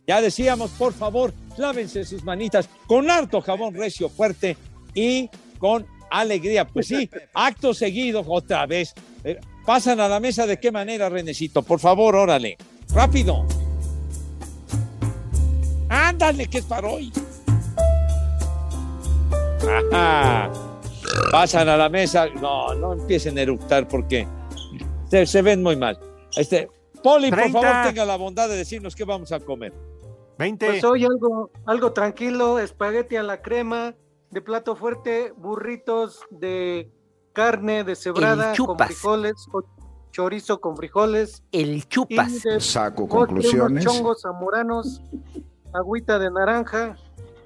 Ya 0.08 0.22
decíamos, 0.22 0.72
por 0.72 0.94
favor, 0.94 1.34
lávense 1.58 2.06
sus 2.06 2.24
manitas 2.24 2.70
con 2.88 3.10
harto 3.10 3.42
jabón 3.42 3.74
recio 3.74 4.10
fuerte 4.10 4.58
y 4.94 5.30
con 5.58 5.86
alegría. 6.10 6.66
Pues 6.66 6.88
sí, 6.88 7.10
acto 7.34 7.74
seguido, 7.74 8.24
otra 8.28 8.66
vez. 8.66 8.94
Eh, 9.24 9.40
pasan 9.66 10.00
a 10.00 10.08
la 10.08 10.20
mesa 10.20 10.46
de 10.46 10.60
qué 10.60 10.72
manera, 10.72 11.10
Renecito. 11.10 11.64
Por 11.64 11.80
favor, 11.80 12.16
órale. 12.16 12.58
Rápido. 12.94 13.46
Ándale, 15.90 16.48
que 16.48 16.60
es 16.60 16.66
para 16.66 16.88
hoy. 16.88 17.12
Ajá. 19.92 20.52
Pasan 21.32 21.70
a 21.70 21.78
la 21.78 21.90
mesa. 21.90 22.28
No, 22.42 22.74
no 22.76 22.94
empiecen 22.94 23.38
a 23.38 23.42
eructar 23.42 23.88
porque 23.88 24.28
se, 25.10 25.26
se 25.26 25.42
ven 25.42 25.62
muy 25.62 25.76
mal. 25.76 26.00
Este, 26.36 26.70
Poli, 27.04 27.30
por 27.30 27.40
30. 27.40 27.62
favor, 27.62 27.88
tenga 27.88 28.06
la 28.06 28.18
bondad 28.18 28.50
de 28.50 28.58
decirnos 28.58 28.96
qué 28.96 29.04
vamos 29.04 29.32
a 29.32 29.40
comer. 29.40 29.74
20. 30.38 30.66
Pues 30.66 30.84
hoy 30.84 31.06
algo, 31.06 31.52
algo 31.66 31.94
tranquilo, 31.94 32.60
espagueti 32.60 33.16
a 33.16 33.24
la 33.24 33.42
crema, 33.42 33.96
de 34.32 34.42
plato 34.42 34.76
fuerte, 34.76 35.34
burritos 35.38 36.22
de 36.30 36.92
carne 37.32 37.84
deshebrada 37.84 38.54
con 38.58 38.78
frijoles, 38.78 39.34
chorizo 40.16 40.62
con 40.62 40.78
frijoles. 40.78 41.44
El 41.52 41.86
chupas. 41.90 42.32
Saco 42.60 43.06
Postre, 43.06 43.36
conclusiones. 43.36 43.84
chongos 43.84 44.22
zamoranos, 44.22 45.02
agüita 45.74 46.18
de 46.18 46.32
naranja. 46.32 46.96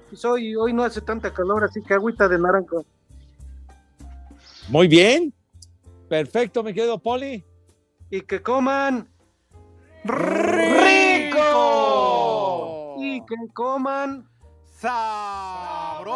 Pues 0.08 0.24
hoy, 0.24 0.54
hoy 0.54 0.72
no 0.72 0.84
hace 0.84 1.00
tanta 1.00 1.34
calor, 1.34 1.64
así 1.64 1.82
que 1.82 1.94
agüita 1.94 2.28
de 2.28 2.38
naranja. 2.38 2.76
Muy 4.68 4.86
bien. 4.86 5.34
Perfecto, 6.08 6.62
me 6.62 6.72
quedo 6.72 7.00
Poli. 7.00 7.44
Y 8.08 8.20
que 8.20 8.40
coman 8.40 9.08
rico. 10.04 11.40
Y 13.00 13.20
que 13.22 13.34
coman 13.52 14.28
sabroso. 14.76 16.10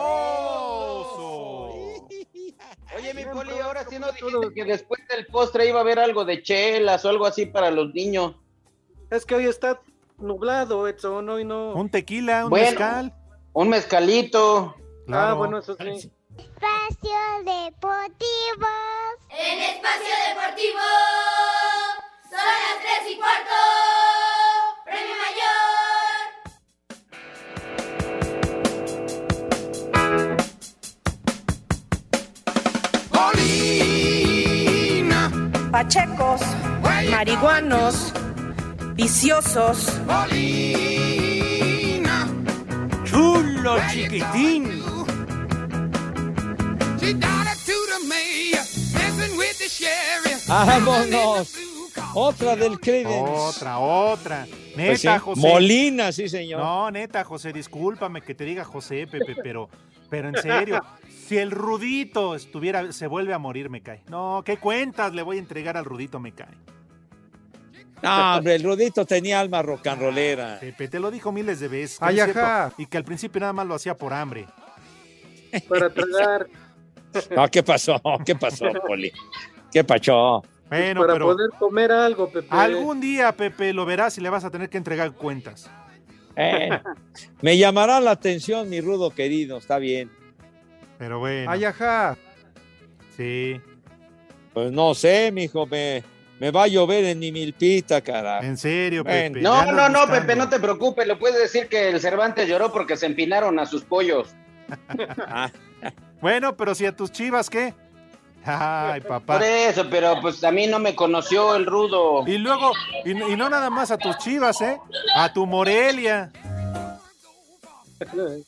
Oye, 3.05 3.15
mi 3.15 3.25
poli, 3.27 3.59
ahora 3.59 3.85
sí 3.89 3.99
no 3.99 4.11
dijiste 4.13 4.55
que 4.55 4.65
después 4.65 5.01
del 5.09 5.27
postre 5.27 5.69
iba 5.69 5.79
a 5.79 5.83
haber 5.83 5.99
algo 5.99 6.25
de 6.25 6.43
chelas 6.43 7.05
o 7.05 7.11
algo 7.11 7.27
así 7.27 7.45
para 7.47 7.71
los 7.71 7.93
niños. 7.93 8.35
Es 9.11 9.27
que 9.27 9.35
hoy 9.35 9.45
está 9.45 9.81
nublado, 10.19 10.89
Edson, 10.89 11.29
hoy 11.29 11.45
no. 11.45 11.75
Un 11.75 11.91
tequila, 11.91 12.45
un 12.45 12.51
Bueno. 12.51 12.67
mezcal. 12.71 13.13
Un 13.53 13.69
mezcalito. 13.69 14.75
Ah, 15.13 15.35
bueno, 15.37 15.59
eso 15.59 15.77
sí. 15.77 16.11
Espacio 16.39 17.21
Deportivo. 17.45 18.69
En 19.29 19.61
Espacio 19.61 20.15
Deportivo 20.29 20.81
son 22.31 22.39
las 22.39 23.03
3 23.03 23.13
y 23.13 23.17
cuarto. 23.19 23.55
Premio 24.87 25.15
Mayor. 25.15 25.54
Polina, 33.85 34.51
pachecos, 35.71 36.41
marihuanos, 37.11 38.13
viciosos. 38.95 40.01
Chulo 43.05 43.77
chiquitín. 43.91 44.83
Vámonos. 50.49 51.55
Otra 52.15 52.57
del 52.57 52.79
Credence. 52.81 53.15
Otra, 53.19 53.79
otra. 53.79 54.47
Neta, 54.77 54.89
Pues 54.89 55.01
sí, 55.01 55.09
José. 55.21 55.41
Molina, 55.41 56.13
sí, 56.13 56.29
señor. 56.29 56.61
No, 56.61 56.91
neta, 56.91 57.25
José, 57.25 57.53
discúlpame 57.53 58.21
que 58.21 58.35
te 58.35 58.45
diga 58.45 58.65
José, 58.65 59.07
Pepe, 59.07 59.37
pero, 59.43 59.69
pero 60.11 60.29
en 60.29 60.41
serio, 60.43 60.81
si 61.27 61.39
el 61.39 61.51
Rudito 61.51 62.35
estuviera, 62.35 62.93
se 62.93 63.07
vuelve 63.07 63.35
a 63.35 63.39
morir, 63.39 63.71
me 63.71 63.83
cae. 63.83 64.03
No, 64.09 64.43
¿qué 64.45 64.59
cuentas 64.59 65.15
le 65.15 65.23
voy 65.23 65.37
a 65.37 65.41
entregar 65.41 65.77
al 65.77 65.85
Rudito, 65.85 66.21
me 66.21 66.33
cae? 66.33 66.55
No, 68.03 68.37
hombre, 68.37 68.57
el 68.57 68.63
Rudito 68.63 69.07
tenía 69.07 69.41
alma 69.41 69.63
rock 69.63 69.87
and 69.87 70.03
rollera. 70.03 70.59
Pepe, 70.61 70.89
te 70.89 71.01
lo 71.01 71.11
dijo 71.11 71.33
miles 71.33 71.59
de 71.61 71.69
veces. 71.69 71.99
Ay, 72.01 72.17
no 72.17 72.25
ajá. 72.25 72.73
Y 72.77 72.87
que 72.87 72.99
al 72.99 73.05
principio 73.05 73.41
nada 73.41 73.55
más 73.55 73.67
lo 73.67 73.75
hacía 73.75 73.97
por 73.97 74.13
hambre. 74.13 74.47
Para 75.69 75.91
tragar. 75.93 76.47
No, 77.31 77.49
¿qué 77.49 77.63
pasó? 77.63 78.03
¿Qué 78.27 78.35
pasó, 78.35 78.67
Poli? 78.85 79.13
¿Qué 79.71 79.85
pasó? 79.85 80.43
Bueno, 80.69 81.03
para 81.03 81.13
pero 81.13 81.27
poder 81.27 81.51
comer 81.61 81.93
algo, 81.93 82.29
Pepe. 82.29 82.49
algún 82.51 83.01
día, 83.01 83.31
Pepe, 83.31 83.73
lo 83.73 83.87
verás 83.87 84.19
y 84.19 84.21
le 84.21 84.31
vas 84.31 84.45
a 84.45 84.51
tener 84.51 84.69
que 84.69 84.79
entregar 84.79 85.13
cuentas. 85.13 85.71
Eh, 86.35 86.71
me 87.41 87.57
llamará 87.57 88.01
la 88.01 88.11
atención, 88.11 88.69
mi 88.69 88.81
rudo 88.81 89.11
querido, 89.11 89.59
está 89.59 89.79
bien. 89.79 90.11
Pero 91.05 91.19
bueno. 91.19 91.51
Ay, 91.51 91.67
ajá. 91.67 92.17
Sí. 93.15 93.61
Pues 94.55 94.73
no 94.73 94.95
sé, 94.95 95.31
mijo, 95.33 95.67
me, 95.67 96.03
me 96.41 96.51
va 96.51 96.63
a 96.63 96.67
llover 96.67 97.05
en 97.05 97.19
mi 97.19 97.31
milpita, 97.31 98.01
carajo. 98.01 98.43
En 98.43 98.57
serio, 98.57 99.05
Pepe. 99.05 99.43
No, 99.43 99.71
no, 99.71 99.91
no, 99.91 100.07
Pepe, 100.07 100.35
no 100.35 100.49
te 100.49 100.59
preocupes. 100.59 101.07
Le 101.07 101.17
puedes 101.17 101.39
decir 101.39 101.69
que 101.69 101.91
el 101.91 102.01
Cervantes 102.01 102.49
lloró 102.49 102.73
porque 102.73 102.97
se 102.97 103.05
empinaron 103.05 103.59
a 103.59 103.67
sus 103.67 103.85
pollos. 103.85 104.35
Bueno, 106.23 106.57
pero 106.57 106.75
si 106.75 106.87
a 106.87 106.97
tus 106.97 107.13
chivas, 107.13 107.51
¿qué? 107.51 107.75
Ay, 108.47 109.03
papá. 109.03 109.35
Por 109.35 109.43
eso, 109.43 109.87
pero 109.91 110.19
pues 110.23 110.43
a 110.43 110.51
mí 110.51 110.67
no 110.67 110.79
me 110.79 110.95
conoció 110.95 111.55
el 111.55 111.67
rudo. 111.67 112.27
Y 112.27 112.39
luego, 112.39 112.73
y, 113.05 113.11
y 113.11 113.37
no 113.37 113.51
nada 113.51 113.69
más 113.69 113.91
a 113.91 113.99
tus 113.99 114.17
chivas, 114.17 114.59
¿eh? 114.63 114.79
A 115.17 115.31
tu 115.35 115.45
Morelia. 115.45 116.33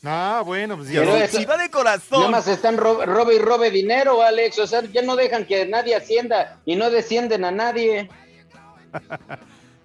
Ah, 0.05 0.43
bueno, 0.45 0.77
pues 0.77 0.89
ya. 0.91 1.01
Pero 1.01 1.17
eso- 1.25 1.39
Nada 2.19 2.31
más 2.31 2.49
están 2.49 2.77
ro- 2.77 3.05
robe 3.07 3.37
y 3.37 3.39
robe 3.39 3.71
dinero, 3.71 4.23
Alex. 4.23 4.59
O 4.59 4.67
sea, 4.67 4.83
ya 4.83 5.03
no 5.03 5.17
dejan 5.17 5.45
que 5.47 5.67
nadie 5.67 5.95
ascienda 5.95 6.61
y 6.65 6.77
no 6.77 6.91
descienden 6.91 7.45
a 7.45 7.51
nadie. 7.51 8.09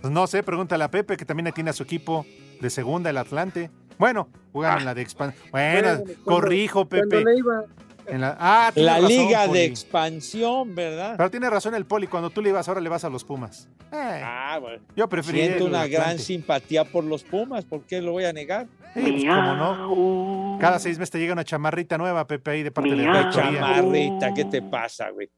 Pues 0.01 0.11
no 0.11 0.25
sé, 0.25 0.41
pregúntale 0.41 0.83
a 0.83 0.89
Pepe, 0.89 1.15
que 1.15 1.25
también 1.25 1.53
tiene 1.53 1.69
a 1.69 1.73
su 1.73 1.83
equipo 1.83 2.25
de 2.59 2.69
segunda, 2.71 3.11
el 3.11 3.17
Atlante. 3.19 3.69
Bueno, 3.99 4.29
juegan 4.51 4.79
en 4.79 4.85
la 4.85 4.95
de 4.95 5.03
expansión. 5.03 5.45
Bueno, 5.51 5.97
Bueno, 5.99 6.13
corrijo, 6.25 6.87
cuando 6.89 7.07
Pepe. 7.09 7.23
le 7.23 7.37
iba- 7.37 7.65
En 8.11 8.21
la, 8.21 8.35
ah, 8.39 8.71
tiene 8.73 8.85
La 8.87 8.95
razón, 8.95 9.09
liga 9.09 9.45
Poli. 9.47 9.59
de 9.59 9.65
expansión, 9.65 10.75
¿verdad? 10.75 11.13
Pero 11.17 11.31
tiene 11.31 11.49
razón 11.49 11.73
el 11.75 11.85
Poli, 11.85 12.07
cuando 12.07 12.29
tú 12.29 12.41
le 12.41 12.49
ibas, 12.49 12.67
ahora 12.67 12.81
le 12.81 12.89
vas 12.89 13.03
a 13.05 13.09
los 13.09 13.23
Pumas. 13.23 13.69
Ah, 13.91 14.57
bueno. 14.61 14.83
Yo 14.95 15.07
prefería 15.09 15.45
Siento 15.45 15.65
una 15.65 15.87
gran 15.87 16.01
Atlante. 16.03 16.23
simpatía 16.23 16.83
por 16.85 17.03
los 17.05 17.23
Pumas, 17.23 17.65
¿por 17.65 17.81
qué 17.83 18.01
lo 18.01 18.11
voy 18.11 18.25
a 18.25 18.33
negar? 18.33 18.67
Sí, 18.93 19.01
pues, 19.01 19.23
cómo 19.25 19.55
no. 19.55 20.57
Cada 20.59 20.77
seis 20.79 20.97
meses 20.99 21.11
te 21.11 21.19
llega 21.19 21.33
una 21.33 21.45
chamarrita 21.45 21.97
nueva, 21.97 22.27
Pepe, 22.27 22.51
ahí 22.51 22.63
de 22.63 22.71
parte 22.71 22.89
de 22.89 22.97
la 22.97 23.29
chamarrita, 23.29 24.33
¿qué 24.33 24.45
te 24.45 24.61
pasa, 24.61 25.09
güey? 25.09 25.29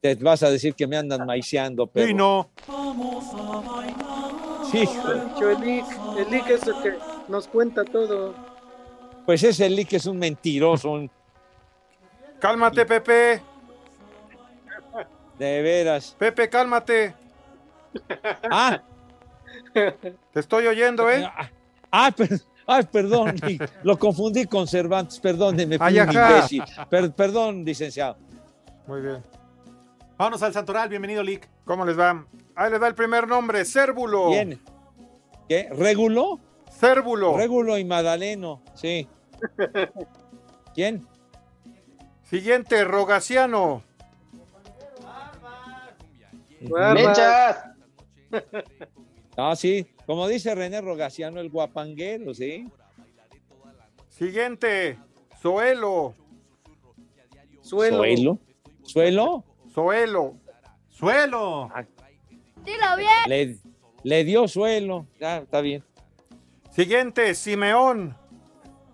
Te 0.00 0.14
vas 0.16 0.42
a 0.42 0.50
decir 0.50 0.74
que 0.74 0.86
me 0.86 0.96
andan 0.96 1.26
maiceando, 1.26 1.86
pero. 1.86 2.06
Sí, 2.08 2.14
no. 2.14 2.50
Sí, 4.70 4.84
Pancho, 5.02 5.50
el 5.50 5.60
Lick, 5.60 5.84
el 6.18 6.30
Lick 6.30 6.48
es 6.50 6.66
el 6.66 6.74
que 6.82 6.94
nos 7.28 7.46
cuenta 7.48 7.84
todo. 7.84 8.34
pues 9.26 9.42
ese 9.44 9.68
Lick 9.70 9.92
es 9.92 10.06
un 10.06 10.18
mentiroso, 10.18 10.90
un- 10.92 11.10
Cálmate, 12.42 12.84
Pepe. 12.84 13.40
de 15.38 15.62
veras. 15.62 16.16
Pepe, 16.18 16.48
cálmate. 16.48 17.14
Ah, 18.50 18.82
Te 19.72 20.40
estoy 20.40 20.66
oyendo, 20.66 21.08
¿eh? 21.08 21.24
ah, 21.92 22.10
per- 22.10 22.40
ay, 22.66 22.82
perdón, 22.90 23.36
lo 23.84 23.96
confundí 23.96 24.46
con 24.46 24.66
Cervantes, 24.66 25.20
perdóneme, 25.20 25.78
fui 25.78 25.86
Ay, 25.86 25.98
imbécil. 26.00 26.64
Per- 26.90 27.12
perdón, 27.12 27.64
licenciado. 27.64 28.16
Muy 28.88 29.02
bien. 29.02 29.22
Vámonos 30.18 30.42
al 30.42 30.52
Santoral, 30.52 30.88
bienvenido, 30.88 31.22
Lick. 31.22 31.48
¿Cómo 31.64 31.84
les 31.86 31.96
va? 31.96 32.26
Ahí 32.56 32.72
les 32.72 32.80
da 32.80 32.88
el 32.88 32.96
primer 32.96 33.28
nombre, 33.28 33.64
Cérvulo. 33.64 34.30
Bien. 34.30 34.60
¿Qué? 35.48 35.68
¿Regulo? 35.70 36.40
Cérvulo. 36.72 37.36
Régulo 37.36 37.78
y 37.78 37.84
Madaleno, 37.84 38.62
sí. 38.74 39.06
¿Quién? 40.74 41.06
Siguiente, 42.32 42.82
Rogaciano. 42.84 43.82
¡Mechas! 46.60 47.64
Ah, 49.34 49.56
sí, 49.56 49.86
como 50.04 50.28
dice 50.28 50.54
René 50.54 50.82
Rogaciano, 50.82 51.40
el 51.40 51.48
guapanguero, 51.48 52.34
sí. 52.34 52.68
Siguiente, 54.10 54.98
Zoelo. 55.40 56.14
Suelo. 57.62 57.96
¿Suelo? 57.96 58.38
¿Suelo? 58.82 59.44
Zoelo. 59.72 60.36
¡Suelo! 60.90 61.70
Dilo 62.62 62.96
bien. 62.98 63.10
Le, 63.26 63.56
le 64.02 64.24
dio 64.24 64.48
suelo. 64.48 65.06
Ya, 65.18 65.38
está 65.38 65.62
bien. 65.62 65.82
Siguiente, 66.70 67.34
Simeón. 67.34 68.14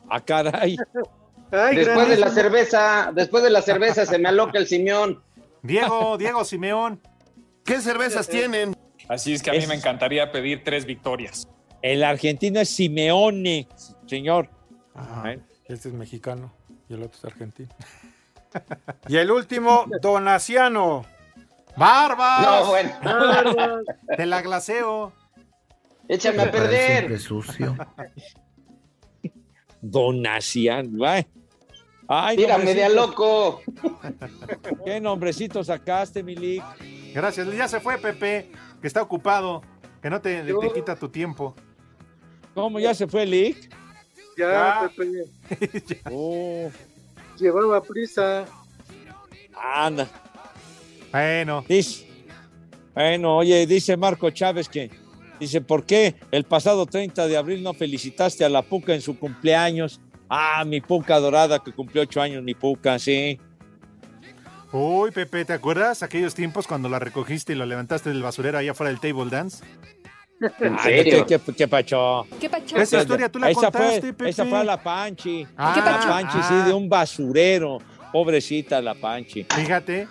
Ah, 0.08 0.20
caray. 0.20 0.76
Ay, 1.50 1.76
Después 1.76 2.08
de 2.08 2.16
la 2.16 2.30
cerveza, 2.30 3.10
después 3.14 3.42
de 3.42 3.50
la 3.50 3.62
cerveza 3.62 4.04
se 4.06 4.18
me 4.18 4.28
aloca 4.28 4.58
el 4.58 4.66
Simeón. 4.66 5.22
Diego, 5.62 6.18
Diego 6.18 6.44
Simeón. 6.44 7.00
¿Qué 7.64 7.80
cervezas 7.80 8.28
tienen? 8.28 8.76
Así 9.08 9.32
es 9.34 9.42
que 9.42 9.50
a 9.50 9.52
mí 9.54 9.58
Es- 9.60 9.68
me 9.68 9.74
encantaría 9.74 10.30
pedir 10.30 10.62
tres 10.64 10.84
victorias. 10.84 11.48
El 11.82 12.02
argentino 12.04 12.60
es 12.60 12.68
Simeone, 12.70 13.68
señor. 14.06 14.50
Ah, 14.94 15.34
este 15.66 15.88
es 15.88 15.94
mexicano 15.94 16.52
y 16.88 16.94
el 16.94 17.02
otro 17.02 17.16
es 17.18 17.24
argentino. 17.24 17.68
y 19.08 19.16
el 19.16 19.30
último, 19.30 19.84
Donaciano. 20.02 21.04
¡Barbas! 21.76 22.42
No, 22.42 22.66
bueno. 22.66 22.90
Barbas. 23.02 23.84
Te 24.16 24.26
la 24.26 24.42
glaseo. 24.42 25.12
Échame 26.08 26.42
a 26.42 26.50
perder. 26.50 27.18
sucio. 27.20 27.76
Donacian. 29.80 30.86
va. 31.00 31.24
Ay, 32.08 32.36
Tírame 32.38 32.74
de 32.74 32.84
a 32.84 32.88
nombrecitos. 32.88 33.08
loco. 33.16 33.60
¿Qué 34.84 35.00
nombrecito 35.00 35.62
sacaste, 35.62 36.22
Milik? 36.22 36.64
Gracias, 37.14 37.46
ya 37.54 37.68
se 37.68 37.80
fue, 37.80 37.98
Pepe, 37.98 38.50
que 38.80 38.86
está 38.86 39.02
ocupado. 39.02 39.62
Que 40.00 40.08
no 40.08 40.20
te, 40.20 40.42
quita 40.74 40.96
tu 40.96 41.08
tiempo. 41.08 41.54
¿Cómo 42.54 42.78
ya 42.80 42.94
se 42.94 43.06
fue 43.06 43.26
Lick? 43.26 43.68
Ya, 44.36 44.90
Pepe. 44.96 46.00
Oh, 46.10 46.70
Llevaba 47.38 47.82
prisa. 47.82 48.46
anda. 49.54 50.08
Bueno, 51.12 51.64
Dice, 51.68 52.06
bueno, 52.94 53.36
oye, 53.38 53.66
dice 53.66 53.96
Marco 53.96 54.30
Chávez 54.30 54.68
que, 54.68 54.90
dice, 55.40 55.60
¿por 55.60 55.84
qué 55.84 56.14
el 56.30 56.44
pasado 56.44 56.86
30 56.86 57.26
de 57.26 57.36
abril 57.36 57.62
no 57.62 57.74
felicitaste 57.74 58.44
a 58.44 58.48
la 58.48 58.62
Puca 58.62 58.94
en 58.94 59.00
su 59.02 59.18
cumpleaños? 59.18 60.00
Ah, 60.28 60.64
mi 60.66 60.80
Puca 60.80 61.18
dorada 61.18 61.58
que 61.62 61.72
cumplió 61.72 62.02
ocho 62.02 62.20
años, 62.20 62.42
mi 62.42 62.54
Puca, 62.54 62.98
sí. 62.98 63.40
Uy, 64.72 65.10
Pepe, 65.10 65.44
¿te 65.46 65.54
acuerdas 65.54 66.02
aquellos 66.02 66.34
tiempos 66.34 66.66
cuando 66.66 66.88
la 66.90 66.98
recogiste 66.98 67.54
y 67.54 67.56
la 67.56 67.64
levantaste 67.64 68.10
del 68.10 68.22
basurero 68.22 68.58
allá 68.58 68.72
afuera 68.72 68.90
del 68.90 69.00
table 69.00 69.30
dance? 69.30 69.64
¿En 70.60 70.78
serio? 70.80 71.26
¿Qué, 71.26 71.38
qué, 71.38 71.54
qué 71.54 71.68
pacho? 71.68 72.26
¿Qué 72.38 72.48
pacho? 72.50 72.76
Esa 72.76 73.00
historia 73.00 73.28
tú 73.30 73.38
la 73.38 73.50
esa 73.50 73.60
contaste, 73.62 74.00
fue, 74.00 74.12
Pepe. 74.12 74.30
Esa 74.30 74.44
fue 74.44 74.58
a 74.58 74.64
la 74.64 74.80
Panchi. 74.82 75.46
Ah, 75.56 75.72
¿Qué 75.74 75.80
pacho? 75.80 76.08
Panchi, 76.08 76.38
ah. 76.40 76.46
sí, 76.48 76.68
de 76.68 76.72
un 76.74 76.88
basurero. 76.88 77.78
Pobrecita 78.12 78.80
la 78.80 78.94
Panchi. 78.94 79.44
Fíjate, 79.50 80.06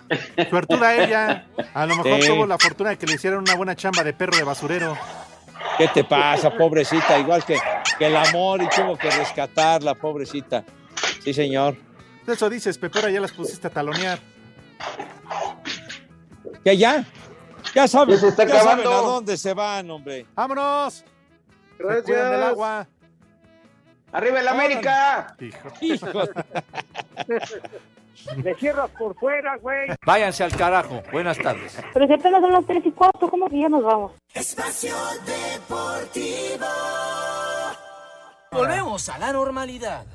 suertuda 0.49 0.95
ella. 1.03 1.47
A 1.73 1.85
lo 1.85 1.95
mejor 1.95 2.21
Sí. 2.21 2.27
tuvo 2.27 2.45
la 2.45 2.57
fortuna 2.57 2.89
de 2.91 2.97
que 2.97 3.05
le 3.07 3.13
hicieran 3.13 3.39
una 3.39 3.55
buena 3.55 3.75
chamba 3.75 4.03
de 4.03 4.13
perro 4.13 4.35
de 4.37 4.43
basurero. 4.43 4.97
¿Qué 5.77 5.87
te 5.89 6.03
pasa, 6.03 6.49
pobrecita? 6.49 7.17
Igual 7.19 7.43
que, 7.45 7.57
que 7.97 8.07
el 8.07 8.15
amor 8.15 8.61
y 8.63 8.69
tuvo 8.69 8.97
que 8.97 9.09
rescatarla, 9.11 9.93
pobrecita. 9.95 10.63
Sí, 11.23 11.33
señor. 11.33 11.75
Eso 12.25 12.49
dices, 12.49 12.77
Pepe, 12.77 12.99
ahora 12.99 13.11
ya 13.11 13.21
las 13.21 13.31
pusiste 13.31 13.67
a 13.67 13.69
talonear. 13.69 14.19
¿Que 16.63 16.77
ya? 16.77 17.05
Ya 17.73 17.87
saben, 17.87 18.15
Ya 18.15 18.21
se 18.21 18.27
está 18.29 18.45
ya 18.45 18.61
saben 18.61 18.87
a 18.87 18.89
dónde 18.89 19.37
se 19.37 19.53
van, 19.53 19.89
hombre. 19.91 20.25
¡Vámonos! 20.35 21.05
Se 21.77 21.83
cuidan 21.83 22.03
del 22.03 22.05
Gracias. 22.05 22.43
agua. 22.49 22.87
¡Arriba 24.11 24.39
el 24.39 24.47
América! 24.47 25.35
Hijo. 25.81 26.23
Le 28.43 28.55
cierras 28.55 28.89
por 28.91 29.15
fuera, 29.15 29.57
güey. 29.57 29.89
Váyanse 30.05 30.43
al 30.43 30.55
carajo. 30.55 31.01
Buenas 31.11 31.37
tardes. 31.37 31.77
Pero 31.93 32.07
si 32.07 32.13
apenas 32.13 32.41
son 32.41 32.53
las 32.53 32.65
3 32.65 32.85
y 32.85 32.91
cuarto, 32.91 33.29
¿cómo 33.29 33.49
que 33.49 33.59
ya 33.61 33.69
nos 33.69 33.83
vamos? 33.83 34.11
Espacio 34.33 34.95
Deportivo. 35.25 36.65
Volvemos 38.51 39.09
a 39.09 39.17
la 39.17 39.31
normalidad. 39.31 40.05